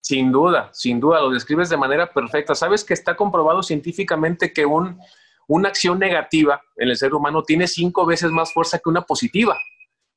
Sin 0.00 0.30
duda, 0.30 0.70
sin 0.72 1.00
duda, 1.00 1.20
lo 1.20 1.30
describes 1.30 1.68
de 1.68 1.76
manera 1.76 2.12
perfecta. 2.12 2.54
Sabes 2.54 2.84
que 2.84 2.94
está 2.94 3.16
comprobado 3.16 3.62
científicamente 3.64 4.52
que 4.52 4.64
un, 4.64 5.00
una 5.46 5.68
acción 5.68 5.98
negativa 5.98 6.60
en 6.76 6.88
el 6.88 6.96
ser 6.96 7.14
humano 7.14 7.42
tiene 7.42 7.66
cinco 7.66 8.04
veces 8.06 8.30
más 8.30 8.52
fuerza 8.52 8.78
que 8.78 8.88
una 8.88 9.02
positiva. 9.02 9.58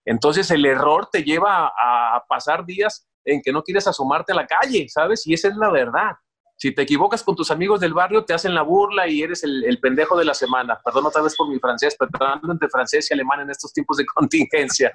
Entonces 0.06 0.50
el 0.52 0.66
error 0.66 1.10
te 1.12 1.24
lleva 1.24 1.68
a 1.68 2.24
pasar 2.28 2.66
días 2.66 3.08
en 3.26 3.42
que 3.42 3.52
no 3.52 3.64
quieres 3.64 3.88
asomarte 3.88 4.32
a 4.32 4.36
la 4.36 4.48
calle, 4.48 4.88
¿sabes? 4.90 5.26
Y 5.28 5.34
esa 5.34 5.50
es 5.50 5.56
la 5.56 5.70
verdad. 5.70 6.14
Si 6.60 6.74
te 6.74 6.82
equivocas 6.82 7.24
con 7.24 7.38
tus 7.38 7.52
amigos 7.52 7.80
del 7.80 7.94
barrio, 7.94 8.26
te 8.26 8.34
hacen 8.34 8.54
la 8.54 8.64
burla 8.64 9.08
y 9.08 9.22
eres 9.22 9.46
el, 9.46 9.80
pendejo 9.82 10.18
de 10.18 10.26
la 10.26 10.34
semana. 10.34 10.78
Perdón 10.84 11.06
otra 11.06 11.22
vez 11.22 11.34
por 11.38 11.48
mi 11.48 11.58
francés, 11.58 11.96
pero 11.98 12.12
hablando 12.20 12.52
entre 12.52 12.68
francés 12.68 13.10
y 13.10 13.14
alemán 13.14 13.40
en 13.40 13.50
estos 13.50 13.72
tiempos 13.72 13.96
de 13.96 14.06
contingencia. 14.14 14.92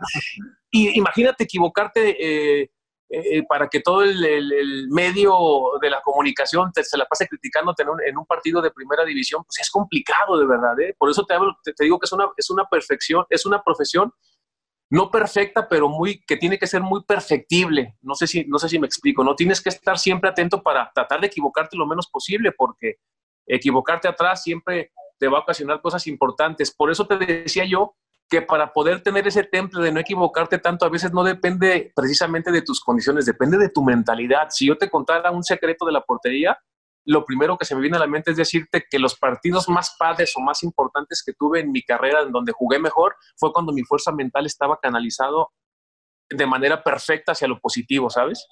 Y 0.71 0.99
imagínate 0.99 1.45
equivocarte 1.45 2.17
eh, 2.63 2.71
eh, 3.17 3.45
para 3.49 3.69
que 3.69 3.81
todo 3.81 4.03
el, 4.03 4.89
medio 4.91 5.37
de 5.81 5.91
la 5.91 6.01
comunicación 6.03 6.73
te, 6.73 6.85
se 6.85 6.97
la 6.97 7.07
pase 7.07 7.27
criticándote 7.29 7.83
en 7.83 8.19
un, 8.19 8.27
partido 8.27 8.61
de 8.61 8.71
primera 8.71 9.05
división, 9.05 9.45
pues 9.45 9.61
es 9.61 9.71
complicado 9.71 10.39
de 10.39 10.47
verdad. 10.47 10.79
¿eh? 10.81 10.95
Por 10.99 11.11
eso 11.11 11.25
te, 11.25 11.35
te, 11.73 11.85
digo 11.85 11.99
que 11.99 12.07
es 12.07 12.13
una, 12.13 12.29
es 12.37 12.51
una 12.51 12.65
perfección, 12.65 13.25
es 13.29 13.47
una 13.47 13.63
profesión 13.63 14.13
no 14.91 15.11
perfecta, 15.11 15.69
pero 15.69 15.89
muy, 15.89 16.23
que 16.25 16.37
tiene 16.37 16.59
que 16.59 16.67
ser 16.67 16.83
muy 16.83 17.03
perfectible. 17.05 17.97
No 18.03 18.15
sé 18.15 18.27
si, 18.27 18.45
no 18.45 18.59
sé 18.59 18.69
si 18.69 18.79
me 18.79 18.87
explico, 18.87 19.25
no 19.25 19.35
tienes 19.35 19.61
que 19.61 19.71
estar 19.71 19.99
siempre 19.99 20.31
atento 20.31 20.63
para 20.63 20.91
tratar 20.95 21.21
de 21.21 21.27
equivocarte 21.27 21.77
lo 21.77 21.87
menos 21.87 22.09
posible, 22.09 22.53
porque 22.53 22.97
equivocarte 23.47 24.09
atrás 24.09 24.43
siempre 24.43 24.93
te 25.19 25.29
va 25.29 25.39
a 25.39 25.43
ocasionar 25.43 25.81
cosas 25.81 26.07
importantes. 26.07 26.75
Por 26.75 26.91
eso 26.91 27.07
te 27.07 27.17
decía 27.17 27.65
yo 27.65 27.97
que 28.29 28.43
para 28.43 28.73
poder 28.73 29.03
tener 29.03 29.27
ese 29.27 29.45
temple 29.45 29.83
de 29.83 29.93
no 29.93 30.01
equivocarte 30.01 30.59
tanto, 30.59 30.87
a 30.87 30.89
veces 30.89 31.13
no 31.13 31.25
depende 31.25 31.93
precisamente 31.95 32.51
de 32.51 32.63
tus 32.63 32.81
condiciones, 32.81 33.27
depende 33.27 33.59
de 33.59 33.69
tu 33.69 33.83
mentalidad. 33.83 34.49
Si 34.51 34.67
yo 34.67 34.77
te 34.77 34.91
contara 34.91 35.31
un 35.31 35.45
secreto 35.45 35.85
de 35.85 35.93
la 35.93 36.01
portería, 36.01 36.59
lo 37.07 37.25
primero 37.25 37.59
que 37.59 37.67
se 37.67 37.75
me 37.75 37.83
viene 37.83 37.97
a 37.97 38.01
la 38.01 38.07
mente 38.07 38.31
es 38.31 38.37
decirte 38.37 38.85
que 38.91 38.99
los 38.99 39.17
partidos 39.19 39.69
más 39.69 39.95
padres 39.99 40.33
o 40.37 40.41
más 40.41 40.63
importantes 40.63 41.23
que 41.25 41.35
tuve 41.35 41.61
en 41.61 41.71
mi 41.71 41.83
carrera, 41.83 42.23
en 42.23 42.33
donde 42.33 42.53
jugué 42.53 42.79
mejor, 42.79 43.15
fue 43.37 43.53
cuando 43.53 43.73
mi 43.73 43.83
fuerza 43.83 44.11
mental 44.11 44.47
estaba 44.47 44.79
canalizado 44.81 45.51
de 46.31 46.47
manera 46.47 46.83
perfecta 46.83 47.33
hacia 47.33 47.49
lo 47.49 47.61
positivo, 47.61 48.11
¿sabes? 48.11 48.47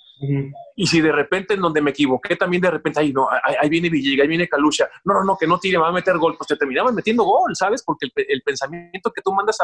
Y 0.77 0.87
si 0.87 1.01
de 1.01 1.11
repente 1.11 1.55
en 1.55 1.61
donde 1.61 1.81
me 1.81 1.91
equivoqué, 1.91 2.37
también 2.37 2.63
de 2.63 2.71
repente, 2.71 3.01
ahí, 3.01 3.13
no, 3.13 3.29
ahí, 3.31 3.69
viene 3.69 3.89
Villiga, 3.89 4.23
ahí 4.23 4.29
viene 4.29 4.49
Calucha, 4.49 4.89
no, 5.05 5.15
no, 5.15 5.25
no, 5.25 5.37
que 5.37 5.47
no 5.47 5.59
tire, 5.59 5.79
me 5.79 5.85
va 5.85 5.89
a 5.89 5.93
meter 5.93 6.17
gol, 6.19 6.37
pues 6.37 6.49
te 6.49 6.57
terminaba 6.57 6.93
metiendo 6.93 7.25
gol, 7.25 7.57
¿sabes? 7.57 7.83
Porque 7.83 8.09
el, 8.15 8.43
pensamiento 8.43 9.11
que 9.11 9.23
tú 9.23 9.33
mandas 9.33 9.59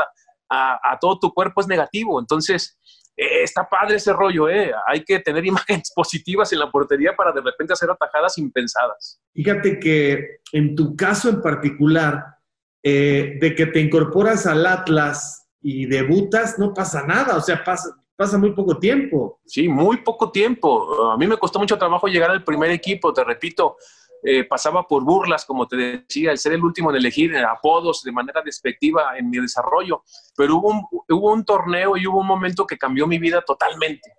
a, 0.49 0.93
a, 0.93 0.99
todo 0.99 1.19
tu 1.19 1.33
cuerpo 1.33 1.61
es 1.61 1.69
negativo. 1.69 2.19
Entonces, 2.19 2.79
eh, 3.17 3.43
está 3.43 3.69
padre 3.69 3.97
ese 3.97 4.13
rollo, 4.13 4.49
¿eh? 4.49 4.73
Hay 4.87 5.05
que 5.05 5.19
tener 5.19 5.45
imágenes 5.47 5.93
positivas 5.95 6.53
en 6.53 6.61
la 6.61 6.71
portería 6.71 7.15
para 7.15 7.33
de 7.33 7.41
repente 7.41 7.73
hacer 7.73 7.91
atajadas 7.91 8.39
impensadas. 8.39 9.21
Fíjate 9.35 9.79
que 9.79 10.41
en 10.53 10.75
tu 10.75 10.97
caso 10.97 11.29
en 11.29 11.43
particular, 11.43 12.39
eh, 12.83 13.39
de 13.41 13.55
que 13.55 13.67
te 13.67 13.81
incorporas 13.81 14.47
al 14.47 14.65
Atlas 14.65 15.38
y 15.61 15.87
debutas, 15.87 16.59
no 16.59 16.73
pasa 16.73 17.05
nada, 17.07 17.37
o 17.37 17.41
sea, 17.41 17.63
pasa, 17.65 17.89
pasa 18.17 18.39
muy 18.39 18.53
poco 18.53 18.79
tiempo. 18.79 19.41
Sí, 19.47 19.69
muy 19.69 19.99
poco 19.99 20.31
tiempo. 20.31 21.11
A 21.13 21.17
mí 21.17 21.27
me 21.27 21.37
costó 21.37 21.59
mucho 21.59 21.79
trabajo 21.79 22.07
llegar 22.07 22.31
al 22.31 22.45
primer 22.45 22.71
equipo, 22.71 23.13
te 23.13 23.25
repito. 23.25 23.77
Eh, 24.23 24.43
pasaba 24.45 24.83
por 24.85 25.05
burlas, 25.05 25.45
como 25.45 25.69
te 25.69 25.77
decía, 25.77 26.33
el 26.33 26.39
ser 26.39 26.53
el 26.53 26.65
último 26.65 26.91
en 26.91 26.97
elegir 26.97 27.37
apodos 27.37 28.03
de 28.03 28.11
manera 28.11 28.43
despectiva 28.43 29.17
en 29.17 29.31
mi 29.31 29.39
desarrollo, 29.39 30.03
pero 30.37 30.57
hubo 30.57 30.71
un, 30.71 30.83
hubo 31.09 31.33
un 31.33 31.45
torneo 31.45 31.97
y 31.97 32.05
hubo 32.09 32.19
un 32.19 32.27
momento 32.27 32.67
que 32.67 32.77
cambió 32.77 33.07
mi 33.07 33.19
vida 33.19 33.43
totalmente. 33.43 34.13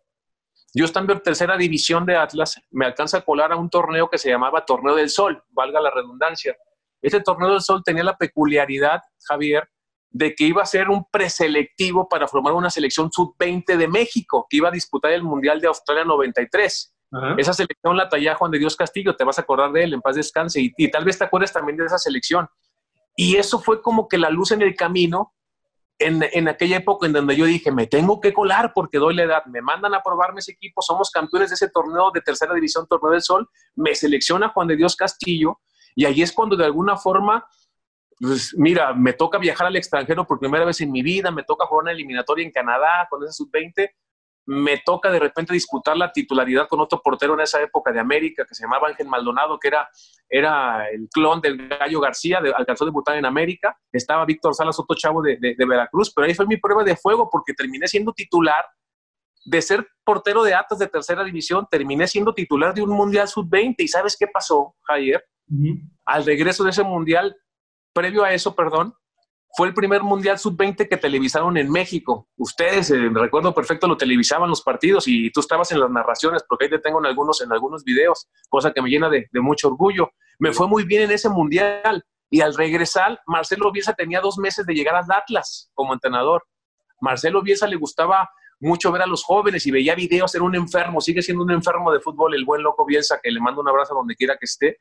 Yo 0.73 0.86
estando 0.86 1.12
en 1.12 1.21
tercera 1.21 1.58
división 1.58 2.06
de 2.06 2.15
Atlas, 2.15 2.62
me 2.71 2.86
alcanza 2.86 3.17
a 3.17 3.21
colar 3.21 3.52
a 3.52 3.58
un 3.58 3.69
torneo 3.69 4.10
que 4.10 4.17
se 4.17 4.30
llamaba 4.30 4.63
Torneo 4.63 4.95
del 4.95 5.10
Sol, 5.10 5.43
valga 5.49 5.82
la 5.82 5.91
redundancia. 5.91 6.56
Este 7.02 7.21
Torneo 7.21 7.52
del 7.52 7.62
Sol 7.62 7.82
tenía 7.84 8.04
la 8.04 8.17
peculiaridad, 8.17 9.02
Javier, 9.28 9.67
de 10.10 10.34
que 10.34 10.45
iba 10.45 10.62
a 10.62 10.65
ser 10.65 10.89
un 10.89 11.06
preselectivo 11.10 12.08
para 12.10 12.28
formar 12.28 12.54
una 12.54 12.69
selección 12.69 13.12
sub-20 13.12 13.78
de 13.78 13.88
México, 13.88 14.48
que 14.50 14.58
iba 14.58 14.69
a 14.69 14.72
disputar 14.72 15.12
el 15.12 15.24
Mundial 15.24 15.62
de 15.62 15.67
Australia 15.67 16.04
93. 16.04 16.95
Esa 17.38 17.54
selección 17.54 17.98
la 17.98 18.08
talla 18.08 18.36
Juan 18.36 18.52
de 18.52 18.60
Dios 18.60 18.76
Castillo, 18.76 19.15
te 19.15 19.24
vas 19.24 19.39
a 19.39 19.41
acordar 19.41 19.72
de 19.72 19.84
él, 19.84 19.93
en 19.93 20.02
paz 20.02 20.15
descanse, 20.15 20.62
y, 20.62 20.91
tal 20.91 21.06
vez 21.06 21.17
te 21.17 21.24
acuerdes 21.24 21.52
también 21.52 21.78
de 21.78 21.86
esa 21.86 21.98
selección. 21.98 22.48
Y 23.15 23.36
eso 23.36 23.60
fue 23.60 23.82
como 23.82 24.08
que 24.08 24.17
la 24.17 24.30
luz 24.30 24.52
en 24.52 24.62
el 24.62 24.76
camino 24.76 25.34
en, 25.98 26.24
en, 26.32 26.48
aquella 26.48 26.78
época 26.78 27.08
en 27.08 27.13
donde 27.13 27.36
yo 27.36 27.45
dije, 27.45 27.72
me 27.72 27.86
tengo 27.86 28.22
que 28.22 28.32
colar 28.32 28.72
porque 28.74 29.00
doy 29.00 29.15
la 29.15 29.24
edad, 29.24 29.45
me 29.48 29.62
mandan 29.62 29.93
a 29.93 30.02
probarme 30.02 30.39
ese 30.39 30.54
equipo, 30.54 30.82
somos 30.82 31.10
campeones 31.12 31.50
de 31.50 31.56
ese 31.56 31.69
torneo 31.69 32.12
de 32.13 32.22
tercera 32.22 32.54
división, 32.54 32.88
Torneo 32.88 33.12
del 33.12 33.22
Sol, 33.22 33.50
me 33.76 33.93
selecciona 33.95 34.50
Juan 34.50 34.69
de 34.69 34.78
Dios 34.78 34.95
Castillo, 34.95 35.60
y 35.95 36.06
ahí 36.06 36.22
es 36.22 36.32
cuando 36.32 36.56
de 36.56 36.63
alguna 36.63 36.95
forma, 36.95 37.45
pues 38.19 38.53
mira, 38.58 38.93
me 38.93 39.13
toca 39.13 39.38
viajar 39.38 39.67
al 39.67 39.75
extranjero 39.75 40.25
por 40.25 40.39
primera 40.39 40.65
vez 40.65 40.82
en 40.82 40.91
mi 40.91 41.01
vida, 41.01 41.32
me 41.32 41.43
toca 41.43 41.65
jugar 41.65 41.84
una 41.84 41.91
eliminatoria 41.91 42.45
en 42.45 42.51
Canadá 42.51 43.08
con 43.10 43.23
ese 43.23 43.34
sub-20, 43.34 43.89
me 44.49 44.79
toca 44.84 45.12
de 45.12 45.19
repente 45.19 45.53
disputar 45.53 45.95
la 45.95 46.12
titularidad 46.12 46.67
con 46.67 46.79
otro 46.79 47.01
portero 47.03 47.36
en 47.36 47.41
esa 47.41 47.62
época 47.62 47.91
de 47.91 47.99
América 47.99 48.45
que 48.47 48.55
se 48.55 48.63
llamaba 48.63 48.88
Ángel 48.88 49.08
Maldonado, 49.08 49.60
que 49.60 49.67
era, 49.67 49.88
era 50.27 50.89
el 50.89 51.08
clon 51.13 51.39
del 51.39 51.67
Gallo 51.67 51.99
García, 51.99 52.41
de, 52.41 52.51
alcanzó 52.51 52.84
a 52.84 52.88
debutar 52.88 53.15
en 53.15 53.25
América. 53.25 53.77
Estaba 53.91 54.25
Víctor 54.25 54.55
Salas, 54.55 54.79
otro 54.79 54.97
chavo 54.97 55.21
de, 55.21 55.38
de, 55.39 55.65
Veracruz, 55.67 56.12
pero 56.12 56.25
ahí 56.25 56.34
fue 56.34 56.47
mi 56.47 56.58
prueba 56.58 56.84
de 56.84 56.95
fuego 56.95 57.29
porque 57.32 57.53
terminé 57.53 57.88
siendo 57.88 58.12
titular. 58.12 58.65
De 59.45 59.62
ser 59.62 59.88
portero 60.03 60.43
de 60.43 60.53
Atas 60.53 60.79
de 60.79 60.88
tercera 60.88 61.23
división, 61.23 61.67
terminé 61.69 62.08
siendo 62.08 62.34
titular 62.34 62.73
de 62.73 62.82
un 62.82 62.89
Mundial 62.89 63.27
Sub-20. 63.27 63.75
¿Y 63.77 63.88
sabes 63.88 64.17
qué 64.19 64.27
pasó, 64.27 64.75
Javier? 64.82 65.23
Al 66.05 66.25
regreso 66.25 66.63
de 66.63 66.71
ese 66.71 66.84
Mundial, 66.84 67.36
previo 67.93 68.23
a 68.23 68.34
eso, 68.34 68.56
perdón, 68.56 68.93
fue 69.56 69.67
el 69.67 69.73
primer 69.73 70.04
Mundial 70.04 70.38
Sub-20 70.38 70.88
que 70.88 70.97
televisaron 70.97 71.58
en 71.58 71.71
México. 71.71 72.28
Ustedes, 72.38 72.91
eh, 72.91 73.10
recuerdo 73.12 73.54
perfecto, 73.54 73.88
lo 73.88 73.97
televisaban 73.97 74.49
los 74.49 74.62
partidos 74.62 75.08
y 75.08 75.32
tú 75.32 75.39
estabas 75.39 75.71
en 75.71 75.80
las 75.80 75.89
narraciones, 75.89 76.43
porque 76.47 76.65
ahí 76.65 76.69
te 76.69 76.80
tengo 76.80 76.99
en 76.99 77.08
algunos, 77.08 77.41
en 77.41 77.52
algunos 77.52 77.84
videos, 77.84 78.30
cosa 78.47 78.71
que 78.71 78.82
me 78.82 78.89
llena 78.89 79.10
de, 79.10 79.28
mucho 79.34 79.69
orgullo. 79.69 80.12
Me 80.38 80.54
fue 80.54 80.67
muy 80.67 80.84
bien 80.84 81.04
en 81.04 81.12
ese 81.12 81.30
Mundial 81.30 82.04
y 82.30 82.41
al 82.41 82.56
regresar, 82.56 83.19
Marcelo 83.25 83.71
Bielsa 83.71 83.93
tenía 83.93 84.21
dos 84.21 84.38
meses 84.38 84.65
de 84.65 84.73
llegar 84.73 84.95
al 84.95 85.12
Atlas 85.12 85.71
como 85.73 85.93
entrenador. 85.93 86.43
Marcelo 87.02 87.41
Bielsa 87.41 87.65
le 87.67 87.75
gustaba 87.75 88.30
mucho 88.60 88.91
ver 88.91 89.02
a 89.02 89.08
los 89.08 89.23
jóvenes 89.23 89.65
y 89.65 89.71
veía 89.71 89.95
videos, 89.95 90.36
era 90.36 90.43
un 90.43 90.56
enfermo, 90.56 91.02
sigue 91.02 91.21
siendo 91.21 91.43
un 91.43 91.52
enfermo 91.52 91.91
de 91.91 92.02
fútbol, 92.02 92.36
el 92.36 92.45
buen 92.45 92.62
loco 92.62 92.86
Bielsa, 92.86 93.19
que 93.21 93.32
le 93.32 93.39
mando 93.39 93.62
un 93.62 93.69
abrazo 93.69 93.95
donde 93.95 94.15
quiera 94.15 94.36
que 94.38 94.45
esté. 94.45 94.78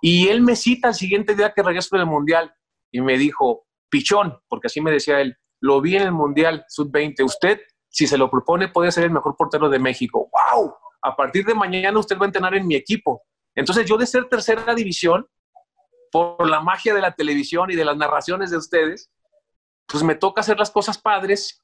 Y 0.00 0.28
él 0.28 0.42
me 0.42 0.56
cita 0.56 0.88
el 0.88 0.94
siguiente 0.94 1.34
día 1.34 1.52
que 1.54 1.62
regreso 1.62 1.96
del 1.96 2.06
Mundial 2.06 2.52
y 2.90 3.00
me 3.00 3.16
dijo, 3.16 3.66
pichón, 3.88 4.38
porque 4.48 4.66
así 4.66 4.80
me 4.80 4.90
decía 4.90 5.20
él, 5.20 5.36
lo 5.60 5.80
vi 5.80 5.96
en 5.96 6.02
el 6.02 6.12
Mundial 6.12 6.64
Sub-20, 6.68 7.24
usted, 7.24 7.60
si 7.88 8.06
se 8.06 8.18
lo 8.18 8.30
propone, 8.30 8.68
puede 8.68 8.92
ser 8.92 9.04
el 9.04 9.10
mejor 9.10 9.36
portero 9.36 9.68
de 9.68 9.78
México. 9.78 10.30
¡Wow! 10.32 10.74
A 11.02 11.16
partir 11.16 11.44
de 11.44 11.54
mañana 11.54 11.98
usted 11.98 12.18
va 12.18 12.24
a 12.24 12.26
entrenar 12.26 12.54
en 12.54 12.66
mi 12.66 12.74
equipo. 12.74 13.22
Entonces 13.54 13.86
yo 13.86 13.96
de 13.96 14.06
ser 14.06 14.28
tercera 14.28 14.74
división, 14.74 15.26
por 16.12 16.48
la 16.48 16.60
magia 16.60 16.94
de 16.94 17.00
la 17.00 17.12
televisión 17.12 17.70
y 17.70 17.74
de 17.74 17.84
las 17.84 17.96
narraciones 17.96 18.50
de 18.50 18.56
ustedes, 18.56 19.10
pues 19.86 20.02
me 20.02 20.14
toca 20.14 20.40
hacer 20.40 20.58
las 20.58 20.70
cosas 20.70 20.98
padres 20.98 21.62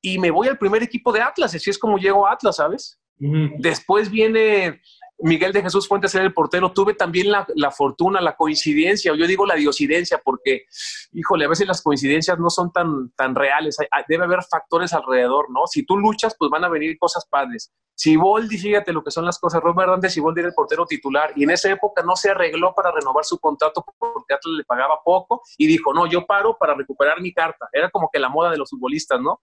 y 0.00 0.18
me 0.18 0.30
voy 0.30 0.48
al 0.48 0.58
primer 0.58 0.82
equipo 0.82 1.12
de 1.12 1.20
Atlas, 1.20 1.54
así 1.54 1.70
es 1.70 1.78
como 1.78 1.98
llego 1.98 2.26
a 2.26 2.32
Atlas, 2.32 2.56
¿sabes? 2.56 3.00
Después 3.18 4.10
viene 4.10 4.80
Miguel 5.20 5.52
de 5.52 5.62
Jesús 5.62 5.88
Fuentes 5.88 6.14
era 6.14 6.24
el 6.24 6.32
portero, 6.32 6.72
tuve 6.72 6.94
también 6.94 7.30
la, 7.30 7.70
fortuna, 7.70 8.20
la 8.20 8.36
coincidencia, 8.36 9.12
o 9.12 9.16
yo 9.16 9.26
digo 9.26 9.46
la 9.46 9.56
diosidencia, 9.56 10.20
porque, 10.22 10.66
híjole, 11.12 11.44
a 11.44 11.48
veces 11.48 11.66
las 11.66 11.82
coincidencias 11.82 12.38
no 12.38 12.50
son 12.50 12.72
tan, 12.72 13.10
tan 13.16 13.34
reales, 13.34 13.76
debe 14.08 14.24
haber 14.24 14.40
factores 14.44 14.92
alrededor, 14.92 15.50
¿no? 15.50 15.66
Si 15.66 15.84
tú 15.84 15.96
luchas, 15.96 16.36
pues 16.38 16.50
van 16.50 16.64
a 16.64 16.68
venir 16.68 16.96
cosas 16.98 17.26
padres. 17.28 17.72
Si 17.94 18.14
Boldi, 18.14 18.58
fíjate 18.58 18.92
lo 18.92 19.02
que 19.02 19.10
son 19.10 19.24
las 19.24 19.40
cosas, 19.40 19.60
Robert 19.60 19.88
Hernández 19.88 20.16
Boldi 20.18 20.40
era 20.40 20.48
el 20.50 20.54
portero 20.54 20.86
titular, 20.86 21.32
y 21.34 21.42
en 21.42 21.50
esa 21.50 21.68
época 21.70 22.02
no 22.04 22.14
se 22.14 22.30
arregló 22.30 22.72
para 22.72 22.92
renovar 22.92 23.24
su 23.24 23.38
contrato 23.40 23.84
porque 23.98 24.34
Atlas 24.34 24.54
le 24.56 24.64
pagaba 24.64 25.00
poco, 25.04 25.42
y 25.56 25.66
dijo, 25.66 25.92
no, 25.92 26.06
yo 26.06 26.24
paro 26.26 26.56
para 26.56 26.74
recuperar 26.74 27.20
mi 27.20 27.32
carta. 27.32 27.68
Era 27.72 27.90
como 27.90 28.08
que 28.12 28.20
la 28.20 28.28
moda 28.28 28.52
de 28.52 28.56
los 28.56 28.70
futbolistas, 28.70 29.20
¿no? 29.20 29.40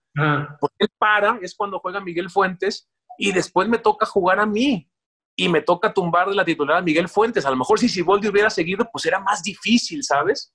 Porque 0.62 0.76
él 0.80 0.90
para, 0.98 1.38
es 1.42 1.54
cuando 1.54 1.80
juega 1.80 2.00
Miguel 2.00 2.30
Fuentes, 2.30 2.90
y 3.18 3.34
después 3.34 3.68
me 3.68 3.78
toca 3.78 4.06
jugar 4.06 4.40
a 4.40 4.46
mí 4.46 4.90
y 5.36 5.50
me 5.50 5.62
toca 5.62 5.94
tumbar 5.94 6.30
de 6.30 6.36
la 6.36 6.46
titular 6.46 6.78
a 6.78 6.82
Miguel 6.82 7.10
Fuentes. 7.10 7.46
A 7.46 7.50
lo 7.50 7.58
mejor 7.58 7.80
si 7.80 7.90
Siboldi 7.90 8.28
hubiera 8.28 8.50
seguido, 8.50 8.88
pues 8.92 9.06
era 9.06 9.20
más 9.20 9.44
difícil, 9.44 10.04
¿sabes? 10.04 10.54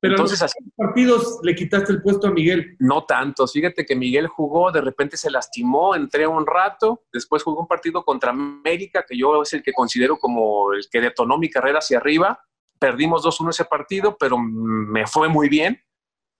Pero 0.00 0.14
Entonces, 0.14 0.40
así, 0.40 0.58
partidos 0.76 1.40
le 1.42 1.54
quitaste 1.54 1.92
el 1.92 2.00
puesto 2.00 2.28
a 2.28 2.30
Miguel? 2.30 2.74
No 2.78 3.04
tantos. 3.04 3.52
Fíjate 3.52 3.84
que 3.84 3.94
Miguel 3.94 4.28
jugó, 4.28 4.72
de 4.72 4.80
repente 4.80 5.18
se 5.18 5.30
lastimó, 5.30 5.94
entré 5.94 6.26
un 6.26 6.46
rato, 6.46 7.02
después 7.12 7.42
jugó 7.42 7.60
un 7.60 7.66
partido 7.66 8.02
contra 8.02 8.30
América, 8.30 9.04
que 9.06 9.18
yo 9.18 9.42
es 9.42 9.52
el 9.52 9.62
que 9.62 9.74
considero 9.74 10.16
como 10.16 10.72
el 10.72 10.88
que 10.90 11.02
detonó 11.02 11.36
mi 11.36 11.50
carrera 11.50 11.80
hacia 11.80 11.98
arriba. 11.98 12.40
Perdimos 12.78 13.22
2-1 13.22 13.50
ese 13.50 13.66
partido, 13.66 14.16
pero 14.18 14.38
me 14.38 15.06
fue 15.06 15.28
muy 15.28 15.50
bien. 15.50 15.78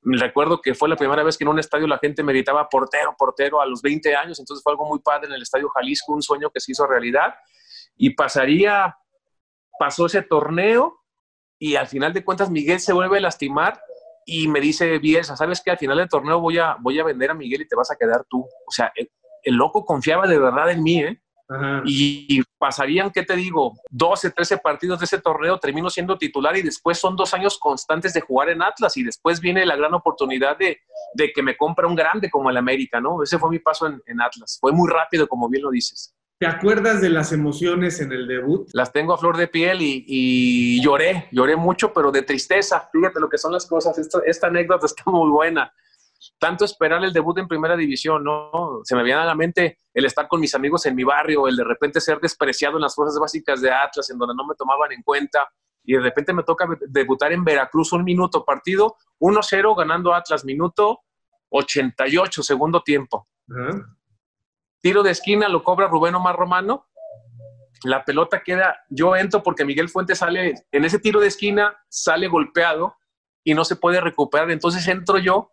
Recuerdo 0.02 0.62
que 0.62 0.74
fue 0.74 0.88
la 0.88 0.96
primera 0.96 1.22
vez 1.22 1.36
que 1.36 1.44
en 1.44 1.48
un 1.48 1.58
estadio 1.58 1.86
la 1.86 1.98
gente 1.98 2.22
me 2.22 2.32
gritaba 2.32 2.66
portero, 2.66 3.14
portero 3.18 3.60
a 3.60 3.66
los 3.66 3.82
20 3.82 4.16
años, 4.16 4.38
entonces 4.38 4.62
fue 4.62 4.72
algo 4.72 4.86
muy 4.86 5.00
padre 5.00 5.26
en 5.26 5.34
el 5.34 5.42
Estadio 5.42 5.68
Jalisco, 5.68 6.14
un 6.14 6.22
sueño 6.22 6.48
que 6.48 6.60
se 6.60 6.72
hizo 6.72 6.86
realidad. 6.86 7.34
Y 8.02 8.14
pasaría, 8.14 8.96
pasó 9.78 10.06
ese 10.06 10.22
torneo 10.22 11.02
y 11.58 11.76
al 11.76 11.86
final 11.86 12.14
de 12.14 12.24
cuentas 12.24 12.50
Miguel 12.50 12.80
se 12.80 12.94
vuelve 12.94 13.18
a 13.18 13.20
lastimar 13.20 13.78
y 14.24 14.48
me 14.48 14.58
dice 14.58 14.98
Bielsa, 14.98 15.36
¿sabes 15.36 15.60
qué? 15.62 15.70
Al 15.70 15.76
final 15.76 15.98
del 15.98 16.08
torneo 16.08 16.40
voy 16.40 16.56
a, 16.56 16.78
voy 16.80 16.98
a 16.98 17.04
vender 17.04 17.30
a 17.30 17.34
Miguel 17.34 17.60
y 17.60 17.68
te 17.68 17.76
vas 17.76 17.90
a 17.90 17.96
quedar 17.96 18.24
tú. 18.26 18.40
O 18.40 18.70
sea, 18.70 18.90
el, 18.94 19.54
loco 19.54 19.84
confiaba 19.84 20.26
de 20.26 20.38
verdad 20.38 20.70
en 20.70 20.82
mí, 20.82 21.02
¿eh? 21.02 21.20
Y 21.84 22.42
pasarían, 22.56 23.10
¿qué 23.10 23.22
te 23.22 23.36
digo? 23.36 23.74
12, 23.90 24.30
13 24.30 24.58
partidos 24.58 25.00
de 25.00 25.04
ese 25.04 25.20
torneo, 25.20 25.58
termino 25.58 25.90
siendo 25.90 26.16
titular 26.16 26.56
y 26.56 26.62
después 26.62 26.96
son 26.96 27.16
dos 27.16 27.34
años 27.34 27.58
constantes 27.58 28.14
de 28.14 28.22
jugar 28.22 28.48
en 28.48 28.62
Atlas 28.62 28.96
y 28.96 29.02
después 29.02 29.40
viene 29.40 29.66
la 29.66 29.76
gran 29.76 29.92
oportunidad 29.92 30.56
de, 30.56 30.78
de 31.12 31.32
que 31.32 31.42
me 31.42 31.54
compre 31.54 31.86
un 31.86 31.96
grande 31.96 32.30
como 32.30 32.48
el 32.48 32.56
América, 32.56 32.98
¿no? 32.98 33.22
Ese 33.22 33.38
fue 33.38 33.50
mi 33.50 33.58
paso 33.58 33.88
en, 33.88 34.00
en 34.06 34.22
Atlas. 34.22 34.56
Fue 34.58 34.72
muy 34.72 34.88
rápido, 34.88 35.28
como 35.28 35.50
bien 35.50 35.64
lo 35.64 35.70
dices. 35.70 36.14
¿Te 36.40 36.46
acuerdas 36.46 37.02
de 37.02 37.10
las 37.10 37.32
emociones 37.32 38.00
en 38.00 38.12
el 38.12 38.26
debut? 38.26 38.66
Las 38.72 38.94
tengo 38.94 39.12
a 39.12 39.18
flor 39.18 39.36
de 39.36 39.46
piel 39.46 39.80
y, 39.82 40.82
lloré, 40.82 41.28
lloré 41.32 41.54
mucho, 41.54 41.92
pero 41.92 42.10
de 42.10 42.22
tristeza. 42.22 42.88
Fíjate 42.90 43.20
lo 43.20 43.28
que 43.28 43.36
son 43.36 43.52
las 43.52 43.66
cosas. 43.66 43.98
Esta, 44.24 44.46
anécdota 44.46 44.86
está 44.86 45.02
muy 45.10 45.28
buena. 45.28 45.70
Tanto 46.38 46.64
esperar 46.64 47.04
el 47.04 47.12
debut 47.12 47.36
en 47.36 47.46
primera 47.46 47.76
división, 47.76 48.24
¿no? 48.24 48.80
Se 48.84 48.96
me 48.96 49.02
viene 49.02 49.20
a 49.20 49.26
la 49.26 49.34
mente 49.34 49.80
el 49.92 50.06
estar 50.06 50.28
con 50.28 50.40
mis 50.40 50.54
amigos 50.54 50.86
en 50.86 50.94
mi 50.94 51.04
barrio, 51.04 51.46
el 51.46 51.56
de 51.56 51.64
repente 51.64 52.00
ser 52.00 52.18
despreciado 52.20 52.76
en 52.76 52.82
las 52.82 52.94
fuerzas 52.94 53.20
básicas 53.20 53.60
de 53.60 53.70
Atlas, 53.70 54.08
en 54.08 54.16
donde 54.16 54.34
no 54.34 54.46
me 54.46 54.54
tomaban 54.54 54.92
en 54.92 55.02
cuenta, 55.02 55.46
y 55.84 55.92
de 55.92 56.00
repente 56.00 56.32
me 56.32 56.42
toca 56.42 56.66
debutar 56.88 57.34
en 57.34 57.44
Veracruz 57.44 57.92
un 57.92 58.02
minuto 58.02 58.46
partido, 58.46 58.96
1-0 59.18 59.76
ganando 59.76 60.14
Atlas, 60.14 60.42
minuto 60.46 61.00
88, 61.50 62.42
segundo 62.42 62.80
tiempo. 62.82 63.28
Tiro 64.80 65.02
de 65.02 65.10
esquina 65.10 65.48
lo 65.48 65.62
cobra 65.62 65.88
Rubén 65.88 66.14
Omar 66.14 66.36
Romano. 66.36 66.86
La 67.84 68.04
pelota 68.04 68.42
queda, 68.42 68.78
yo 68.88 69.16
entro 69.16 69.42
porque 69.42 69.64
Miguel 69.64 69.88
Fuentes 69.88 70.18
sale, 70.18 70.54
en 70.70 70.84
ese 70.84 70.98
tiro 70.98 71.20
de 71.20 71.28
esquina 71.28 71.78
sale 71.88 72.28
golpeado 72.28 72.96
y 73.42 73.54
no 73.54 73.64
se 73.64 73.76
puede 73.76 74.00
recuperar. 74.00 74.50
Entonces 74.50 74.86
entro 74.88 75.18
yo, 75.18 75.50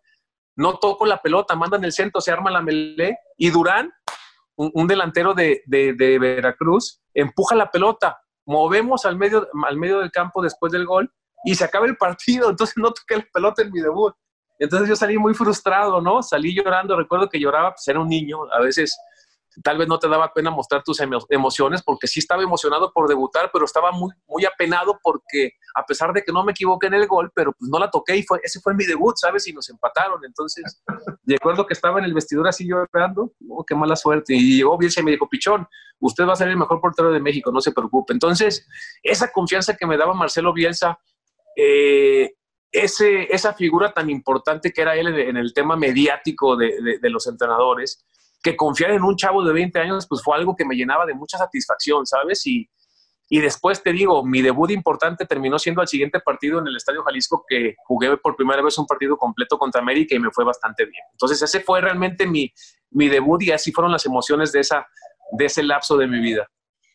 no 0.56 0.78
toco 0.78 1.06
la 1.06 1.22
pelota, 1.22 1.56
mandan 1.56 1.84
el 1.84 1.92
centro, 1.92 2.20
se 2.20 2.32
arma 2.32 2.50
la 2.50 2.62
melee 2.62 3.16
y 3.36 3.50
Durán, 3.50 3.92
un, 4.56 4.86
delantero 4.88 5.34
de, 5.34 5.62
de, 5.66 6.18
Veracruz, 6.18 7.00
empuja 7.14 7.54
la 7.54 7.70
pelota. 7.70 8.18
Movemos 8.44 9.04
al 9.04 9.16
medio, 9.16 9.48
al 9.66 9.76
medio 9.76 10.00
del 10.00 10.10
campo 10.10 10.42
después 10.42 10.72
del 10.72 10.84
gol 10.84 11.12
y 11.44 11.54
se 11.54 11.64
acaba 11.64 11.86
el 11.86 11.96
partido. 11.96 12.50
Entonces 12.50 12.76
no 12.76 12.92
toqué 12.92 13.18
la 13.18 13.26
pelota 13.32 13.62
en 13.62 13.70
mi 13.70 13.80
debut. 13.80 14.14
Entonces 14.58 14.88
yo 14.88 14.96
salí 14.96 15.16
muy 15.16 15.34
frustrado, 15.34 16.00
¿no? 16.00 16.22
Salí 16.22 16.54
llorando. 16.54 16.96
Recuerdo 16.96 17.28
que 17.28 17.38
lloraba, 17.38 17.70
pues 17.70 17.86
era 17.86 18.00
un 18.00 18.08
niño. 18.08 18.52
A 18.52 18.60
veces 18.60 18.98
tal 19.62 19.78
vez 19.78 19.88
no 19.88 19.98
te 19.98 20.08
daba 20.08 20.32
pena 20.32 20.50
mostrar 20.50 20.82
tus 20.82 21.00
emociones 21.28 21.82
porque 21.82 22.06
sí 22.06 22.20
estaba 22.20 22.42
emocionado 22.42 22.92
por 22.92 23.08
debutar, 23.08 23.50
pero 23.52 23.64
estaba 23.64 23.92
muy, 23.92 24.12
muy 24.26 24.44
apenado 24.44 24.98
porque 25.02 25.52
a 25.74 25.84
pesar 25.84 26.12
de 26.12 26.22
que 26.22 26.32
no 26.32 26.44
me 26.44 26.52
equivoqué 26.52 26.88
en 26.88 26.94
el 26.94 27.06
gol, 27.06 27.30
pero 27.34 27.52
pues 27.52 27.70
no 27.70 27.78
la 27.78 27.90
toqué 27.90 28.16
y 28.16 28.22
fue, 28.22 28.40
ese 28.42 28.60
fue 28.60 28.74
mi 28.74 28.84
debut, 28.84 29.14
¿sabes? 29.16 29.46
Y 29.48 29.52
nos 29.52 29.68
empataron. 29.68 30.24
Entonces, 30.24 30.82
recuerdo 31.26 31.66
que 31.66 31.74
estaba 31.74 31.98
en 31.98 32.04
el 32.04 32.14
vestidor 32.14 32.48
así 32.48 32.66
llorando, 32.66 33.32
oh, 33.48 33.64
qué 33.64 33.74
mala 33.74 33.96
suerte. 33.96 34.34
Y 34.34 34.58
llegó 34.58 34.76
bien 34.76 34.92
y 34.96 35.02
me 35.02 35.10
dijo, 35.12 35.28
Pichón, 35.28 35.66
usted 36.00 36.26
va 36.26 36.32
a 36.32 36.36
ser 36.36 36.48
el 36.48 36.56
mejor 36.56 36.80
portero 36.80 37.10
de 37.10 37.20
México, 37.20 37.52
no 37.52 37.60
se 37.60 37.72
preocupe. 37.72 38.12
Entonces, 38.12 38.66
esa 39.02 39.30
confianza 39.30 39.76
que 39.76 39.86
me 39.86 39.96
daba 39.96 40.14
Marcelo 40.14 40.52
Bielsa, 40.52 40.98
eh, 41.56 42.34
ese, 42.70 43.34
esa 43.34 43.54
figura 43.54 43.92
tan 43.92 44.10
importante 44.10 44.72
que 44.72 44.82
era 44.82 44.94
él 44.94 45.08
en 45.08 45.36
el 45.36 45.54
tema 45.54 45.76
mediático 45.76 46.56
de, 46.56 46.98
de 47.00 47.10
los 47.10 47.26
entrenadores, 47.26 48.04
que 48.42 48.56
confiar 48.56 48.92
en 48.92 49.02
un 49.02 49.16
chavo 49.16 49.44
de 49.44 49.52
20 49.52 49.78
años, 49.78 50.06
pues 50.08 50.22
fue 50.22 50.36
algo 50.36 50.54
que 50.56 50.64
me 50.64 50.74
llenaba 50.74 51.06
de 51.06 51.14
mucha 51.14 51.38
satisfacción, 51.38 52.06
¿sabes? 52.06 52.46
Y, 52.46 52.68
y 53.30 53.40
después 53.40 53.82
te 53.82 53.92
digo, 53.92 54.24
mi 54.24 54.40
debut 54.40 54.70
importante 54.70 55.26
terminó 55.26 55.58
siendo 55.58 55.82
al 55.82 55.88
siguiente 55.88 56.20
partido 56.20 56.60
en 56.60 56.66
el 56.66 56.76
Estadio 56.76 57.02
Jalisco, 57.02 57.44
que 57.46 57.74
jugué 57.84 58.16
por 58.16 58.36
primera 58.36 58.62
vez 58.62 58.78
un 58.78 58.86
partido 58.86 59.16
completo 59.16 59.58
contra 59.58 59.82
América 59.82 60.14
y 60.14 60.18
me 60.18 60.30
fue 60.30 60.44
bastante 60.44 60.84
bien. 60.84 61.02
Entonces 61.12 61.42
ese 61.42 61.60
fue 61.60 61.80
realmente 61.80 62.26
mi, 62.26 62.50
mi 62.90 63.08
debut 63.08 63.42
y 63.42 63.52
así 63.52 63.70
fueron 63.70 63.92
las 63.92 64.06
emociones 64.06 64.52
de, 64.52 64.60
esa, 64.60 64.86
de 65.32 65.44
ese 65.44 65.62
lapso 65.62 65.96
de 65.96 66.06
mi 66.06 66.20
vida. 66.20 66.48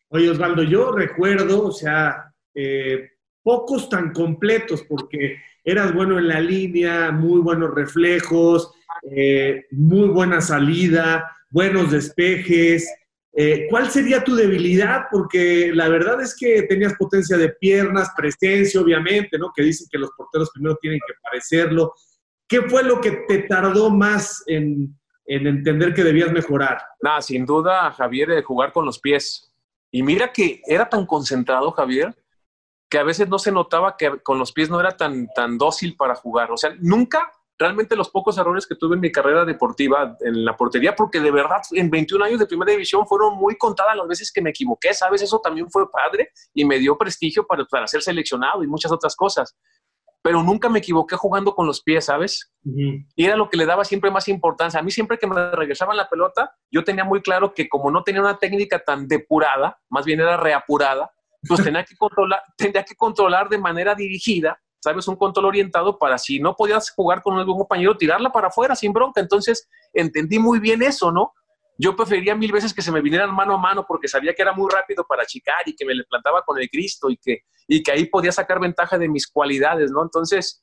Oye, 0.10 0.30
Osvaldo, 0.30 0.64
yo 0.64 0.92
recuerdo, 0.92 1.68
o 1.68 1.72
sea, 1.72 2.34
eh, 2.56 3.12
pocos 3.44 3.90
tan 3.90 4.12
completos, 4.12 4.84
porque 4.84 5.38
eras 5.64 5.94
bueno 5.94 6.18
en 6.18 6.28
la 6.28 6.40
línea, 6.40 7.12
muy 7.12 7.42
buenos 7.42 7.74
reflejos, 7.74 8.72
eh, 9.12 9.66
muy 9.72 10.08
buena 10.10 10.42
salida, 10.42 11.30
buenos 11.50 11.92
despejes. 11.92 12.90
Eh, 13.36 13.68
¿Cuál 13.70 13.90
sería 13.90 14.24
tu 14.24 14.36
debilidad? 14.36 15.06
Porque 15.12 15.72
la 15.74 15.90
verdad 15.90 16.22
es 16.22 16.36
que 16.36 16.64
tenías 16.64 16.94
potencia 16.94 17.36
de 17.36 17.50
piernas, 17.50 18.10
presencia, 18.16 18.80
obviamente, 18.80 19.38
¿no? 19.38 19.52
Que 19.56 19.64
dicen 19.64 19.88
que 19.92 19.98
los 19.98 20.12
porteros 20.16 20.52
primero 20.52 20.78
tienen 20.78 21.00
que 21.06 21.14
parecerlo. 21.22 21.94
¿Qué 22.48 22.62
fue 22.62 22.84
lo 22.84 23.02
que 23.02 23.12
te 23.28 23.40
tardó 23.40 23.90
más 23.90 24.44
en, 24.48 24.98
entender 25.26 25.94
que 25.94 26.04
debías 26.04 26.32
mejorar? 26.32 26.82
Nada, 27.02 27.22
sin 27.22 27.46
duda, 27.46 27.92
Javier, 27.92 28.30
de 28.30 28.44
jugar 28.44 28.72
con 28.72 28.86
los 28.86 29.00
pies. 29.00 29.52
Y 29.92 30.04
mira 30.04 30.32
que 30.32 30.62
era 30.68 30.88
tan 30.88 31.06
concentrado, 31.06 31.72
Javier, 31.72 32.16
que 32.90 33.00
a 33.00 33.04
veces 33.04 33.28
no 33.28 33.40
se 33.40 33.52
notaba 33.52 33.98
que 33.98 34.20
con 34.22 34.38
los 34.38 34.52
pies 34.52 34.70
no 34.70 34.80
era 34.80 34.96
tan, 34.96 35.28
tan 35.36 35.58
dócil 35.58 35.96
para 35.96 36.16
jugar. 36.16 36.52
O 36.52 36.58
sea, 36.58 36.76
nunca 36.80 37.32
realmente 37.58 37.96
los 37.96 38.10
pocos 38.10 38.38
errores 38.38 38.66
que 38.66 38.76
tuve 38.76 38.96
en 38.96 39.02
mi 39.02 39.12
carrera 39.12 39.46
deportiva 39.46 40.18
en 40.22 40.44
la 40.44 40.56
portería, 40.56 40.96
porque 40.96 41.20
de 41.20 41.32
verdad 41.32 41.62
en 41.72 41.90
21 41.90 42.26
años 42.26 42.40
de 42.40 42.48
primera 42.48 42.72
división 42.72 43.06
fueron 43.08 43.36
muy 43.36 43.56
contadas 43.58 43.96
las 43.96 44.08
veces 44.08 44.32
que 44.32 44.42
me 44.42 44.50
equivoqué, 44.50 44.94
¿sabes? 44.94 45.22
Eso 45.22 45.40
también 45.40 45.70
fue 45.70 45.90
padre 45.90 46.32
y 46.54 46.66
me 46.66 46.80
dio 46.80 46.98
prestigio 46.98 47.46
para, 47.46 47.66
para 47.66 47.88
ser 47.88 48.02
seleccionado 48.02 48.64
y 48.64 48.68
muchas 48.68 48.92
otras 48.92 49.16
cosas. 49.16 49.56
Pero 50.22 50.42
nunca 50.42 50.70
me 50.70 50.80
equivoqué 50.80 51.18
jugando 51.18 51.54
con 51.54 51.68
los 51.68 51.84
pies, 51.84 52.06
¿sabes? 52.06 52.54
Y 52.64 53.26
era 53.26 53.36
lo 53.36 53.50
que 53.50 53.58
le 53.58 53.66
daba 53.66 53.84
siempre 53.84 54.10
más 54.10 54.30
importancia. 54.30 54.80
A 54.80 54.84
mí 54.84 54.90
siempre 54.90 55.18
que 55.18 55.28
me 55.28 55.52
regresaban 55.52 55.98
la 55.98 56.08
pelota, 56.08 56.56
yo 56.72 56.84
tenía 56.86 57.04
muy 57.04 57.22
claro 57.22 57.54
que 57.54 57.68
como 57.68 57.92
no 57.92 58.04
tenía 58.04 58.22
una 58.22 58.38
técnica 58.38 58.80
tan 58.80 59.06
depurada, 59.08 59.78
más 59.90 60.06
bien 60.06 60.22
era 60.22 60.38
reapurada, 60.38 61.12
pues 61.46 61.62
tenía 61.62 61.84
que 61.84 61.98
controlar, 61.98 62.42
tenía 62.58 62.84
que 62.86 62.96
controlar 62.96 63.50
de 63.50 63.58
manera 63.58 63.96
dirigida 63.96 64.58
¿sabes? 64.84 65.08
Un 65.08 65.16
control 65.16 65.46
orientado 65.46 65.98
para 65.98 66.18
si 66.18 66.40
no 66.40 66.58
podías 66.58 66.92
jugar 66.92 67.22
con 67.22 67.40
algún 67.40 67.58
compañero, 67.58 67.96
tirarla 67.96 68.34
para 68.34 68.50
afuera 68.50 68.76
sin 68.76 68.92
bronca. 68.92 69.22
Entonces, 69.22 69.70
entendí 69.94 70.40
muy 70.40 70.60
bien 70.60 70.84
eso, 70.84 71.10
¿no? 71.10 71.34
Yo 71.78 71.96
preferiría 71.96 72.36
mil 72.36 72.52
veces 72.52 72.74
que 72.74 72.82
se 72.82 72.92
me 72.92 73.00
vinieran 73.00 73.34
mano 73.34 73.54
a 73.54 73.58
mano 73.58 73.86
porque 73.88 74.10
sabía 74.10 74.34
que 74.34 74.42
era 74.42 74.52
muy 74.52 74.70
rápido 74.70 75.06
para 75.08 75.24
achicar 75.24 75.64
y 75.66 75.74
que 75.74 75.86
me 75.86 75.96
le 75.96 76.04
plantaba 76.04 76.44
con 76.44 76.60
el 76.60 76.70
Cristo 76.70 77.10
y 77.10 77.16
que, 77.16 77.44
y 77.66 77.82
que 77.82 77.94
ahí 77.94 78.06
podía 78.08 78.34
sacar 78.34 78.60
ventaja 78.60 78.98
de 78.98 79.08
mis 79.08 79.26
cualidades, 79.26 79.90
¿no? 79.90 80.04
Entonces, 80.04 80.62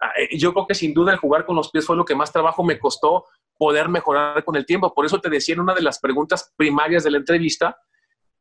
ah, 0.00 0.10
eh, 0.18 0.36
yo 0.36 0.52
creo 0.52 0.66
que 0.66 0.74
sin 0.74 0.92
duda 0.92 1.12
el 1.12 1.18
jugar 1.18 1.46
con 1.46 1.54
los 1.54 1.70
pies 1.70 1.86
fue 1.86 1.94
lo 1.94 2.04
que 2.04 2.16
más 2.16 2.32
trabajo 2.32 2.64
me 2.64 2.76
costó 2.76 3.24
poder 3.56 3.88
mejorar 3.88 4.44
con 4.44 4.56
el 4.56 4.66
tiempo. 4.66 4.92
Por 4.92 5.06
eso 5.06 5.20
te 5.20 5.30
decía 5.30 5.54
en 5.54 5.60
una 5.60 5.74
de 5.74 5.82
las 5.82 6.00
preguntas 6.00 6.52
primarias 6.56 7.04
de 7.04 7.12
la 7.12 7.18
entrevista 7.18 7.78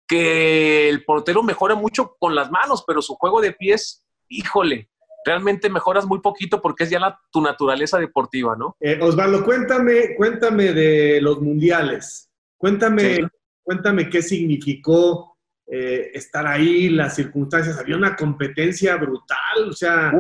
que 0.08 0.90
el 0.90 1.06
portero 1.06 1.44
mejora 1.44 1.76
mucho 1.76 2.16
con 2.18 2.34
las 2.34 2.50
manos, 2.50 2.84
pero 2.88 3.00
su 3.04 3.14
juego 3.14 3.42
de 3.42 3.54
pies, 3.54 4.04
híjole, 4.28 4.90
realmente 5.26 5.70
mejoras 5.70 6.06
muy 6.06 6.20
poquito 6.20 6.62
porque 6.62 6.84
es 6.84 6.90
ya 6.90 7.00
la, 7.00 7.20
tu 7.32 7.42
naturaleza 7.42 8.00
deportiva, 8.00 8.56
¿no? 8.56 8.76
Eh, 8.80 9.00
Osvaldo, 9.02 9.44
cuéntame, 9.44 10.16
cuéntame 10.16 10.74
de 10.74 11.22
los 11.22 11.42
mundiales. 11.42 12.30
Cuéntame, 12.58 13.20
cuéntame 13.64 14.10
qué 14.10 14.22
significó 14.22 15.38
eh, 15.68 16.12
estar 16.14 16.48
ahí, 16.48 16.90
las 16.90 17.16
circunstancias. 17.16 17.78
Había 17.78 17.96
una 17.96 18.16
competencia 18.16 18.96
brutal, 18.98 19.70
o 19.70 19.74
sea, 19.74 20.12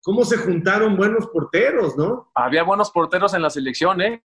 cómo 0.00 0.24
se 0.24 0.36
juntaron 0.36 0.96
buenos 0.96 1.26
porteros, 1.28 1.96
¿no? 1.96 2.30
Había 2.34 2.62
buenos 2.62 2.90
porteros 2.90 3.34
en 3.34 3.42
la 3.42 3.50
selección, 3.50 4.00
¿eh? 4.00 4.22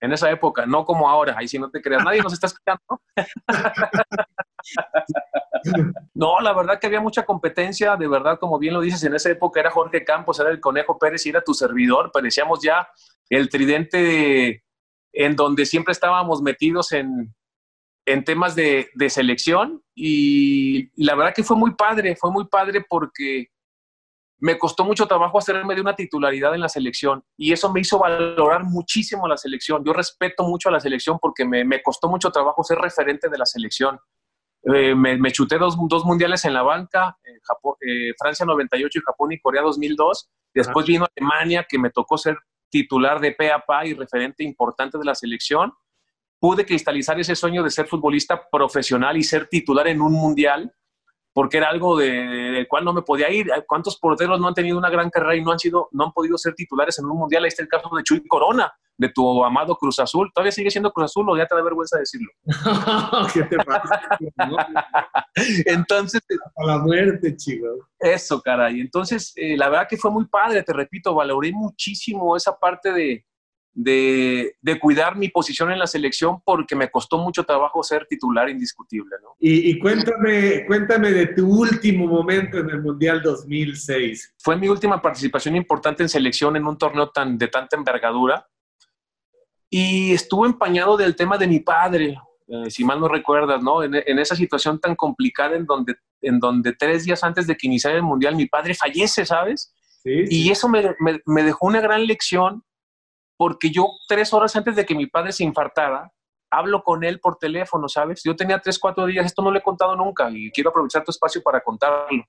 En 0.00 0.12
esa 0.12 0.30
época, 0.30 0.66
no 0.66 0.84
como 0.84 1.08
ahora. 1.08 1.34
Ahí 1.36 1.48
si 1.48 1.58
no 1.58 1.70
te 1.70 1.80
creas, 1.80 2.04
nadie 2.04 2.22
nos 2.22 2.32
está 2.32 2.46
escuchando. 2.46 2.82
No, 6.14 6.40
la 6.40 6.52
verdad 6.52 6.80
que 6.80 6.86
había 6.86 7.00
mucha 7.00 7.24
competencia, 7.24 7.96
de 7.96 8.08
verdad, 8.08 8.38
como 8.38 8.58
bien 8.58 8.74
lo 8.74 8.80
dices, 8.80 9.02
en 9.04 9.14
esa 9.14 9.30
época 9.30 9.60
era 9.60 9.70
Jorge 9.70 10.04
Campos, 10.04 10.40
era 10.40 10.50
el 10.50 10.60
Conejo 10.60 10.98
Pérez 10.98 11.26
y 11.26 11.30
era 11.30 11.42
tu 11.42 11.54
servidor, 11.54 12.10
parecíamos 12.12 12.60
ya 12.62 12.88
el 13.28 13.48
tridente 13.48 14.64
en 15.12 15.36
donde 15.36 15.66
siempre 15.66 15.92
estábamos 15.92 16.42
metidos 16.42 16.92
en, 16.92 17.34
temas 18.24 18.54
de, 18.54 18.88
selección 19.08 19.82
y, 19.94 20.90
la 21.04 21.14
verdad 21.14 21.34
que 21.34 21.44
fue 21.44 21.56
muy 21.56 21.74
padre, 21.74 22.16
fue 22.16 22.30
muy 22.30 22.46
padre 22.46 22.84
porque 22.88 23.48
me 24.40 24.56
costó 24.56 24.84
mucho 24.84 25.06
trabajo 25.06 25.38
hacerme 25.38 25.74
de 25.74 25.80
una 25.80 25.94
titularidad 25.94 26.54
en 26.54 26.60
la 26.60 26.68
selección 26.68 27.22
y 27.36 27.52
eso 27.52 27.72
me 27.72 27.80
hizo 27.80 27.98
valorar 27.98 28.64
muchísimo 28.64 29.28
la 29.28 29.36
selección. 29.36 29.84
Yo 29.84 29.92
respeto 29.92 30.44
mucho 30.44 30.68
a 30.68 30.72
la 30.72 30.80
selección 30.80 31.18
porque 31.20 31.44
me, 31.44 31.64
me 31.64 31.82
costó 31.82 32.08
mucho 32.08 32.30
trabajo 32.30 32.62
ser 32.62 32.78
referente 32.78 33.28
de 33.28 33.38
la 33.38 33.44
selección. 33.44 33.98
Eh, 34.74 34.94
me, 34.94 35.16
me, 35.16 35.30
chuté 35.32 35.56
dos, 35.56 35.76
dos, 35.88 36.04
mundiales 36.04 36.44
en 36.44 36.52
la 36.52 36.62
banca, 36.62 37.16
eh, 37.24 37.38
Japón, 37.42 37.74
eh, 37.80 38.12
Francia 38.18 38.44
98 38.44 38.98
y 38.98 39.02
Japón 39.02 39.32
y 39.32 39.40
Corea 39.40 39.62
2002. 39.62 40.28
Después 40.52 40.86
vino 40.86 41.06
Alemania, 41.16 41.66
que 41.66 41.78
me 41.78 41.90
tocó 41.90 42.18
ser 42.18 42.36
titular 42.68 43.20
de 43.20 43.32
PAPA 43.32 43.86
y 43.86 43.94
referente 43.94 44.44
importante 44.44 44.98
de 44.98 45.04
la 45.04 45.14
selección. 45.14 45.72
Pude 46.38 46.66
cristalizar 46.66 47.18
ese 47.18 47.34
sueño 47.34 47.62
de 47.62 47.70
ser 47.70 47.86
futbolista 47.86 48.48
profesional 48.50 49.16
y 49.16 49.22
ser 49.22 49.46
titular 49.48 49.88
en 49.88 50.02
un 50.02 50.12
mundial 50.12 50.72
porque 51.38 51.58
era 51.58 51.68
algo 51.68 51.96
del 51.96 52.66
cual 52.66 52.84
no 52.84 52.92
me 52.92 53.02
podía 53.02 53.30
ir. 53.30 53.48
¿Cuántos 53.68 53.96
porteros 53.96 54.40
no 54.40 54.48
han 54.48 54.54
tenido 54.54 54.76
una 54.76 54.90
gran 54.90 55.08
carrera 55.08 55.36
y 55.36 55.40
no 55.40 55.52
han, 55.52 55.58
sido, 55.60 55.88
no 55.92 56.06
han 56.06 56.12
podido 56.12 56.36
ser 56.36 56.52
titulares 56.52 56.98
en 56.98 57.04
un 57.04 57.16
mundial? 57.16 57.44
Ahí 57.44 57.48
está 57.48 57.62
el 57.62 57.68
caso 57.68 57.88
de 57.96 58.02
Chuy 58.02 58.26
Corona, 58.26 58.72
de 58.96 59.08
tu 59.10 59.44
amado 59.44 59.76
Cruz 59.76 60.00
Azul. 60.00 60.32
¿Todavía 60.34 60.50
sigue 60.50 60.72
siendo 60.72 60.90
Cruz 60.90 61.12
Azul 61.12 61.30
o 61.30 61.36
ya 61.36 61.46
te 61.46 61.54
da 61.54 61.62
vergüenza 61.62 61.96
decirlo? 61.96 62.28
¿Qué 63.32 63.44
te 63.44 63.56
pasa? 63.58 64.00
Entonces... 65.64 66.20
A 66.56 66.66
la 66.66 66.78
muerte, 66.78 67.36
chico. 67.36 67.68
Eso, 68.00 68.42
caray. 68.42 68.80
Entonces, 68.80 69.32
eh, 69.36 69.56
la 69.56 69.68
verdad 69.68 69.86
que 69.88 69.96
fue 69.96 70.10
muy 70.10 70.26
padre, 70.26 70.64
te 70.64 70.72
repito, 70.72 71.14
valoré 71.14 71.52
muchísimo 71.52 72.34
esa 72.36 72.58
parte 72.58 72.92
de, 72.92 73.24
de, 73.80 74.56
cuidar 74.80 75.16
mi 75.16 75.28
posición 75.28 75.70
en 75.70 75.78
la 75.78 75.86
selección 75.86 76.40
porque 76.44 76.74
me 76.74 76.90
costó 76.90 77.18
mucho 77.18 77.44
trabajo 77.44 77.82
ser 77.82 78.06
titular 78.06 78.48
indiscutible. 78.48 79.16
¿no? 79.22 79.36
Y, 79.38 79.78
cuéntame, 79.78 80.66
cuéntame 80.66 81.12
de 81.12 81.26
tu 81.28 81.46
último 81.48 82.06
momento 82.06 82.58
en 82.58 82.70
el 82.70 82.82
Mundial 82.82 83.22
2006. 83.22 84.34
Fue 84.38 84.56
mi 84.56 84.68
última 84.68 85.00
participación 85.00 85.54
importante 85.54 86.02
en 86.02 86.08
selección 86.08 86.56
en 86.56 86.66
un 86.66 86.76
torneo 86.76 87.10
tan, 87.10 87.38
de 87.38 87.46
tanta 87.46 87.76
envergadura 87.76 88.46
y 89.70 90.12
estuvo 90.12 90.44
empañado 90.44 90.96
del 90.96 91.14
tema 91.14 91.38
de 91.38 91.46
mi 91.46 91.60
padre. 91.60 92.18
Eh, 92.48 92.70
si 92.70 92.82
mal 92.82 92.98
no 92.98 93.06
recuerdas, 93.06 93.62
¿no? 93.62 93.84
En, 93.84 93.94
esa 94.18 94.34
situación 94.34 94.80
tan 94.80 94.96
complicada 94.96 95.54
en 95.54 95.66
donde, 95.66 95.94
en 96.22 96.40
donde 96.40 96.72
tres 96.72 97.04
días 97.04 97.22
antes 97.22 97.46
de 97.46 97.56
que 97.56 97.68
iniciara 97.68 97.96
el 97.96 98.02
Mundial 98.02 98.34
mi 98.34 98.46
padre 98.46 98.74
fallece, 98.74 99.24
¿sabes? 99.24 99.72
Y 100.04 100.50
eso 100.50 100.68
me, 100.68 100.96
me 101.26 101.42
dejó 101.42 101.66
una 101.66 101.82
gran 101.82 102.06
lección 102.06 102.64
porque 103.38 103.70
yo 103.70 103.92
tres 104.06 104.34
horas 104.34 104.54
antes 104.56 104.76
de 104.76 104.84
que 104.84 104.96
mi 104.96 105.06
padre 105.06 105.32
se 105.32 105.44
infartara, 105.44 106.12
hablo 106.50 106.82
con 106.82 107.04
él 107.04 107.20
por 107.20 107.36
teléfono, 107.36 107.88
¿sabes? 107.88 108.22
Yo 108.24 108.34
tenía 108.34 108.58
tres, 108.58 108.78
cuatro 108.78 109.06
días, 109.06 109.24
esto 109.24 109.42
no 109.42 109.52
lo 109.52 109.58
he 109.58 109.62
contado 109.62 109.94
nunca 109.94 110.28
y 110.30 110.50
quiero 110.50 110.70
aprovechar 110.70 111.04
tu 111.04 111.12
espacio 111.12 111.40
para 111.42 111.60
contarlo 111.60 112.24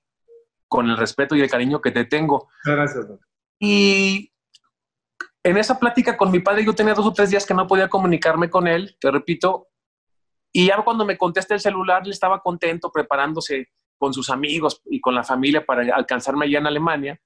con 0.68 0.88
el 0.88 0.96
respeto 0.96 1.34
y 1.34 1.40
el 1.40 1.50
cariño 1.50 1.80
que 1.80 1.90
te 1.90 2.04
tengo. 2.04 2.48
Gracias. 2.64 3.06
Y 3.58 4.32
en 5.42 5.56
esa 5.56 5.80
plática 5.80 6.16
con 6.16 6.30
mi 6.30 6.38
padre 6.38 6.64
yo 6.64 6.74
tenía 6.74 6.94
dos 6.94 7.06
o 7.06 7.12
tres 7.12 7.30
días 7.30 7.44
que 7.44 7.54
no 7.54 7.66
podía 7.66 7.88
comunicarme 7.88 8.48
con 8.48 8.68
él, 8.68 8.96
te 9.00 9.10
repito, 9.10 9.66
y 10.52 10.66
ya 10.68 10.80
cuando 10.82 11.04
me 11.04 11.18
contesta 11.18 11.54
el 11.54 11.60
celular, 11.60 12.02
él 12.04 12.12
estaba 12.12 12.40
contento 12.40 12.92
preparándose 12.92 13.68
con 13.98 14.14
sus 14.14 14.30
amigos 14.30 14.80
y 14.84 15.00
con 15.00 15.14
la 15.14 15.24
familia 15.24 15.66
para 15.66 15.94
alcanzarme 15.94 16.46
allá 16.46 16.58
en 16.58 16.66
Alemania 16.68 17.20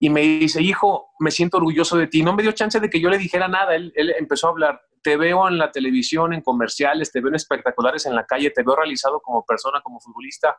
y 0.00 0.10
me 0.10 0.20
dice, 0.20 0.62
hijo, 0.62 1.10
me 1.18 1.30
siento 1.30 1.56
orgulloso 1.56 1.96
de 1.96 2.06
ti. 2.06 2.22
No 2.22 2.32
me 2.32 2.42
dio 2.42 2.52
chance 2.52 2.78
de 2.78 2.88
que 2.88 3.00
yo 3.00 3.08
le 3.08 3.18
dijera 3.18 3.48
nada. 3.48 3.74
Él, 3.74 3.92
empezó 4.18 4.46
a 4.46 4.50
hablar. 4.50 4.80
Te 5.02 5.16
veo 5.16 5.48
en 5.48 5.58
la 5.58 5.72
televisión, 5.72 6.32
en 6.32 6.40
comerciales, 6.40 7.10
te 7.10 7.20
veo 7.20 7.28
en 7.28 7.34
espectaculares 7.34 8.06
en 8.06 8.14
la 8.14 8.24
calle, 8.24 8.50
te 8.50 8.62
veo 8.62 8.76
realizado 8.76 9.20
como 9.20 9.44
persona, 9.44 9.80
como 9.82 10.00
futbolista. 10.00 10.56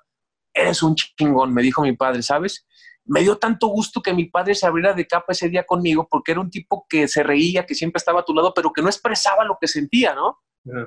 Eres 0.53 0.83
un 0.83 0.95
chingón, 0.95 1.53
me 1.53 1.61
dijo 1.61 1.81
mi 1.81 1.95
padre, 1.95 2.21
¿sabes? 2.21 2.65
Me 3.05 3.21
dio 3.21 3.37
tanto 3.37 3.67
gusto 3.67 4.01
que 4.01 4.13
mi 4.13 4.25
padre 4.25 4.55
se 4.55 4.65
abriera 4.65 4.93
de 4.93 5.07
capa 5.07 5.31
ese 5.33 5.49
día 5.49 5.65
conmigo 5.65 6.07
porque 6.09 6.31
era 6.31 6.41
un 6.41 6.49
tipo 6.49 6.85
que 6.89 7.07
se 7.07 7.23
reía, 7.23 7.65
que 7.65 7.75
siempre 7.75 7.99
estaba 7.99 8.21
a 8.21 8.25
tu 8.25 8.33
lado, 8.33 8.53
pero 8.53 8.71
que 8.73 8.81
no 8.81 8.89
expresaba 8.89 9.45
lo 9.45 9.57
que 9.59 9.67
sentía, 9.67 10.15
¿no? 10.15 10.39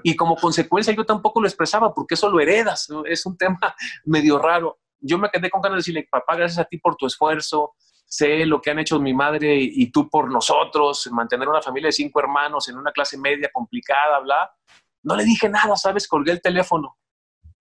Y 0.03 0.15
como 0.15 0.37
consecuencia 0.37 0.95
yo 0.95 1.05
tampoco 1.05 1.41
lo 1.41 1.49
expresaba 1.49 1.95
porque 1.95 2.15
eso 2.15 2.31
lo 2.31 2.41
heredas, 2.41 2.89
es 3.07 3.25
un 3.27 3.37
tema 3.39 3.75
medio 4.05 4.39
raro. 4.39 4.79
Yo 5.01 5.19
me 5.19 5.31
quedé 5.31 5.51
con 5.51 5.61
ganas 5.61 5.77
de 5.77 5.81
decirle, 5.81 6.09
papá, 6.11 6.37
gracias 6.37 6.59
a 6.59 6.65
ti 6.65 6.79
por 6.79 6.97
tu 6.97 7.07
esfuerzo, 7.07 7.75
sé 8.13 8.45
lo 8.45 8.61
que 8.61 8.71
han 8.71 8.79
hecho 8.79 9.01
mi 9.01 9.15
madre 9.15 9.57
y 9.59 9.91
tú 9.91 10.11
por 10.11 10.31
nosotros, 10.31 11.09
mantener 11.13 11.49
una 11.49 11.63
familia 11.63 11.89
de 11.89 11.93
cinco 11.93 12.21
hermanos 12.21 12.69
en 12.69 12.77
una 12.77 12.93
clase 12.93 13.17
media 13.17 13.49
complicada, 13.51 14.21
bla. 14.21 14.55
No 15.03 15.17
le 15.17 15.25
dije 15.25 15.49
nada, 15.49 15.75
¿sabes? 15.77 16.07
Colgué 16.07 16.33
el 16.33 16.43
teléfono. 16.43 16.99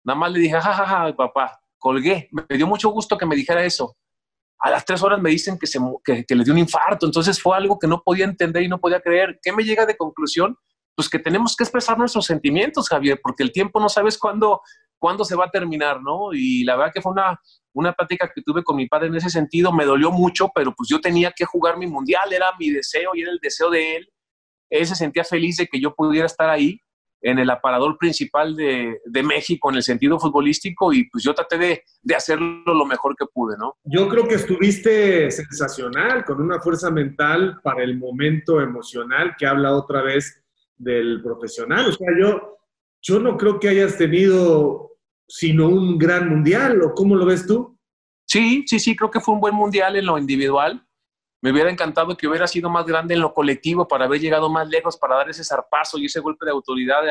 Nada 0.04 0.20
más 0.20 0.32
le 0.32 0.40
dije, 0.40 0.54
jajaja, 0.54 0.86
ja, 0.86 1.06
ja, 1.08 1.16
papá, 1.16 1.60
colgué. 1.80 2.30
Me 2.32 2.56
dio 2.56 2.68
mucho 2.68 2.90
gusto 2.90 3.18
que 3.18 3.26
me 3.26 3.36
dijera 3.36 3.66
eso. 3.66 3.98
A 4.60 4.70
las 4.70 4.86
tres 4.86 5.02
horas 5.02 5.20
me 5.20 5.32
dicen 5.32 5.58
que, 5.58 5.66
se, 5.66 5.80
que, 6.04 6.24
que 6.24 6.36
le 6.36 6.44
dio 6.44 6.54
un 6.54 6.60
infarto, 6.60 7.08
entonces 7.08 7.42
fue 7.42 7.58
algo 7.58 7.80
que 7.80 7.88
no 7.88 8.04
podía 8.04 8.26
entender 8.26 8.62
y 8.62 8.68
no 8.68 8.80
podía 8.80 9.02
creer. 9.02 9.40
¿Qué 9.42 9.52
me 9.52 9.64
llega 9.64 9.88
de 9.88 9.98
conclusión? 9.98 10.56
Pues 10.96 11.10
que 11.10 11.18
tenemos 11.18 11.56
que 11.56 11.64
expresar 11.64 11.98
nuestros 11.98 12.28
sentimientos, 12.28 12.90
Javier, 12.90 13.20
porque 13.24 13.42
el 13.42 13.52
tiempo 13.52 13.80
no 13.80 13.90
sabes 13.90 14.20
cuándo, 14.20 14.62
cuándo 15.00 15.24
se 15.26 15.36
va 15.36 15.46
a 15.46 15.52
terminar, 15.52 16.02
¿no? 16.02 16.34
Y 16.34 16.64
la 16.64 16.76
verdad 16.76 16.92
que 16.94 17.02
fue 17.02 17.12
una, 17.12 17.40
una 17.74 17.94
plática 17.94 18.32
que 18.34 18.42
tuve 18.42 18.64
con 18.64 18.76
mi 18.76 18.88
padre 18.88 19.08
en 19.08 19.16
ese 19.16 19.30
sentido, 19.30 19.72
me 19.72 19.86
dolió 19.86 20.12
mucho, 20.12 20.50
pero 20.54 20.74
pues 20.76 20.90
yo 20.90 21.00
tenía 21.00 21.32
que 21.32 21.46
jugar 21.46 21.78
mi 21.78 21.88
mundial, 21.88 22.32
era 22.32 22.48
mi 22.60 22.70
deseo 22.72 23.12
y 23.14 23.22
era 23.22 23.32
el 23.32 23.40
deseo 23.42 23.70
de 23.70 23.98
él. 23.98 24.10
Él 24.70 24.86
se 24.86 24.96
sentía 24.96 25.24
feliz 25.24 25.58
de 25.58 25.68
que 25.68 25.80
yo 25.80 25.94
pudiera 25.94 26.26
estar 26.26 26.50
ahí 26.50 26.80
en 27.22 27.40
el 27.40 27.50
aparador 27.50 27.98
principal 27.98 28.56
de, 28.56 29.02
de 29.06 29.24
México 29.24 29.70
en 29.70 29.78
el 29.78 29.84
sentido 29.84 30.20
futbolístico 30.20 30.94
y 30.94 31.10
pues 31.10 31.24
yo 31.24 31.34
traté 31.34 31.58
de, 31.58 31.84
de, 32.02 32.16
hacerlo 32.16 32.62
lo 32.74 32.86
mejor 32.86 33.16
que 33.16 33.26
pude, 33.26 33.58
¿no? 33.58 33.76
Yo 33.84 34.08
creo 34.08 34.28
que 34.28 34.36
estuviste 34.36 35.32
sensacional, 35.32 36.24
con 36.26 36.42
una 36.42 36.60
fuerza 36.60 36.92
mental 36.92 37.60
para 37.64 37.84
el 37.84 37.98
momento 37.98 38.62
emocional 38.62 39.36
que 39.38 39.48
habla 39.48 39.76
otra 39.76 40.02
vez 40.04 40.44
del 40.78 41.22
profesional. 41.24 41.88
O 41.88 41.92
sea, 41.92 42.08
yo, 42.20 42.57
yo 43.02 43.20
no 43.20 43.38
creo 43.38 43.60
que 43.60 43.70
hayas 43.70 43.98
tenido 43.98 44.88
sino 45.28 45.68
un 45.68 45.98
gran 45.98 46.30
mundial, 46.30 46.82
¿o 46.82 46.94
cómo 46.94 47.16
lo 47.16 47.26
ves 47.26 47.46
tú? 47.46 47.78
Sí, 48.26 48.64
sí, 48.68 48.80
sí, 48.80 48.96
creo 48.96 49.12
que 49.12 49.20
fue 49.20 49.36
un 49.36 49.42
buen 49.42 49.56
mundial 49.56 49.96
en 49.96 50.06
lo 50.06 50.18
individual. 50.18 50.86
Me 51.42 51.52
hubiera 51.52 51.70
encantado 51.70 52.16
que 52.18 52.28
hubiera 52.28 52.48
sido 52.48 52.70
más 52.70 52.86
grande 52.86 53.14
en 53.14 53.22
lo 53.22 53.34
colectivo 53.34 53.88
para 53.88 54.06
haber 54.06 54.20
llegado 54.20 54.50
más 54.50 54.68
lejos, 54.68 54.98
para 54.98 55.16
dar 55.16 55.30
ese 55.30 55.44
zarpazo 55.44 55.98
y 55.98 56.06
ese 56.06 56.20
golpe 56.20 56.46
de 56.46 56.52
autoridad 56.52 57.02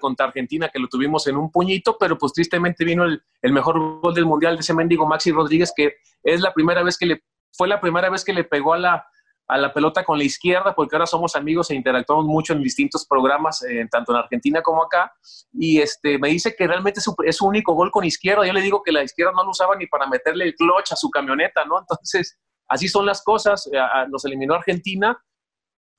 contra 0.00 0.26
Argentina 0.26 0.68
que 0.72 0.78
lo 0.78 0.88
tuvimos 0.88 1.26
en 1.26 1.36
un 1.36 1.50
puñito, 1.50 1.96
pero 1.98 2.16
pues 2.16 2.32
tristemente 2.32 2.84
vino 2.84 3.04
el, 3.04 3.22
el, 3.42 3.52
mejor 3.52 4.00
gol 4.00 4.14
del 4.14 4.24
mundial 4.24 4.54
de 4.54 4.60
ese 4.60 4.72
mendigo 4.72 5.06
Maxi 5.06 5.32
Rodríguez, 5.32 5.72
que 5.76 5.96
es 6.22 6.40
la 6.40 6.54
primera 6.54 6.82
vez 6.82 6.96
que 6.96 7.06
le, 7.06 7.24
fue 7.52 7.68
la 7.68 7.80
primera 7.80 8.08
vez 8.08 8.24
que 8.24 8.32
le 8.32 8.44
pegó 8.44 8.74
a 8.74 8.78
la, 8.78 9.06
a 9.46 9.58
la 9.58 9.72
pelota 9.72 10.04
con 10.04 10.18
la 10.18 10.24
izquierda, 10.24 10.74
porque 10.74 10.96
ahora 10.96 11.06
somos 11.06 11.36
amigos 11.36 11.70
e 11.70 11.74
interactuamos 11.74 12.24
mucho 12.24 12.54
en 12.54 12.62
distintos 12.62 13.06
programas, 13.06 13.62
eh, 13.62 13.86
tanto 13.90 14.12
en 14.12 14.18
Argentina 14.18 14.62
como 14.62 14.82
acá, 14.82 15.12
y 15.52 15.80
este, 15.80 16.18
me 16.18 16.28
dice 16.28 16.54
que 16.56 16.66
realmente 16.66 17.00
es 17.00 17.36
su, 17.36 17.46
único 17.46 17.74
gol 17.74 17.90
con 17.90 18.04
izquierda, 18.04 18.46
yo 18.46 18.52
le 18.52 18.62
digo 18.62 18.82
que 18.82 18.92
la 18.92 19.02
izquierda 19.02 19.32
no 19.36 19.44
lo 19.44 19.50
usaba 19.50 19.76
ni 19.76 19.86
para 19.86 20.06
meterle 20.06 20.46
el 20.46 20.54
clutch 20.54 20.92
a 20.92 20.96
su 20.96 21.10
camioneta, 21.10 21.64
¿no? 21.66 21.78
Entonces, 21.78 22.38
así 22.68 22.88
son 22.88 23.04
las 23.04 23.22
cosas, 23.22 23.68
eh, 23.72 23.78
nos 24.08 24.24
eliminó 24.24 24.54
Argentina, 24.54 25.18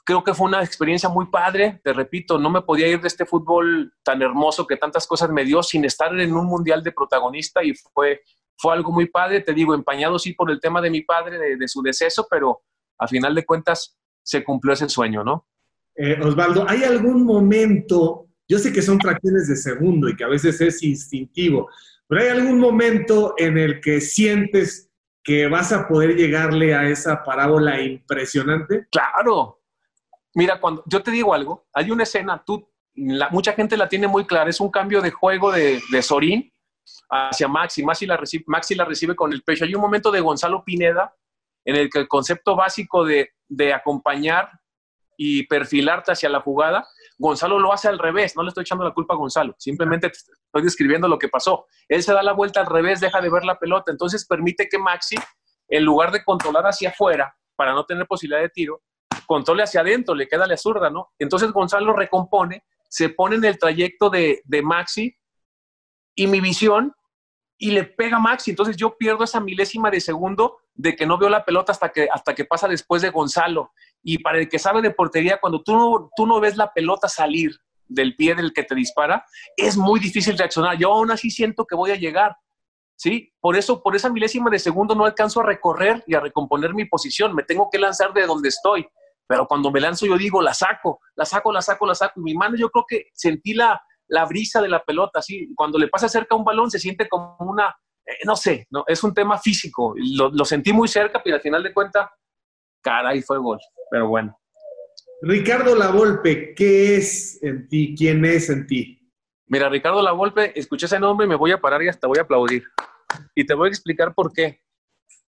creo 0.04 0.24
que 0.24 0.34
fue 0.34 0.48
una 0.48 0.64
experiencia 0.64 1.10
muy 1.10 1.28
padre, 1.28 1.80
te 1.84 1.94
repito, 1.94 2.40
no 2.40 2.50
me 2.50 2.62
podía 2.62 2.88
ir 2.88 3.00
de 3.00 3.08
este 3.08 3.26
fútbol 3.26 3.94
tan 4.04 4.22
hermoso 4.24 4.66
que 4.66 4.78
tantas 4.78 5.06
cosas 5.06 5.30
me 5.30 5.46
dio 5.46 5.62
sin 5.62 5.86
estar 5.86 6.18
en 6.20 6.34
un 6.34 6.48
mundial 6.48 6.84
de 6.84 6.92
protagonista 6.92 7.64
y 7.64 7.74
fue, 7.76 8.22
fue 8.58 8.74
algo 8.74 8.92
muy 8.92 9.08
padre, 9.08 9.42
te 9.42 9.54
digo, 9.54 9.76
empañado 9.76 10.18
sí 10.18 10.34
por 10.34 10.50
el 10.50 10.60
tema 10.60 10.82
de 10.82 10.90
mi 10.90 11.02
padre, 11.02 11.38
de, 11.38 11.58
de 11.58 11.68
su 11.68 11.84
deceso, 11.84 12.28
pero 12.30 12.64
a 12.98 13.08
final 13.08 13.36
de 13.36 13.46
cuentas 13.46 13.98
se 14.24 14.44
cumplió 14.44 14.74
ese 14.74 14.90
sueño, 14.90 15.24
¿no? 15.24 15.48
Eh, 15.96 16.20
Osvaldo, 16.22 16.66
¿hay 16.68 16.84
algún 16.84 17.24
momento, 17.24 18.28
yo 18.48 18.60
sé 18.60 18.74
que 18.74 18.82
son 18.82 19.00
fracciones 19.00 19.48
de 19.48 19.56
segundo 19.56 20.10
y 20.10 20.16
que 20.16 20.24
a 20.24 20.30
veces 20.30 20.60
es 20.60 20.84
instintivo, 20.84 21.70
pero 22.08 22.22
hay 22.22 22.28
algún 22.30 22.60
momento 22.60 23.34
en 23.38 23.58
el 23.58 23.80
que 23.80 24.02
sientes 24.02 24.90
que 25.24 25.48
vas 25.48 25.72
a 25.72 25.88
poder 25.88 26.16
llegarle 26.16 26.76
a 26.76 26.88
esa 26.88 27.24
parábola 27.24 27.82
impresionante? 27.82 28.88
Claro. 28.92 29.62
Mira, 30.36 30.60
cuando 30.60 30.84
yo 30.86 31.02
te 31.02 31.12
digo 31.12 31.34
algo, 31.34 31.66
hay 31.74 31.90
una 31.90 32.04
escena, 32.04 32.44
tú, 32.46 32.70
mucha 33.32 33.54
gente 33.54 33.78
la 33.78 33.90
tiene 33.90 34.08
muy 34.08 34.26
clara, 34.26 34.50
es 34.50 34.60
un 34.60 34.70
cambio 34.70 35.02
de 35.02 35.12
juego 35.12 35.52
de, 35.52 35.82
de 35.92 36.02
Sorín 36.02 36.54
hacia 37.10 37.48
Maxi. 37.48 37.84
Maxi 37.84 38.06
la, 38.06 38.18
recibe, 38.18 38.44
Maxi 38.48 38.76
la 38.76 38.86
recibe 38.86 39.16
con 39.16 39.34
el 39.34 39.42
pecho. 39.42 39.66
Hay 39.66 39.74
un 39.74 39.82
momento 39.82 40.12
de 40.12 40.20
Gonzalo 40.20 40.64
Pineda 40.64 41.14
en 41.66 41.76
el 41.76 41.90
que 41.90 42.00
el 42.00 42.08
concepto 42.08 42.56
básico 42.56 43.04
de, 43.04 43.32
acompañar 43.74 44.50
y 45.18 45.46
perfilarte 45.48 46.12
hacia 46.12 46.30
la 46.30 46.42
jugada, 46.42 46.88
Gonzalo 47.18 47.60
lo 47.60 47.74
hace 47.74 47.88
al 47.88 48.00
revés, 48.00 48.36
no 48.36 48.44
le 48.44 48.50
estoy 48.50 48.64
echando 48.64 48.84
la 48.84 48.94
culpa 48.94 49.14
a 49.14 49.18
Gonzalo, 49.18 49.56
simplemente 49.58 50.08
estoy 50.08 50.62
describiendo 50.62 51.08
lo 51.08 51.18
que 51.18 51.30
pasó. 51.30 51.66
Él 51.88 52.04
se 52.04 52.14
da 52.14 52.22
la 52.22 52.34
vuelta 52.34 52.60
al 52.60 52.66
revés, 52.66 53.00
deja 53.00 53.22
de 53.22 53.30
ver 53.30 53.46
la 53.46 53.58
pelota, 53.58 53.92
entonces 53.92 54.26
permite 54.28 54.68
que 54.70 54.78
Maxi, 54.78 55.16
en 55.70 55.84
lugar 55.84 56.12
de 56.12 56.24
controlar 56.24 56.66
hacia 56.66 56.90
afuera, 56.90 57.36
para 57.56 57.74
no 57.74 57.86
tener 57.86 58.06
posibilidad 58.06 58.42
de 58.42 58.50
tiro, 58.50 58.82
controle 59.26 59.64
hacia 59.64 59.82
adentro, 59.82 60.14
le 60.14 60.28
queda 60.28 60.46
la 60.46 60.58
zurda, 60.58 60.90
¿no? 60.90 61.14
Entonces 61.18 61.52
Gonzalo 61.52 61.94
recompone, 61.94 62.64
se 62.90 63.10
pone 63.10 63.38
en 63.38 63.46
el 63.46 63.58
trayecto 63.58 64.10
de, 64.10 64.42
de 64.44 64.62
Maxi 64.62 65.16
y 66.14 66.28
mi 66.28 66.42
visión 66.42 66.94
y 67.58 67.72
le 67.72 67.86
pega 67.86 68.18
a 68.18 68.20
Maxi, 68.20 68.52
entonces 68.52 68.76
yo 68.76 68.98
pierdo 68.98 69.24
esa 69.24 69.40
milésima 69.40 69.90
de 69.90 70.02
segundo 70.02 70.58
de 70.76 70.96
que 70.96 71.06
no 71.06 71.18
veo 71.18 71.30
la 71.30 71.46
pelota 71.46 71.72
hasta 71.72 71.90
que, 71.90 72.08
hasta 72.12 72.36
que 72.36 72.46
pasa 72.46 72.68
después 72.68 73.02
de 73.02 73.10
Gonzalo. 73.10 73.72
Y 74.04 74.20
para 74.20 74.38
el 74.38 74.50
que 74.50 74.60
sabe 74.60 74.82
de 74.82 74.92
portería, 74.92 75.40
cuando 75.40 75.64
tú 75.64 75.76
no, 75.76 76.10
tú 76.16 76.28
no 76.28 76.40
ves 76.40 76.58
la 76.58 76.72
pelota 76.72 77.08
salir 77.08 77.58
del 77.88 78.16
pie 78.16 78.36
del 78.36 78.54
que 78.54 78.64
te 78.64 78.76
dispara, 78.76 79.26
es 79.56 79.78
muy 79.78 80.00
difícil 80.00 80.38
reaccionar. 80.38 80.78
Yo 80.78 80.94
aún 80.94 81.12
así 81.12 81.32
siento 81.32 81.66
que 81.66 81.76
voy 81.76 81.92
a 81.92 81.96
llegar. 81.96 82.36
¿sí? 82.96 83.32
Por 83.40 83.56
eso, 83.56 83.82
por 83.82 83.96
esa 83.96 84.10
milésima 84.10 84.50
de 84.50 84.60
segundo 84.60 84.96
no 84.96 85.06
alcanzo 85.06 85.40
a 85.40 85.46
recorrer 85.46 86.04
y 86.08 86.16
a 86.16 86.20
recomponer 86.20 86.74
mi 86.74 86.86
posición. 86.86 87.34
Me 87.34 87.44
tengo 87.44 87.70
que 87.70 87.80
lanzar 87.80 88.14
de 88.14 88.26
donde 88.26 88.50
estoy. 88.50 88.88
Pero 89.28 89.48
cuando 89.48 89.72
me 89.72 89.80
lanzo 89.80 90.06
yo 90.06 90.18
digo, 90.18 90.42
la 90.42 90.54
saco, 90.54 91.00
la 91.16 91.26
saco, 91.26 91.52
la 91.52 91.62
saco, 91.62 91.86
la 91.86 91.96
saco. 91.96 92.20
Mi 92.20 92.36
mano 92.36 92.56
yo 92.58 92.70
creo 92.70 92.86
que 92.88 93.06
sentí 93.14 93.54
la, 93.54 93.82
la 94.08 94.26
brisa 94.26 94.62
de 94.62 94.70
la 94.70 94.84
pelota, 94.84 95.20
así. 95.20 95.50
Cuando 95.56 95.80
le 95.80 95.88
pasa 95.88 96.10
cerca 96.10 96.36
un 96.36 96.44
balón 96.44 96.70
se 96.70 96.80
siente 96.80 97.08
como 97.10 97.36
una, 97.40 97.76
eh, 98.06 98.18
no 98.26 98.36
sé, 98.36 98.68
no, 98.70 98.84
es 98.88 99.04
un 99.04 99.14
tema 99.14 99.38
físico. 99.38 99.96
Lo, 99.98 100.30
lo 100.30 100.46
sentí 100.46 100.72
muy 100.72 100.88
cerca, 100.88 101.22
pero 101.24 101.38
al 101.38 101.42
final 101.42 101.64
de 101.64 101.74
cuentas, 101.74 102.10
caray, 102.82 103.22
fue 103.22 103.38
gol. 103.38 103.60
Pero 103.90 104.08
bueno. 104.08 104.40
Ricardo 105.22 105.76
Lavolpe, 105.76 106.54
¿qué 106.54 106.98
es 106.98 107.42
en 107.42 107.68
ti? 107.68 107.96
¿Quién 107.98 108.24
es 108.26 108.50
en 108.50 108.68
ti? 108.68 109.00
Mira, 109.48 109.70
Ricardo 109.70 110.02
Lavolpe, 110.02 110.58
escuché 110.60 110.88
ese 110.88 111.00
nombre 111.00 111.26
y 111.26 111.30
me 111.30 111.36
voy 111.36 111.52
a 111.52 111.62
parar 111.62 111.82
y 111.84 111.88
hasta 111.88 112.08
voy 112.08 112.20
a 112.20 112.24
aplaudir. 112.24 112.64
Y 113.34 113.46
te 113.46 113.54
voy 113.54 113.68
a 113.68 113.70
explicar 113.70 114.14
por 114.14 114.34
qué. 114.34 114.62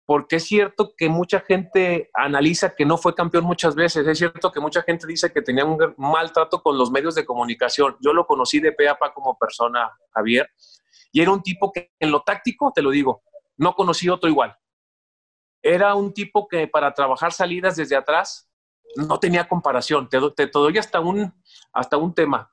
Porque 0.04 0.36
es 0.36 0.44
cierto 0.44 0.94
que 0.96 1.08
mucha 1.08 1.40
gente 1.40 2.10
analiza 2.14 2.74
que 2.76 2.86
no 2.86 2.96
fue 2.96 3.14
campeón 3.14 3.44
muchas 3.44 3.74
veces. 3.74 4.06
Es 4.06 4.18
cierto 4.18 4.52
que 4.52 4.60
mucha 4.60 4.82
gente 4.82 5.06
dice 5.06 5.32
que 5.32 5.42
tenía 5.42 5.64
un 5.64 5.94
mal 5.98 6.32
trato 6.32 6.62
con 6.62 6.78
los 6.78 6.92
medios 6.92 7.16
de 7.16 7.24
comunicación. 7.24 7.96
Yo 8.00 8.12
lo 8.12 8.24
conocí 8.24 8.60
de 8.60 8.70
pe 8.72 8.88
a 8.88 8.96
pa 8.96 9.12
como 9.12 9.36
persona, 9.36 9.90
Javier. 10.14 10.48
Y 11.16 11.22
era 11.22 11.32
un 11.32 11.42
tipo 11.42 11.72
que 11.72 11.92
en 11.98 12.10
lo 12.10 12.20
táctico, 12.20 12.70
te 12.74 12.82
lo 12.82 12.90
digo, 12.90 13.22
no 13.56 13.74
conocí 13.74 14.06
otro 14.10 14.28
igual. 14.28 14.54
Era 15.62 15.94
un 15.94 16.12
tipo 16.12 16.46
que 16.46 16.68
para 16.68 16.92
trabajar 16.92 17.32
salidas 17.32 17.74
desde 17.74 17.96
atrás 17.96 18.50
no 18.96 19.18
tenía 19.18 19.48
comparación. 19.48 20.10
Te, 20.10 20.18
te, 20.36 20.46
doy 20.48 20.76
hasta 20.76 21.00
un, 21.00 21.32
hasta 21.72 21.96
un 21.96 22.14
tema. 22.14 22.52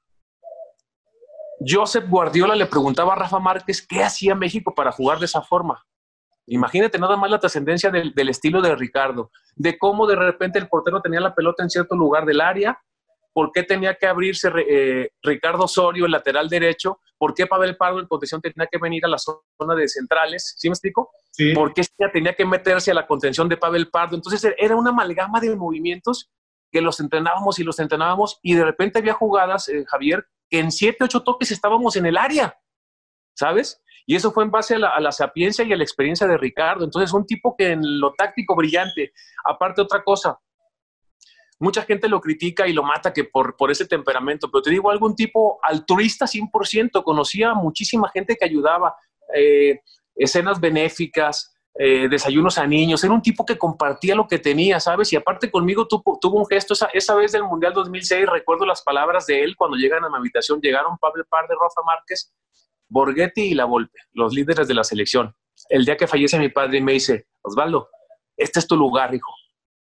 Josep 1.59 2.07
Guardiola 2.07 2.55
le 2.55 2.65
preguntaba 2.65 3.11
a 3.11 3.17
Rafa 3.17 3.37
Márquez 3.37 3.85
qué 3.85 4.01
hacía 4.01 4.33
México 4.33 4.73
para 4.73 4.93
jugar 4.93 5.19
de 5.19 5.25
esa 5.25 5.41
forma. 5.41 5.85
Imagínate 6.47 6.97
nada 6.97 7.17
más 7.17 7.29
la 7.29 7.41
trascendencia 7.41 7.91
del, 7.91 8.13
del, 8.13 8.29
estilo 8.29 8.61
de 8.61 8.77
Ricardo, 8.77 9.29
de 9.57 9.77
cómo 9.77 10.07
de 10.07 10.15
repente 10.15 10.57
el 10.57 10.69
portero 10.69 11.01
tenía 11.01 11.19
la 11.19 11.35
pelota 11.35 11.63
en 11.63 11.69
cierto 11.69 11.97
lugar 11.97 12.25
del 12.25 12.39
área, 12.39 12.81
por 13.33 13.51
qué 13.51 13.63
tenía 13.63 13.95
que 13.95 14.07
abrirse 14.07 14.49
eh, 14.55 15.09
Ricardo 15.21 15.65
Osorio, 15.65 16.05
el 16.05 16.13
lateral 16.13 16.47
derecho, 16.47 17.01
por 17.23 17.33
qué 17.33 17.47
Pavel 17.47 17.77
Pardo 17.77 18.01
en 18.01 18.05
contención 18.05 18.41
tenía 18.41 18.67
que 18.69 18.77
venir 18.77 19.05
a 19.05 19.07
la 19.07 19.17
zona 19.17 19.75
de 19.77 19.87
centrales, 19.87 20.55
¿sí 20.57 20.67
me 20.67 20.73
explico? 20.73 21.09
Sí. 21.31 21.53
¿Por 21.53 21.73
qué 21.73 21.83
tenía 22.11 22.35
que 22.35 22.45
meterse 22.45 22.91
a 22.91 22.93
la 22.93 23.07
contención 23.07 23.47
de 23.47 23.55
Pavel 23.55 23.89
Pardo? 23.89 24.17
Entonces 24.17 24.53
era 24.57 24.75
una 24.75 24.89
amalgama 24.89 25.39
de 25.39 25.55
movimientos 25.55 26.29
que 26.69 26.81
los 26.81 26.99
entrenábamos 26.99 27.59
y 27.59 27.63
los 27.63 27.79
entrenábamos 27.79 28.39
y 28.41 28.55
de 28.55 28.65
repente 28.65 28.99
había 28.99 29.13
jugadas, 29.13 29.69
eh, 29.69 29.85
Javier, 29.87 30.27
que 30.49 30.59
en 30.59 30.69
siete, 30.69 31.05
ocho 31.05 31.23
toques 31.23 31.49
estábamos 31.51 31.95
en 31.95 32.07
el 32.07 32.17
área, 32.17 32.59
¿sabes? 33.35 33.81
Y 34.05 34.17
eso 34.17 34.33
fue 34.33 34.43
en 34.43 34.51
base 34.51 34.75
a 34.75 34.79
la, 34.79 34.89
a 34.89 34.99
la, 34.99 35.13
sapiencia 35.13 35.63
y 35.63 35.71
a 35.71 35.77
la 35.77 35.83
experiencia 35.83 36.27
de 36.27 36.37
Ricardo. 36.37 36.83
Entonces, 36.83 37.13
un 37.13 37.25
tipo 37.25 37.55
que 37.57 37.71
en 37.71 38.01
lo 38.01 38.13
táctico 38.17 38.53
brillante, 38.53 39.13
aparte 39.45 39.81
otra 39.81 40.03
cosa, 40.03 40.37
mucha 41.63 41.83
gente 41.83 42.09
lo 42.09 42.19
critica 42.19 42.67
y 42.67 42.73
lo 42.73 42.83
mata 42.83 43.13
que 43.13 43.23
por, 43.23 43.55
ese 43.71 43.87
temperamento, 43.87 44.51
pero 44.51 44.61
te 44.61 44.69
digo, 44.69 44.91
algún 44.91 45.15
tipo 45.15 45.59
altruista 45.63 46.25
100%, 46.25 47.03
conocía 47.03 47.51
a 47.51 47.53
muchísima 47.55 48.09
gente 48.09 48.35
que 48.35 48.45
ayudaba, 48.45 48.95
eh, 49.33 49.79
escenas 50.15 50.59
benéficas, 50.59 51.55
eh, 51.79 52.07
desayunos 52.09 52.57
a 52.57 52.67
niños, 52.67 53.03
era 53.03 53.13
un 53.13 53.21
tipo 53.21 53.45
que 53.45 53.57
compartía 53.57 54.13
lo 54.13 54.27
que 54.27 54.37
tenía, 54.37 54.79
¿sabes? 54.79 55.11
Y 55.13 55.15
aparte 55.15 55.49
conmigo 55.49 55.87
tuvo, 55.87 56.37
un 56.37 56.45
gesto, 56.45 56.75
esa, 56.93 57.15
vez 57.15 57.31
del 57.31 57.43
Mundial 57.43 57.73
2006, 57.73 58.27
recuerdo 58.29 58.65
las 58.65 58.83
palabras 58.83 59.25
de 59.25 59.41
él 59.41 59.55
cuando 59.55 59.77
llegan 59.77 60.03
a 60.03 60.09
mi 60.09 60.17
habitación, 60.17 60.59
llegaron 60.61 60.97
Pablo 60.97 61.23
Par 61.29 61.47
de 61.47 61.55
Rafa 61.55 61.81
Márquez, 61.85 62.31
Borghetti 62.89 63.41
y 63.41 63.53
La 63.53 63.65
Volpe, 63.65 63.97
los 64.11 64.33
líderes 64.33 64.67
de 64.67 64.73
la 64.73 64.83
selección. 64.83 65.33
El 65.69 65.85
día 65.85 65.95
que 65.95 66.07
fallece 66.07 66.37
mi 66.37 66.49
padre 66.49 66.81
me 66.81 66.91
dice, 66.91 67.27
Osvaldo, 67.41 67.89
este 68.35 68.59
es 68.59 68.67
tu 68.67 68.75
lugar, 68.75 69.15
hijo. 69.15 69.31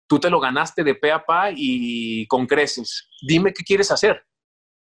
Tú 0.08 0.20
te 0.20 0.30
lo 0.30 0.40
ganaste 0.40 0.84
de 0.84 0.96
pe 0.96 1.12
a 1.12 1.26
pa 1.26 1.50
y 1.56 2.28
con 2.28 2.46
creces. 2.46 3.10
Dime 3.22 3.54
qué 3.54 3.64
quieres 3.64 3.92
hacer. 3.92 4.24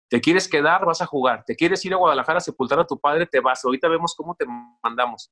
¿Te 0.09 0.19
quieres 0.19 0.47
quedar? 0.47 0.85
Vas 0.85 1.01
a 1.01 1.05
jugar. 1.05 1.43
¿Te 1.45 1.55
quieres 1.55 1.83
ir 1.85 1.93
a 1.93 1.97
Guadalajara 1.97 2.39
a 2.39 2.41
sepultar 2.41 2.79
a 2.79 2.87
tu 2.87 2.99
padre? 2.99 3.25
Te 3.25 3.39
vas. 3.39 3.63
Ahorita 3.63 3.87
vemos 3.87 4.13
cómo 4.15 4.35
te 4.35 4.45
mandamos 4.83 5.31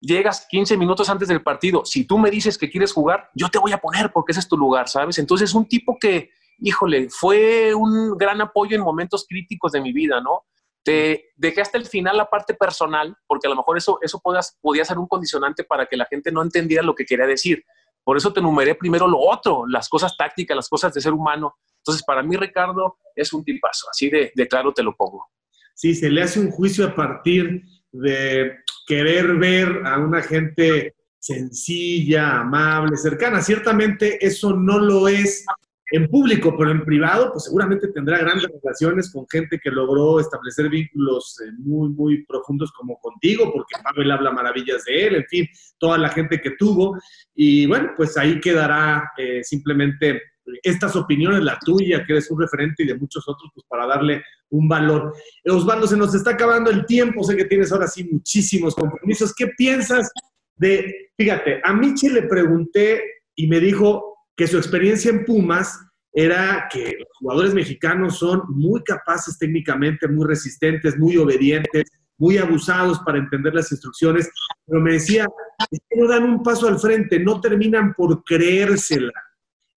llegas 0.00 0.46
15 0.48 0.76
minutos 0.76 1.08
antes 1.10 1.28
del 1.28 1.42
partido, 1.42 1.84
si 1.84 2.06
tú 2.06 2.18
me 2.18 2.30
dices 2.30 2.58
que 2.58 2.70
quieres 2.70 2.92
jugar, 2.92 3.30
yo 3.34 3.48
te 3.48 3.58
voy 3.58 3.72
a 3.72 3.78
poner 3.78 4.12
porque 4.12 4.32
ese 4.32 4.40
es 4.40 4.48
tu 4.48 4.56
lugar, 4.56 4.88
¿sabes? 4.88 5.18
Entonces, 5.18 5.54
un 5.54 5.66
tipo 5.66 5.98
que, 6.00 6.30
híjole, 6.58 7.08
fue 7.10 7.74
un 7.74 8.16
gran 8.16 8.40
apoyo 8.40 8.76
en 8.76 8.82
momentos 8.82 9.26
críticos 9.28 9.72
de 9.72 9.80
mi 9.80 9.92
vida, 9.92 10.20
¿no? 10.20 10.44
Te 10.82 11.32
dejé 11.36 11.60
hasta 11.62 11.78
el 11.78 11.86
final 11.86 12.16
la 12.16 12.30
parte 12.30 12.54
personal, 12.54 13.16
porque 13.26 13.48
a 13.48 13.50
lo 13.50 13.56
mejor 13.56 13.76
eso, 13.76 13.98
eso 14.02 14.20
podía, 14.20 14.84
ser 14.84 14.98
un 14.98 15.08
condicionante 15.08 15.64
para 15.64 15.86
que 15.86 15.96
la 15.96 16.06
gente 16.06 16.30
no 16.30 16.42
entendiera 16.42 16.82
lo 16.82 16.94
que 16.94 17.04
quería 17.04 17.26
decir. 17.26 17.64
Por 18.06 18.16
eso 18.16 18.32
te 18.32 18.38
enumeré 18.38 18.76
primero 18.76 19.08
lo 19.08 19.18
otro, 19.18 19.66
las 19.66 19.88
cosas 19.88 20.16
tácticas, 20.16 20.54
las 20.54 20.68
cosas 20.68 20.94
de 20.94 21.00
ser 21.00 21.12
humano. 21.12 21.56
Entonces, 21.78 22.04
para 22.04 22.22
mí, 22.22 22.36
Ricardo, 22.36 22.98
es 23.16 23.32
un 23.32 23.42
tipazo, 23.42 23.88
así 23.90 24.08
de, 24.08 24.30
de 24.32 24.46
claro 24.46 24.72
te 24.72 24.84
lo 24.84 24.94
pongo. 24.94 25.26
Sí, 25.74 25.92
se 25.92 26.08
le 26.08 26.22
hace 26.22 26.38
un 26.38 26.52
juicio 26.52 26.86
a 26.86 26.94
partir 26.94 27.64
de 27.90 28.58
querer 28.86 29.34
ver 29.34 29.82
a 29.84 29.98
una 29.98 30.22
gente 30.22 30.94
sencilla, 31.18 32.42
amable, 32.42 32.96
cercana. 32.96 33.42
Ciertamente 33.42 34.24
eso 34.24 34.52
no 34.52 34.78
lo 34.78 35.08
es 35.08 35.44
en 35.90 36.08
público, 36.08 36.54
pero 36.58 36.70
en 36.70 36.84
privado, 36.84 37.30
pues 37.32 37.44
seguramente 37.44 37.88
tendrá 37.88 38.18
grandes 38.18 38.48
relaciones 38.62 39.12
con 39.12 39.26
gente 39.30 39.60
que 39.62 39.70
logró 39.70 40.18
establecer 40.18 40.68
vínculos 40.68 41.40
eh, 41.40 41.52
muy, 41.58 41.90
muy 41.90 42.24
profundos 42.24 42.72
como 42.72 42.98
contigo, 42.98 43.52
porque 43.52 43.80
Pavel 43.82 44.10
habla 44.10 44.32
maravillas 44.32 44.84
de 44.84 45.06
él, 45.06 45.14
en 45.16 45.26
fin, 45.26 45.48
toda 45.78 45.96
la 45.98 46.08
gente 46.08 46.40
que 46.40 46.52
tuvo. 46.52 46.98
Y 47.34 47.66
bueno, 47.66 47.92
pues 47.96 48.16
ahí 48.16 48.40
quedará 48.40 49.12
eh, 49.16 49.44
simplemente 49.44 50.20
estas 50.62 50.96
opiniones, 50.96 51.42
la 51.42 51.58
tuya, 51.58 52.04
que 52.04 52.14
eres 52.14 52.30
un 52.30 52.40
referente 52.40 52.82
y 52.82 52.86
de 52.86 52.94
muchos 52.96 53.28
otros, 53.28 53.50
pues 53.54 53.66
para 53.68 53.86
darle 53.86 54.24
un 54.50 54.68
valor. 54.68 55.14
Osvaldo, 55.44 55.86
se 55.86 55.96
nos 55.96 56.14
está 56.14 56.32
acabando 56.32 56.70
el 56.70 56.86
tiempo, 56.86 57.22
sé 57.22 57.36
que 57.36 57.44
tienes 57.44 57.72
ahora 57.72 57.86
sí 57.86 58.08
muchísimos 58.10 58.74
compromisos. 58.74 59.34
¿Qué 59.34 59.48
piensas 59.48 60.10
de, 60.56 61.10
fíjate, 61.16 61.60
a 61.62 61.72
Michi 61.72 62.08
le 62.08 62.22
pregunté 62.22 63.02
y 63.34 63.46
me 63.46 63.60
dijo 63.60 64.15
que 64.36 64.46
su 64.46 64.56
experiencia 64.58 65.10
en 65.10 65.24
Pumas 65.24 65.78
era 66.12 66.68
que 66.70 66.94
los 66.98 67.08
jugadores 67.18 67.54
mexicanos 67.54 68.18
son 68.18 68.42
muy 68.48 68.82
capaces 68.82 69.38
técnicamente, 69.38 70.08
muy 70.08 70.26
resistentes, 70.26 70.98
muy 70.98 71.16
obedientes, 71.16 71.84
muy 72.18 72.38
abusados 72.38 72.98
para 73.00 73.18
entender 73.18 73.54
las 73.54 73.70
instrucciones, 73.70 74.30
pero 74.64 74.80
me 74.80 74.92
decía, 74.92 75.26
es 75.70 75.78
que 75.88 76.00
no 76.00 76.08
dan 76.08 76.24
un 76.24 76.42
paso 76.42 76.68
al 76.68 76.78
frente, 76.78 77.20
no 77.20 77.40
terminan 77.40 77.92
por 77.94 78.24
creérsela. 78.24 79.12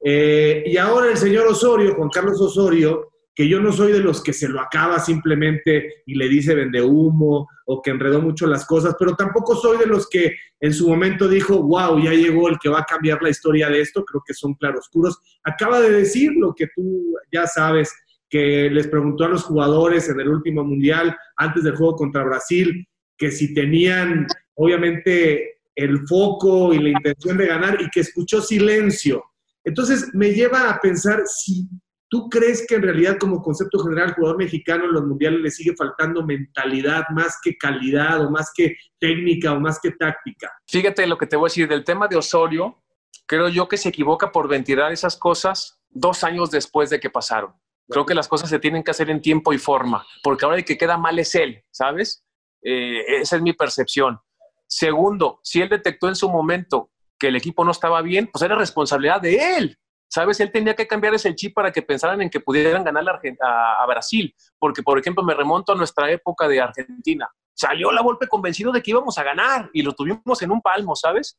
Eh, 0.02 0.64
y 0.66 0.78
ahora 0.78 1.12
el 1.12 1.18
señor 1.18 1.48
Osorio, 1.48 1.96
Juan 1.96 2.10
Carlos 2.10 2.40
Osorio, 2.40 3.10
que 3.40 3.48
yo 3.48 3.62
no 3.62 3.72
soy 3.72 3.94
de 3.94 4.02
los 4.02 4.22
que 4.22 4.34
se 4.34 4.50
lo 4.50 4.60
acaba 4.60 5.00
simplemente 5.00 6.04
y 6.06 6.16
le 6.16 6.28
dice 6.28 6.54
vende 6.54 6.82
humo 6.82 7.48
o 7.68 7.82
que 7.82 7.92
enredó 7.92 8.22
mucho 8.22 8.46
las 8.46 8.66
cosas, 8.66 8.98
pero 9.00 9.16
tampoco 9.16 9.56
soy 9.56 9.78
de 9.78 9.86
los 9.86 10.10
que 10.10 10.36
en 10.60 10.74
su 10.74 10.90
momento 10.90 11.26
dijo, 11.30 11.64
wow, 11.64 12.04
ya 12.04 12.12
llegó 12.12 12.50
el 12.50 12.60
que 12.62 12.68
va 12.68 12.80
a 12.80 12.86
cambiar 12.86 13.24
la 13.24 13.30
historia 13.30 13.70
de 13.70 13.80
esto, 13.80 14.04
creo 14.04 14.22
que 14.28 14.34
son 14.34 14.56
claroscuros. 14.56 15.22
Acaba 15.46 15.80
de 15.80 15.90
decir 15.90 16.34
lo 16.36 16.54
que 16.54 16.68
tú 16.76 17.16
ya 17.32 17.48
sabes, 17.48 17.96
que 18.30 18.70
les 18.70 18.90
preguntó 18.90 19.24
a 19.24 19.30
los 19.30 19.46
jugadores 19.46 20.10
en 20.10 20.20
el 20.20 20.28
último 20.28 20.66
mundial, 20.66 21.16
antes 21.38 21.64
del 21.64 21.78
juego 21.78 21.96
contra 21.96 22.26
Brasil, 22.26 22.90
que 23.18 23.32
si 23.32 23.54
tenían, 23.54 24.28
obviamente, 24.56 25.62
el 25.76 26.06
foco 26.10 26.74
y 26.74 26.80
la 26.80 26.90
intención 26.90 27.38
de 27.38 27.48
ganar 27.48 27.82
y 27.82 27.90
que 27.90 28.02
escuchó 28.02 28.42
silencio. 28.42 29.24
Entonces 29.64 30.10
me 30.14 30.34
lleva 30.34 30.70
a 30.70 30.82
pensar 30.82 31.22
si 31.26 31.70
¿Tú 32.10 32.28
crees 32.28 32.66
que 32.68 32.76
en 32.76 32.82
realidad 32.82 33.18
como 33.20 33.42
concepto 33.42 33.78
general 33.80 34.10
el 34.10 34.16
jugador 34.16 34.38
mexicano 34.40 34.86
en 34.86 34.94
los 34.94 35.06
mundiales 35.06 35.42
le 35.42 35.52
sigue 35.52 35.76
faltando 35.76 36.26
mentalidad 36.26 37.04
más 37.12 37.38
que 37.44 37.56
calidad 37.56 38.26
o 38.26 38.32
más 38.32 38.52
que 38.56 38.76
técnica 39.00 39.54
o 39.54 39.60
más 39.60 39.80
que 39.80 39.92
táctica? 39.92 40.52
Fíjate 40.68 41.06
lo 41.06 41.20
que 41.20 41.28
te 41.28 41.36
voy 41.36 41.48
a 41.48 41.52
decir 41.52 41.68
del 41.68 41.84
tema 41.84 42.08
de 42.08 42.18
Osorio. 42.18 42.82
Creo 43.28 43.48
yo 43.48 43.68
que 43.68 43.78
se 43.78 43.90
equivoca 43.90 44.32
por 44.32 44.48
ventilar 44.48 44.92
esas 44.92 45.18
cosas 45.18 45.80
dos 45.90 46.24
años 46.24 46.50
después 46.50 46.90
de 46.90 47.00
que 47.00 47.12
pasaron. 47.12 47.54
Creo 47.88 48.06
que 48.06 48.16
las 48.16 48.28
cosas 48.28 48.50
se 48.50 48.60
tienen 48.60 48.84
que 48.84 48.92
hacer 48.92 49.10
en 49.12 49.22
tiempo 49.22 49.54
y 49.54 49.60
forma, 49.60 50.06
porque 50.24 50.46
ahora 50.46 50.58
el 50.58 50.66
que 50.66 50.78
queda 50.78 50.98
mal 50.98 51.18
es 51.20 51.34
él, 51.36 51.64
¿sabes? 51.72 52.24
Eh, 52.64 53.22
esa 53.22 53.36
es 53.36 53.42
mi 53.42 53.54
percepción. 53.54 54.20
Segundo, 54.68 55.40
si 55.44 55.62
él 55.62 55.70
detectó 55.70 56.08
en 56.08 56.16
su 56.16 56.30
momento 56.30 56.92
que 57.20 57.28
el 57.28 57.36
equipo 57.36 57.66
no 57.66 57.72
estaba 57.72 58.02
bien, 58.02 58.30
pues 58.32 58.44
era 58.44 58.56
responsabilidad 58.56 59.22
de 59.22 59.58
él. 59.58 59.78
¿Sabes? 60.10 60.40
Él 60.40 60.52
tenía 60.52 60.76
que 60.76 60.88
cambiar 60.88 61.14
ese 61.14 61.36
chip 61.36 61.54
para 61.54 61.72
que 61.72 61.84
pensaran 61.84 62.22
en 62.22 62.30
que 62.32 62.40
pudieran 62.40 62.84
ganar 62.84 63.22
a, 63.42 63.84
a, 63.84 63.86
Brasil. 63.86 64.36
Porque, 64.58 64.82
por 64.82 64.98
ejemplo, 64.98 65.24
me 65.24 65.36
remonto 65.36 65.72
a 65.72 65.76
nuestra 65.76 66.12
época 66.12 66.48
de 66.48 66.60
Argentina. 66.60 67.30
salió 67.54 67.92
la 67.92 68.02
golpe 68.02 68.28
convencido 68.28 68.72
de 68.72 68.82
que 68.82 68.92
íbamos 68.92 69.18
a 69.20 69.24
ganar 69.24 69.70
y 69.72 69.84
lo 69.84 69.94
tuvimos 69.94 70.42
en 70.42 70.52
un 70.52 70.62
palmo, 70.62 70.96
¿sabes? 70.96 71.38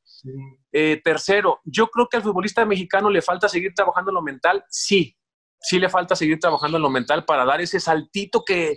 Eh, 0.71 1.01
tercero, 1.03 1.61
yo 1.65 1.89
creo 1.89 2.07
que 2.09 2.19
al 2.19 2.23
futbolista 2.23 2.65
mexicano 2.65 3.11
le 3.11 3.23
falta 3.23 3.49
seguir 3.49 3.73
trabajando 3.75 4.11
en 4.11 4.15
lo 4.15 4.23
mental, 4.23 4.65
sí, 4.69 5.17
sí 5.61 5.79
le 5.79 5.89
falta 5.89 6.15
seguir 6.15 6.39
trabajando 6.39 6.77
en 6.77 6.83
lo 6.83 6.91
mental 6.91 7.25
para 7.25 7.45
dar 7.45 7.61
ese 7.61 7.81
saltito 7.81 8.45
que, 8.45 8.77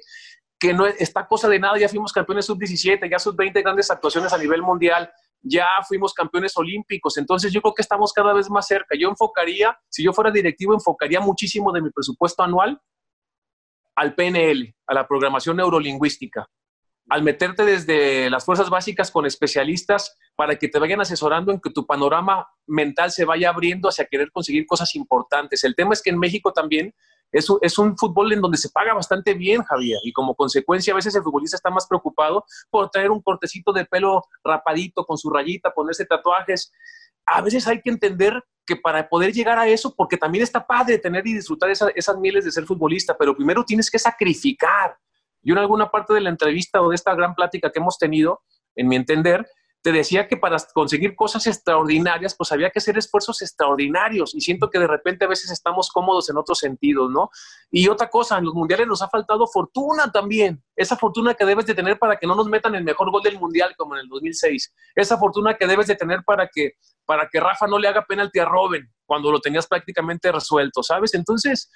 que 0.58 0.74
no 0.74 0.86
está 0.86 1.28
cosa 1.28 1.50
de 1.50 1.60
nada, 1.60 1.78
ya 1.78 1.90
fuimos 1.90 2.14
campeones 2.14 2.46
sub-17, 2.46 3.10
ya 3.12 3.20
sub-20 3.20 3.62
grandes 3.62 3.92
actuaciones 3.92 4.32
a 4.32 4.38
nivel 4.38 4.62
mundial, 4.62 5.12
ya 5.44 5.68
fuimos 5.88 6.14
campeones 6.14 6.58
olímpicos, 6.58 7.18
entonces 7.18 7.52
yo 7.52 7.62
creo 7.62 7.74
que 7.74 7.82
estamos 7.82 8.12
cada 8.14 8.34
vez 8.34 8.50
más 8.50 8.66
cerca. 8.66 8.96
Yo 8.98 9.10
enfocaría, 9.10 9.78
si 9.90 10.04
yo 10.04 10.14
fuera 10.14 10.32
directivo, 10.32 10.74
enfocaría 10.74 11.20
muchísimo 11.20 11.72
de 11.72 11.82
mi 11.82 11.92
presupuesto 11.92 12.42
anual 12.44 12.82
al 13.96 14.16
PNL, 14.16 14.74
a 14.88 14.94
la 14.94 15.08
programación 15.08 15.58
neurolingüística 15.58 16.50
al 17.10 17.24
meterte 17.24 17.66
desde 17.66 18.30
las 18.30 18.46
fuerzas 18.46 18.70
básicas 18.70 19.12
con 19.12 19.26
especialistas 19.26 20.18
para 20.36 20.56
que 20.56 20.68
te 20.68 20.80
vayan 20.80 21.02
asesorando 21.02 21.52
en 21.52 21.60
que 21.60 21.70
tu 21.70 21.86
panorama 21.86 22.48
mental 22.66 23.12
se 23.12 23.26
vaya 23.26 23.50
abriendo 23.50 23.90
hacia 23.90 24.06
querer 24.06 24.32
conseguir 24.32 24.66
cosas 24.66 24.96
importantes. 24.96 25.64
El 25.64 25.76
tema 25.76 25.94
es 25.94 26.02
que 26.02 26.10
en 26.12 26.20
México 26.20 26.54
también 26.54 26.94
es 27.32 27.50
un, 27.50 27.58
es 27.62 27.78
un 27.78 27.98
fútbol 27.98 28.32
en 28.32 28.42
donde 28.42 28.58
se 28.58 28.70
paga 28.70 28.94
bastante 28.94 29.34
bien, 29.34 29.64
Javier, 29.64 30.00
y 30.04 30.14
como 30.14 30.36
consecuencia 30.36 30.94
a 30.94 30.96
veces 30.96 31.16
el 31.16 31.24
futbolista 31.24 31.58
está 31.58 31.70
más 31.70 31.88
preocupado 31.88 32.46
por 32.70 32.90
traer 32.90 33.12
un 33.12 33.22
cortecito 33.22 33.74
de 33.74 33.86
pelo 33.86 34.24
rapadito 34.44 35.04
con 35.06 35.18
su 35.18 35.30
rayita, 35.30 35.74
ponerse 35.74 36.06
tatuajes. 36.06 36.72
A 37.26 37.42
veces 37.42 37.68
hay 37.68 37.82
que 37.82 37.90
entender 37.90 38.42
que 38.66 38.76
para 38.76 39.10
poder 39.10 39.34
llegar 39.34 39.60
a 39.60 39.68
eso, 39.68 39.94
porque 39.96 40.16
también 40.16 40.44
está 40.44 40.66
padre 40.66 41.00
tener 41.00 41.26
y 41.28 41.34
disfrutar 41.34 41.70
esas 41.70 42.18
mieles 42.18 42.46
de 42.46 42.52
ser 42.52 42.66
futbolista, 42.66 43.18
pero 43.18 43.36
primero 43.36 43.66
tienes 43.66 43.90
que 43.92 44.00
sacrificar 44.00 44.98
yo 45.44 45.54
en 45.54 45.60
alguna 45.60 45.90
parte 45.90 46.14
de 46.14 46.22
la 46.22 46.30
entrevista 46.30 46.82
o 46.82 46.90
de 46.90 46.96
esta 46.96 47.14
gran 47.16 47.36
plática 47.36 47.72
que 47.72 47.80
hemos 47.80 47.98
tenido, 47.98 48.42
en 48.76 48.88
mi 48.88 48.96
entender, 48.96 49.46
te 49.84 49.92
decía 49.92 50.30
que 50.30 50.38
para 50.38 50.58
conseguir 50.74 51.14
cosas 51.14 51.46
extraordinarias, 51.46 52.36
pues 52.36 52.54
había 52.54 52.70
que 52.70 52.80
hacer 52.80 52.98
esfuerzos 52.98 53.42
extraordinarios 53.42 54.34
y 54.34 54.40
siento 54.40 54.70
que 54.70 54.80
de 54.80 54.88
repente 54.88 55.26
a 55.26 55.28
veces 55.28 55.52
estamos 55.52 55.90
cómodos 55.92 56.30
en 56.30 56.38
otros 56.38 56.60
sentidos, 56.60 57.12
¿no? 57.12 57.30
Y 57.70 57.90
otra 57.90 58.10
cosa, 58.10 58.38
en 58.38 58.46
los 58.46 58.54
mundiales 58.54 58.88
nos 58.88 59.02
ha 59.02 59.10
faltado 59.10 59.46
fortuna 59.46 60.10
también, 60.10 60.64
esa 60.78 60.96
fortuna 60.96 61.34
que 61.34 61.46
debes 61.46 61.66
de 61.66 61.76
tener 61.76 62.00
para 62.00 62.16
que 62.16 62.26
no 62.26 62.34
nos 62.34 62.48
metan 62.48 62.76
el 62.76 62.86
mejor 62.86 63.12
gol 63.12 63.22
del 63.22 63.38
mundial 63.38 63.76
como 63.78 63.96
en 63.96 64.02
el 64.04 64.08
2006, 64.08 64.74
esa 64.96 65.18
fortuna 65.18 65.56
que 65.56 65.68
debes 65.68 65.88
de 65.88 65.96
tener 65.96 66.24
para 66.24 66.48
que, 66.48 66.78
para 67.06 67.28
que 67.30 67.42
Rafa 67.42 67.68
no 67.68 67.78
le 67.78 67.90
haga 67.90 68.06
penalti 68.06 68.40
a 68.40 68.46
Robin 68.46 68.90
cuando 69.06 69.32
lo 69.32 69.42
tenías 69.42 69.68
prácticamente 69.68 70.32
resuelto, 70.32 70.82
¿sabes? 70.82 71.14
Entonces, 71.14 71.70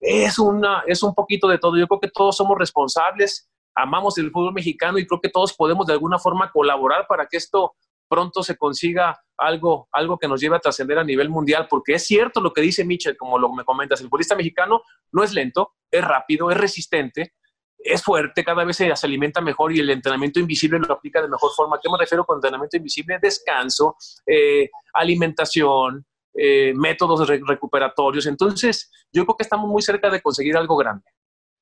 es, 0.00 0.38
una, 0.38 0.82
es 0.86 1.02
un 1.02 1.14
poquito 1.14 1.46
de 1.46 1.58
todo. 1.58 1.76
Yo 1.76 1.86
creo 1.86 2.00
que 2.00 2.10
todos 2.10 2.36
somos 2.36 2.56
responsables, 2.56 3.50
amamos 3.78 4.18
el 4.18 4.30
fútbol 4.30 4.52
mexicano 4.52 4.98
y 4.98 5.06
creo 5.06 5.20
que 5.20 5.28
todos 5.28 5.54
podemos 5.54 5.86
de 5.86 5.92
alguna 5.92 6.18
forma 6.18 6.50
colaborar 6.50 7.06
para 7.08 7.26
que 7.26 7.36
esto 7.36 7.74
pronto 8.08 8.42
se 8.42 8.56
consiga 8.56 9.20
algo, 9.36 9.88
algo 9.92 10.18
que 10.18 10.26
nos 10.26 10.40
lleve 10.40 10.56
a 10.56 10.60
trascender 10.60 10.98
a 10.98 11.04
nivel 11.04 11.28
mundial, 11.28 11.68
porque 11.70 11.94
es 11.94 12.06
cierto 12.06 12.40
lo 12.40 12.52
que 12.52 12.60
dice 12.60 12.84
Mitchell, 12.84 13.16
como 13.16 13.38
lo 13.38 13.52
me 13.52 13.64
comentas, 13.64 14.00
el 14.00 14.06
futbolista 14.06 14.34
mexicano 14.34 14.82
no 15.12 15.22
es 15.22 15.32
lento, 15.32 15.74
es 15.90 16.04
rápido, 16.04 16.50
es 16.50 16.56
resistente, 16.56 17.34
es 17.78 18.02
fuerte, 18.02 18.44
cada 18.44 18.64
vez 18.64 18.76
se, 18.76 18.92
alimenta 19.02 19.40
mejor 19.40 19.72
y 19.72 19.78
el 19.78 19.90
entrenamiento 19.90 20.40
invisible 20.40 20.80
lo 20.80 20.94
aplica 20.94 21.22
de 21.22 21.28
mejor 21.28 21.52
forma. 21.54 21.76
¿A 21.76 21.80
qué 21.80 21.88
me 21.90 21.98
refiero 21.98 22.24
con 22.24 22.38
entrenamiento 22.38 22.76
invisible? 22.76 23.18
Descanso, 23.22 23.96
eh, 24.26 24.68
alimentación, 24.94 26.04
eh, 26.34 26.72
métodos 26.74 27.28
recuperatorios. 27.28 28.26
Entonces, 28.26 28.90
yo 29.12 29.24
creo 29.24 29.36
que 29.36 29.44
estamos 29.44 29.68
muy 29.68 29.82
cerca 29.82 30.10
de 30.10 30.20
conseguir 30.20 30.56
algo 30.56 30.76
grande. 30.76 31.04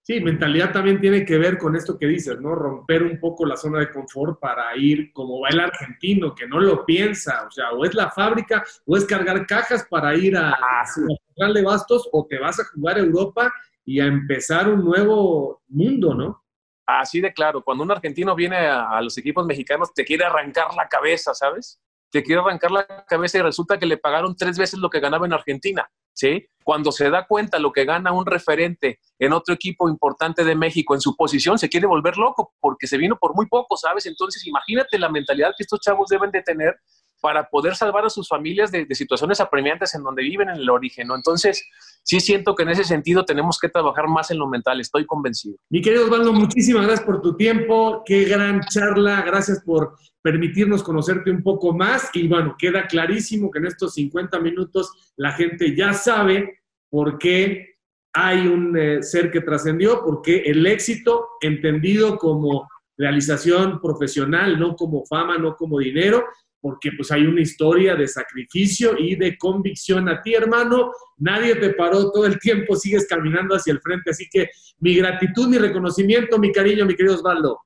Sí, 0.07 0.21
mentalidad 0.21 0.71
también 0.71 1.01
tiene 1.01 1.25
que 1.25 1.37
ver 1.37 1.59
con 1.59 1.75
esto 1.75 1.99
que 1.99 2.07
dices, 2.07 2.41
¿no? 2.41 2.55
Romper 2.55 3.03
un 3.03 3.19
poco 3.19 3.45
la 3.45 3.57
zona 3.57 3.81
de 3.81 3.91
confort 3.91 4.39
para 4.39 4.77
ir 4.77 5.13
como 5.13 5.41
va 5.41 5.49
el 5.49 5.59
argentino, 5.59 6.33
que 6.33 6.47
no 6.47 6.61
lo 6.61 6.87
piensa, 6.87 7.45
o 7.45 7.51
sea, 7.51 7.73
o 7.73 7.85
es 7.85 7.93
la 7.93 8.09
fábrica, 8.13 8.63
o 8.85 8.97
es 8.97 9.05
cargar 9.05 9.45
cajas 9.49 9.85
para 9.91 10.15
ir 10.15 10.37
a, 10.37 10.51
ah, 10.51 11.53
de 11.53 11.61
Bastos, 11.61 12.09
o 12.13 12.25
te 12.25 12.39
vas 12.39 12.61
a 12.61 12.65
jugar 12.73 12.99
a 12.99 13.01
Europa 13.01 13.53
y 13.85 13.99
a 13.99 14.07
empezar 14.07 14.69
un 14.69 14.85
nuevo 14.85 15.65
mundo, 15.67 16.15
¿no? 16.15 16.41
Así 16.87 17.21
de 17.21 17.33
claro, 17.33 17.65
cuando 17.65 17.83
un 17.83 17.91
argentino 17.91 18.37
viene 18.37 18.59
a 18.59 19.03
los 19.03 19.19
equipos 19.19 19.45
mexicanos, 19.45 19.93
te 19.93 20.05
quiere 20.05 20.25
arrancar 20.25 20.73
la 20.77 20.87
cabeza, 20.87 21.35
¿sabes? 21.35 21.81
Te 22.11 22.23
quiere 22.23 22.41
arrancar 22.41 22.71
la 22.71 22.87
cabeza 23.07 23.39
y 23.39 23.43
resulta 23.43 23.79
que 23.79 23.87
le 23.87 23.99
pagaron 23.99 24.37
tres 24.37 24.59
veces 24.59 24.79
lo 24.79 24.91
que 24.91 25.01
ganaba 25.01 25.27
en 25.27 25.33
Argentina, 25.33 25.89
¿sí? 26.13 26.47
Cuando 26.65 26.93
se 26.93 27.11
da 27.11 27.27
cuenta 27.27 27.59
lo 27.59 27.73
que 27.73 27.85
gana 27.85 28.13
un 28.13 28.27
referente 28.27 29.01
en 29.19 29.33
otro 29.33 29.55
equipo 29.55 29.89
importante 29.89 30.45
de 30.45 30.55
México 30.55 30.95
en 30.95 31.01
su 31.01 31.17
posición, 31.17 31.59
se 31.59 31.69
quiere 31.69 31.87
volver 31.87 32.17
loco 32.17 32.55
porque 32.61 32.87
se 32.87 32.97
vino 32.97 33.17
por 33.17 33.35
muy 33.35 33.47
poco, 33.47 33.77
¿sabes? 33.77 34.07
Entonces, 34.07 34.47
imagínate 34.47 34.99
la 34.99 35.09
mentalidad 35.09 35.53
que 35.57 35.63
estos 35.63 35.81
chavos 35.81 36.09
deben 36.09 36.31
de 36.31 36.43
tener 36.43 36.75
para 37.21 37.49
poder 37.49 37.75
salvar 37.75 38.05
a 38.05 38.11
sus 38.11 38.29
familias 38.29 38.71
de, 38.71 38.87
situaciones 38.93 39.41
apremiantes 39.41 39.95
en 39.95 40.03
donde 40.03 40.23
viven 40.23 40.49
en 40.49 40.57
el 40.57 40.71
origen, 40.71 41.09
¿no? 41.09 41.17
Entonces, 41.17 41.65
sí 42.03 42.21
siento 42.21 42.55
que 42.55 42.63
en 42.63 42.71
ese 42.71 42.85
sentido 42.85 43.25
tenemos 43.25 43.59
que 43.59 43.69
trabajar 43.69 44.09
más 44.09 44.31
en 44.31 44.39
lo 44.39 44.47
mental, 44.47 44.81
estoy 44.81 45.07
convencido. 45.07 45.57
Mi 45.71 45.83
querido 45.83 46.05
Osvaldo, 46.05 46.33
muchísimas 46.33 46.87
gracias 46.87 47.07
por 47.07 47.21
tu 47.21 47.37
tiempo, 47.37 48.03
qué 48.05 48.25
gran 48.25 48.61
charla, 48.63 49.23
gracias 49.23 49.63
por 49.65 49.97
permitirnos 50.23 50.83
conocerte 50.83 51.31
un 51.31 51.43
poco 51.43 51.73
más 51.73 52.11
y 52.13 52.27
bueno, 52.27 52.57
queda 52.59 52.87
clarísimo 52.87 53.51
que 53.51 53.59
en 53.61 53.67
estos 53.67 53.95
50 53.95 54.41
minutos 54.41 55.13
la 55.17 55.33
gente 55.33 55.75
ya 55.77 55.93
sabe 55.93 56.61
por 56.91 57.19
qué 57.19 57.77
hay 58.13 58.47
un 58.47 58.77
eh, 58.77 59.03
ser 59.03 59.31
que 59.31 59.43
trascendió, 59.43 60.03
porque 60.03 60.39
el 60.47 60.67
éxito 60.67 61.29
entendido 61.41 62.17
como 62.17 62.67
realización 62.97 63.79
profesional, 63.81 64.59
no 64.59 64.75
como 64.75 65.05
fama, 65.05 65.37
no 65.37 65.55
como 65.55 65.79
dinero, 65.79 66.25
porque 66.61 66.91
pues 66.97 67.11
hay 67.13 67.27
una 67.27 67.41
historia 67.41 67.95
de 67.95 68.09
sacrificio 68.09 68.97
y 68.99 69.15
de 69.15 69.37
convicción 69.39 70.09
a 70.09 70.21
ti, 70.23 70.35
hermano. 70.35 70.91
Nadie 71.19 71.55
te 71.57 71.71
paró 71.71 72.11
todo 72.11 72.27
el 72.27 72.39
tiempo, 72.39 72.75
sigues 72.77 73.07
caminando 73.09 73.55
hacia 73.55 73.73
el 73.73 73.81
frente. 73.81 74.11
Así 74.11 74.29
que 74.31 74.51
mi 74.79 74.95
gratitud, 74.97 75.49
mi 75.49 75.59
reconocimiento, 75.59 76.39
mi 76.39 76.53
cariño, 76.53 76.85
mi 76.85 76.95
querido 76.95 77.15
Osvaldo. 77.15 77.61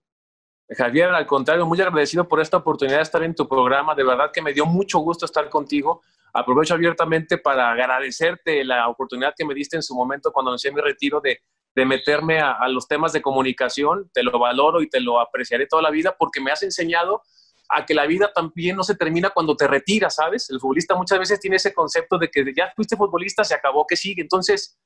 Javier, 0.69 1.09
al 1.11 1.27
contrario, 1.27 1.67
muy 1.67 1.81
agradecido 1.81 2.29
por 2.29 2.41
esta 2.41 2.59
oportunidad 2.59 2.99
de 2.99 3.03
estar 3.03 3.23
en 3.23 3.35
tu 3.35 3.49
programa. 3.49 3.95
De 3.95 4.05
verdad 4.05 4.31
que 4.33 4.43
me 4.43 4.53
dio 4.53 4.67
mucho 4.67 4.99
gusto 5.01 5.25
estar 5.25 5.49
contigo. 5.49 6.03
Aprovecho 6.33 6.75
abiertamente 6.75 7.39
para 7.39 7.73
agradecerte 7.73 8.63
la 8.65 8.87
oportunidad 8.89 9.35
que 9.37 9.45
me 9.45 9.55
diste 9.55 9.77
en 9.77 9.83
su 9.83 9.95
momento 9.95 10.31
cuando 10.31 10.51
anuncié 10.51 10.71
mi 10.71 10.81
retiro 10.81 11.21
de, 11.21 11.41
meterme 11.85 12.41
a, 12.41 12.53
a 12.53 12.69
los 12.69 12.87
temas 12.87 13.13
de 13.13 13.23
comunicación. 13.23 14.11
Te 14.13 14.23
lo 14.23 14.39
valoro 14.39 14.81
y 14.83 14.89
te 14.89 15.01
lo 15.01 15.19
apreciaré 15.19 15.67
toda 15.67 15.83
la 15.83 15.91
vida 15.91 16.15
porque 16.17 16.41
me 16.41 16.53
has 16.53 16.63
enseñado 16.63 17.23
a 17.71 17.87
que 17.87 17.95
la 17.95 18.07
vida 18.07 18.31
también 18.35 18.77
no 18.77 18.83
se 18.83 18.97
termina 18.97 19.31
cuando 19.31 19.57
te 19.57 19.69
retiras, 19.69 20.17
¿sabes? 20.17 20.51
El 20.51 20.59
futbolista 20.59 20.97
muchas 20.97 21.19
veces 21.19 21.39
tiene 21.39 21.57
ese 21.57 21.73
concepto 21.73 22.19
de 22.19 22.29
que 22.29 22.45
ya 22.57 22.73
fuiste 22.75 22.97
futbolista, 22.97 23.45
se 23.45 23.55
acabó, 23.55 23.87
que 23.87 23.97
sigue. 23.97 24.23
Entonces, 24.23 24.77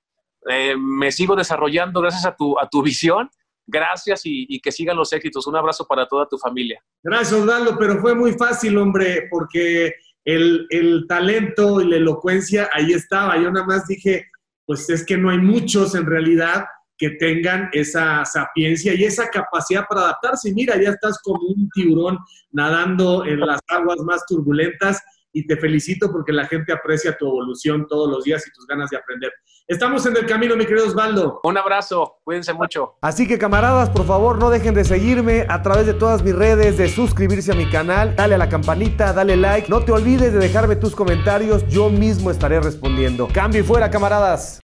eh, 0.48 0.76
me 0.76 1.10
sigo 1.10 1.34
desarrollando 1.34 2.00
gracias 2.02 2.26
a 2.26 2.36
tu, 2.36 2.58
a 2.58 2.68
tu 2.68 2.82
visión. 2.82 3.30
Gracias 3.66 4.20
y, 4.24 4.60
que 4.60 4.70
sigan 4.70 4.98
los 4.98 5.10
éxitos. 5.14 5.46
Un 5.46 5.56
abrazo 5.56 5.86
para 5.86 6.06
toda 6.06 6.28
tu 6.28 6.36
familia. 6.36 6.82
Gracias, 7.02 7.32
Osvaldo, 7.32 7.78
pero 7.78 7.98
fue 7.98 8.14
muy 8.14 8.32
fácil, 8.34 8.76
hombre, 8.76 9.28
porque 9.30 9.94
el, 10.26 10.66
el 10.68 11.06
talento 11.08 11.80
y 11.80 11.88
la 11.88 11.96
elocuencia 11.96 12.68
ahí 12.74 12.92
estaba. 12.92 13.38
Yo 13.38 13.50
nada 13.50 13.64
más 13.64 13.86
dije, 13.86 14.26
pues 14.66 14.90
es 14.90 15.06
que 15.06 15.16
no 15.16 15.30
hay 15.30 15.38
muchos 15.38 15.94
en 15.94 16.04
realidad 16.04 16.66
que 16.96 17.10
tengan 17.10 17.68
esa 17.72 18.24
sapiencia 18.24 18.94
y 18.94 19.04
esa 19.04 19.28
capacidad 19.28 19.84
para 19.88 20.02
adaptarse. 20.02 20.52
Mira, 20.52 20.80
ya 20.80 20.90
estás 20.90 21.18
como 21.22 21.40
un 21.48 21.68
tiburón 21.70 22.18
nadando 22.52 23.24
en 23.24 23.40
las 23.40 23.60
aguas 23.68 23.98
más 24.00 24.24
turbulentas 24.26 25.02
y 25.34 25.46
te 25.46 25.56
felicito 25.56 26.10
porque 26.10 26.32
la 26.32 26.46
gente 26.46 26.72
aprecia 26.72 27.16
tu 27.16 27.26
evolución 27.26 27.86
todos 27.88 28.08
los 28.08 28.24
días 28.24 28.46
y 28.46 28.52
tus 28.52 28.66
ganas 28.66 28.88
de 28.90 28.96
aprender. 28.96 29.32
Estamos 29.66 30.06
en 30.06 30.16
el 30.16 30.26
camino, 30.26 30.56
mi 30.56 30.64
querido 30.64 30.86
Osvaldo. 30.86 31.40
Un 31.42 31.58
abrazo, 31.58 32.18
cuídense 32.22 32.52
mucho. 32.52 32.96
Así 33.00 33.26
que 33.26 33.38
camaradas, 33.38 33.90
por 33.90 34.06
favor, 34.06 34.38
no 34.38 34.50
dejen 34.50 34.74
de 34.74 34.84
seguirme 34.84 35.46
a 35.48 35.62
través 35.62 35.86
de 35.86 35.94
todas 35.94 36.22
mis 36.22 36.34
redes, 36.34 36.76
de 36.76 36.88
suscribirse 36.88 37.52
a 37.52 37.54
mi 37.54 37.68
canal, 37.68 38.14
dale 38.14 38.36
a 38.36 38.38
la 38.38 38.48
campanita, 38.48 39.12
dale 39.12 39.36
like, 39.36 39.68
no 39.68 39.84
te 39.84 39.90
olvides 39.90 40.32
de 40.32 40.38
dejarme 40.38 40.76
tus 40.76 40.94
comentarios, 40.94 41.66
yo 41.68 41.90
mismo 41.90 42.30
estaré 42.30 42.60
respondiendo. 42.60 43.26
Cambio 43.32 43.62
y 43.62 43.64
fuera, 43.64 43.90
camaradas. 43.90 44.60